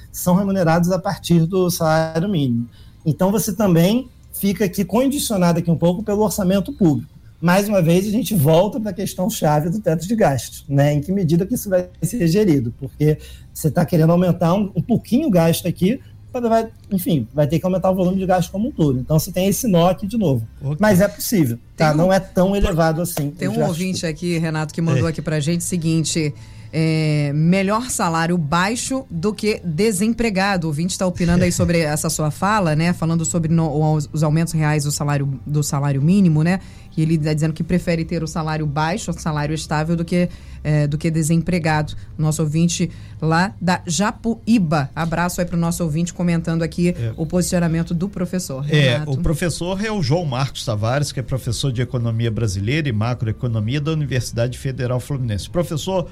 são 0.10 0.34
remunerados 0.34 0.90
a 0.90 0.98
partir 0.98 1.46
do 1.46 1.70
salário 1.70 2.30
mínimo. 2.30 2.70
Então 3.06 3.30
você 3.30 3.52
também 3.52 4.08
fica 4.32 4.64
aqui 4.64 4.86
condicionado 4.86 5.60
aqui 5.60 5.70
um 5.70 5.78
pouco 5.78 6.02
pelo 6.02 6.22
orçamento 6.22 6.72
público. 6.72 7.12
Mais 7.42 7.68
uma 7.68 7.82
vez, 7.82 8.08
a 8.08 8.12
gente 8.12 8.34
volta 8.34 8.80
para 8.80 8.92
a 8.92 8.94
questão 8.94 9.30
chave 9.30 9.70
do 9.70 9.82
teto 9.82 10.08
de 10.08 10.16
gastos, 10.16 10.64
né? 10.70 10.94
Em 10.94 11.02
que 11.02 11.12
medida 11.12 11.46
que 11.46 11.56
isso 11.56 11.70
vai 11.70 11.90
ser 12.04 12.26
gerido? 12.28 12.74
Porque 12.80 13.18
você 13.54 13.68
está 13.68 13.86
querendo 13.86 14.12
aumentar 14.12 14.54
um, 14.54 14.72
um 14.76 14.82
pouquinho 14.82 15.28
o 15.28 15.32
gasto 15.32 15.68
aqui, 15.68 16.00
vai, 16.40 16.70
enfim, 16.92 17.28
vai 17.34 17.48
ter 17.48 17.60
que 17.60 17.66
aumentar 17.66 17.92
o 17.92 17.96
volume 17.96 18.18
de 18.18 18.26
gasto 18.26 18.52
como 18.52 18.70
um 18.70 18.72
todo. 18.72 19.00
Então 19.00 19.20
você 19.20 19.32
tem 19.32 19.48
esse 19.48 19.68
nó 19.68 19.90
aqui 19.90 20.08
de 20.08 20.18
novo. 20.18 20.48
Okay. 20.62 20.78
Mas 20.80 21.02
é 21.02 21.08
possível, 21.08 21.60
tá? 21.76 21.92
Um... 21.92 21.96
Não 21.96 22.14
é 22.14 22.20
tão 22.20 22.56
elevado 22.56 23.02
assim. 23.02 23.32
Tem 23.32 23.48
um 23.48 23.66
ouvinte 23.66 24.06
aqui, 24.06 24.38
Renato, 24.38 24.74
que 24.74 24.82
mandou 24.82 25.08
é. 25.08 25.10
aqui 25.12 25.22
pra 25.22 25.40
gente 25.40 25.62
o 25.62 25.64
seguinte. 25.64 26.34
É, 26.74 27.32
melhor 27.34 27.90
salário 27.90 28.38
baixo 28.38 29.06
do 29.10 29.34
que 29.34 29.60
desempregado. 29.64 30.68
O 30.68 30.70
ouvinte 30.70 30.92
está 30.92 31.06
opinando 31.06 31.44
aí 31.44 31.52
sobre 31.52 31.80
essa 31.80 32.10
sua 32.10 32.32
fala, 32.32 32.76
né? 32.76 32.94
Falando 32.94 33.26
sobre 33.26 33.52
no, 33.52 33.96
os 33.96 34.24
aumentos 34.24 34.54
reais 34.54 34.86
do 34.86 34.92
salário, 34.92 35.40
do 35.46 35.62
salário 35.64 36.02
mínimo, 36.02 36.44
né? 36.44 36.60
E 36.96 37.02
ele 37.02 37.16
está 37.16 37.34
dizendo 37.34 37.54
que 37.54 37.64
prefere 37.64 38.04
ter 38.04 38.24
o 38.24 38.28
salário 38.28 38.66
baixo, 38.66 39.12
o 39.12 39.14
salário 39.14 39.54
estável, 39.54 39.96
do 39.96 40.04
que, 40.04 40.30
é, 40.64 40.88
do 40.88 40.98
que 40.98 41.10
desempregado. 41.10 41.94
Nosso 42.18 42.42
ouvinte 42.42 42.92
lá 43.22 43.54
da 43.62 43.82
Japuíba. 43.86 44.90
Abraço 44.96 45.40
aí 45.42 45.48
para 45.48 45.56
o 45.56 45.60
nosso 45.60 45.84
ouvinte 45.84 46.14
comentando 46.14 46.64
aqui 46.64 46.90
é. 46.90 47.14
o 47.16 47.26
posicionamento 47.26 47.94
do 47.94 48.10
professor. 48.10 48.66
É, 48.70 48.94
Renato. 48.94 49.12
É, 49.12 49.14
o 49.14 49.18
professor 49.18 49.84
é 49.84 49.92
o 49.92 50.02
João 50.02 50.26
Marcos 50.26 50.66
Tavares, 50.66 51.12
que 51.12 51.20
é 51.20 51.24
professor 51.24 51.72
de 51.72 51.82
Economia 51.82 52.30
Brasileira 52.30 52.90
e 52.90 52.92
Macroeconomia 52.92 53.80
da 53.80 53.92
Universidade 53.92 54.58
Federal 54.58 55.00
Fluminense. 55.00 55.50
Professor 55.50 56.10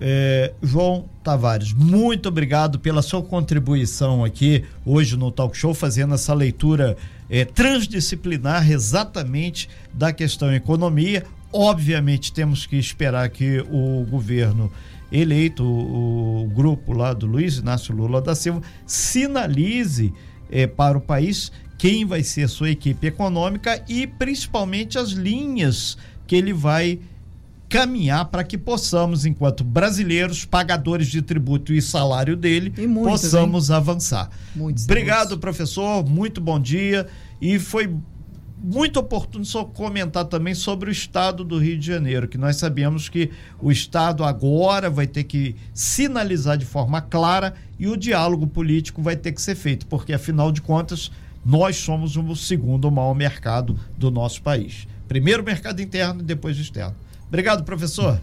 é, 0.00 0.52
João 0.62 1.08
Tavares, 1.22 1.72
muito 1.72 2.28
obrigado 2.28 2.78
pela 2.78 3.02
sua 3.02 3.22
contribuição 3.22 4.24
aqui 4.24 4.64
hoje 4.84 5.16
no 5.16 5.30
Talk 5.30 5.56
Show, 5.56 5.74
fazendo 5.74 6.14
essa 6.14 6.32
leitura 6.34 6.96
é, 7.28 7.44
transdisciplinar 7.44 8.70
exatamente 8.70 9.68
da 9.92 10.12
questão 10.12 10.52
economia. 10.54 11.24
Obviamente, 11.52 12.32
temos 12.32 12.66
que 12.66 12.76
esperar 12.76 13.28
que 13.30 13.60
o 13.70 14.04
governo 14.08 14.70
eleito, 15.10 15.64
o, 15.64 16.44
o 16.44 16.48
grupo 16.48 16.92
lá 16.92 17.12
do 17.12 17.26
Luiz 17.26 17.58
Inácio 17.58 17.94
Lula 17.94 18.20
da 18.20 18.34
Silva, 18.34 18.62
sinalize 18.86 20.12
é, 20.50 20.66
para 20.66 20.96
o 20.96 21.00
país 21.00 21.50
quem 21.76 22.04
vai 22.04 22.22
ser 22.22 22.48
sua 22.48 22.70
equipe 22.70 23.06
econômica 23.06 23.82
e 23.88 24.06
principalmente 24.06 24.98
as 24.98 25.10
linhas 25.10 25.96
que 26.26 26.36
ele 26.36 26.52
vai 26.52 26.98
caminhar 27.68 28.24
para 28.26 28.42
que 28.42 28.56
possamos, 28.56 29.26
enquanto 29.26 29.62
brasileiros, 29.62 30.44
pagadores 30.44 31.08
de 31.08 31.20
tributo 31.20 31.72
e 31.72 31.82
salário 31.82 32.36
dele, 32.36 32.72
e 32.78 32.86
muitos, 32.86 33.22
possamos 33.22 33.70
hein? 33.70 33.76
avançar. 33.76 34.30
Muitos, 34.56 34.84
Obrigado, 34.84 35.28
muitos. 35.28 35.40
professor. 35.40 36.04
Muito 36.04 36.40
bom 36.40 36.58
dia. 36.58 37.06
E 37.40 37.58
foi 37.58 37.94
muito 38.62 38.98
oportuno 38.98 39.44
só 39.44 39.64
comentar 39.64 40.24
também 40.24 40.54
sobre 40.54 40.90
o 40.90 40.92
estado 40.92 41.44
do 41.44 41.58
Rio 41.58 41.78
de 41.78 41.86
Janeiro, 41.86 42.26
que 42.26 42.38
nós 42.38 42.56
sabemos 42.56 43.08
que 43.08 43.30
o 43.60 43.70
estado 43.70 44.24
agora 44.24 44.90
vai 44.90 45.06
ter 45.06 45.24
que 45.24 45.54
sinalizar 45.72 46.56
de 46.56 46.64
forma 46.64 47.00
clara 47.00 47.54
e 47.78 47.86
o 47.86 47.96
diálogo 47.96 48.46
político 48.46 49.00
vai 49.00 49.14
ter 49.16 49.32
que 49.32 49.40
ser 49.40 49.54
feito, 49.54 49.86
porque 49.86 50.12
afinal 50.12 50.50
de 50.50 50.60
contas 50.60 51.10
nós 51.44 51.76
somos 51.76 52.16
o 52.16 52.36
segundo 52.36 52.90
maior 52.90 53.14
mercado 53.14 53.78
do 53.96 54.10
nosso 54.10 54.42
país. 54.42 54.88
Primeiro 55.06 55.42
mercado 55.44 55.80
interno 55.80 56.20
e 56.20 56.24
depois 56.24 56.58
externo. 56.58 56.96
Obrigado, 57.28 57.64
professor. 57.64 58.18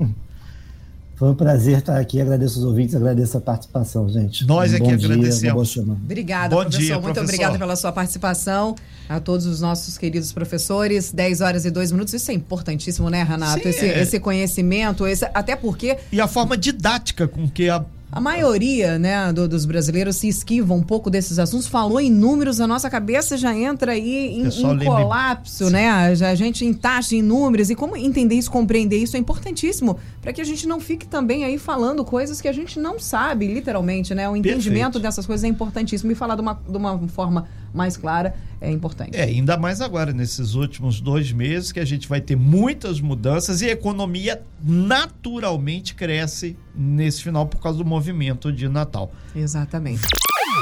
Foi 1.15 1.29
um 1.29 1.35
prazer 1.35 1.77
estar 1.77 1.97
aqui. 1.97 2.19
Agradeço 2.19 2.59
os 2.59 2.65
ouvintes, 2.65 2.93
agradeço 2.93 3.37
a 3.37 3.41
participação, 3.41 4.09
gente. 4.09 4.45
Nós 4.45 4.73
um 4.73 4.75
aqui 4.75 4.91
agradecemos. 4.91 5.77
Obrigada, 5.77 6.53
professor. 6.53 6.79
Dia, 6.79 6.99
Muito 6.99 7.19
obrigada 7.21 7.57
pela 7.57 7.75
sua 7.77 7.91
participação. 7.91 8.75
A 9.07 9.19
todos 9.19 9.45
os 9.45 9.61
nossos 9.61 9.97
queridos 9.97 10.33
professores. 10.33 11.13
10 11.13 11.39
horas 11.39 11.63
e 11.63 11.71
2 11.71 11.93
minutos. 11.93 12.13
Isso 12.13 12.31
é 12.31 12.33
importantíssimo, 12.33 13.09
né, 13.09 13.23
Renato? 13.23 13.63
Sim, 13.63 13.69
esse, 13.69 13.85
é. 13.85 14.01
esse 14.01 14.19
conhecimento, 14.19 15.07
esse, 15.07 15.23
até 15.33 15.55
porque. 15.55 15.97
E 16.11 16.19
a 16.19 16.27
forma 16.27 16.57
didática 16.57 17.27
com 17.27 17.47
que 17.47 17.69
a 17.69 17.85
a 18.15 18.21
maioria 18.21 18.97
né, 18.97 19.33
do, 19.33 19.45
dos 19.45 19.65
brasileiros 19.65 20.15
se 20.15 20.29
esquiva 20.29 20.73
um 20.73 20.81
pouco 20.81 21.09
desses 21.09 21.37
assuntos. 21.37 21.67
Falou 21.67 21.99
em 21.99 22.09
números, 22.09 22.61
a 22.61 22.65
nossa 22.65 22.89
cabeça 22.89 23.35
já 23.35 23.53
entra 23.53 23.91
aí 23.91 24.37
em, 24.37 24.47
em 24.47 24.85
colapso, 24.85 25.69
né? 25.69 26.15
Já, 26.15 26.29
a 26.29 26.35
gente 26.35 26.63
em 26.63 26.73
taxa, 26.73 27.13
em 27.13 27.21
números. 27.21 27.69
E 27.69 27.75
como 27.75 27.97
entender 27.97 28.35
isso, 28.35 28.49
compreender 28.49 28.99
isso 28.99 29.17
é 29.17 29.19
importantíssimo 29.19 29.99
para 30.21 30.31
que 30.31 30.39
a 30.39 30.45
gente 30.45 30.65
não 30.65 30.79
fique 30.79 31.05
também 31.05 31.43
aí 31.43 31.57
falando 31.57 32.05
coisas 32.05 32.39
que 32.39 32.47
a 32.47 32.53
gente 32.53 32.79
não 32.79 32.97
sabe, 32.97 33.53
literalmente, 33.53 34.15
né? 34.15 34.29
O 34.29 34.35
entendimento 34.37 34.93
Perfeito. 34.93 34.99
dessas 34.99 35.25
coisas 35.25 35.43
é 35.43 35.49
importantíssimo. 35.49 36.09
E 36.09 36.15
falar 36.15 36.35
de 36.35 36.41
uma, 36.41 36.53
de 36.53 36.77
uma 36.77 36.97
forma 37.09 37.49
mais 37.75 37.97
clara 37.97 38.35
é 38.61 38.71
importante. 38.71 39.15
É, 39.15 39.23
ainda 39.23 39.57
mais 39.57 39.81
agora, 39.81 40.13
nesses 40.13 40.55
últimos 40.55 41.01
dois 41.01 41.31
meses, 41.31 41.71
que 41.71 41.79
a 41.79 41.85
gente 41.85 42.07
vai 42.07 42.21
ter 42.21 42.35
muitas 42.35 43.01
mudanças 43.01 43.61
e 43.61 43.65
a 43.67 43.71
economia 43.71 44.41
naturalmente 44.63 45.93
cresce 45.93 46.57
nesse 46.73 47.21
final 47.21 47.45
por 47.45 47.59
causa 47.61 47.77
do 47.77 47.85
movimento 47.85 48.51
de 48.51 48.67
Natal. 48.67 49.11
Exatamente. 49.35 50.01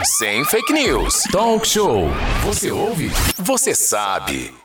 Sem 0.04 0.44
fake 0.46 0.74
news. 0.74 1.24
Talk 1.32 1.68
show. 1.68 2.08
Você 2.44 2.72
ouve? 2.72 3.12
Você 3.38 3.76
sabe. 3.76 4.63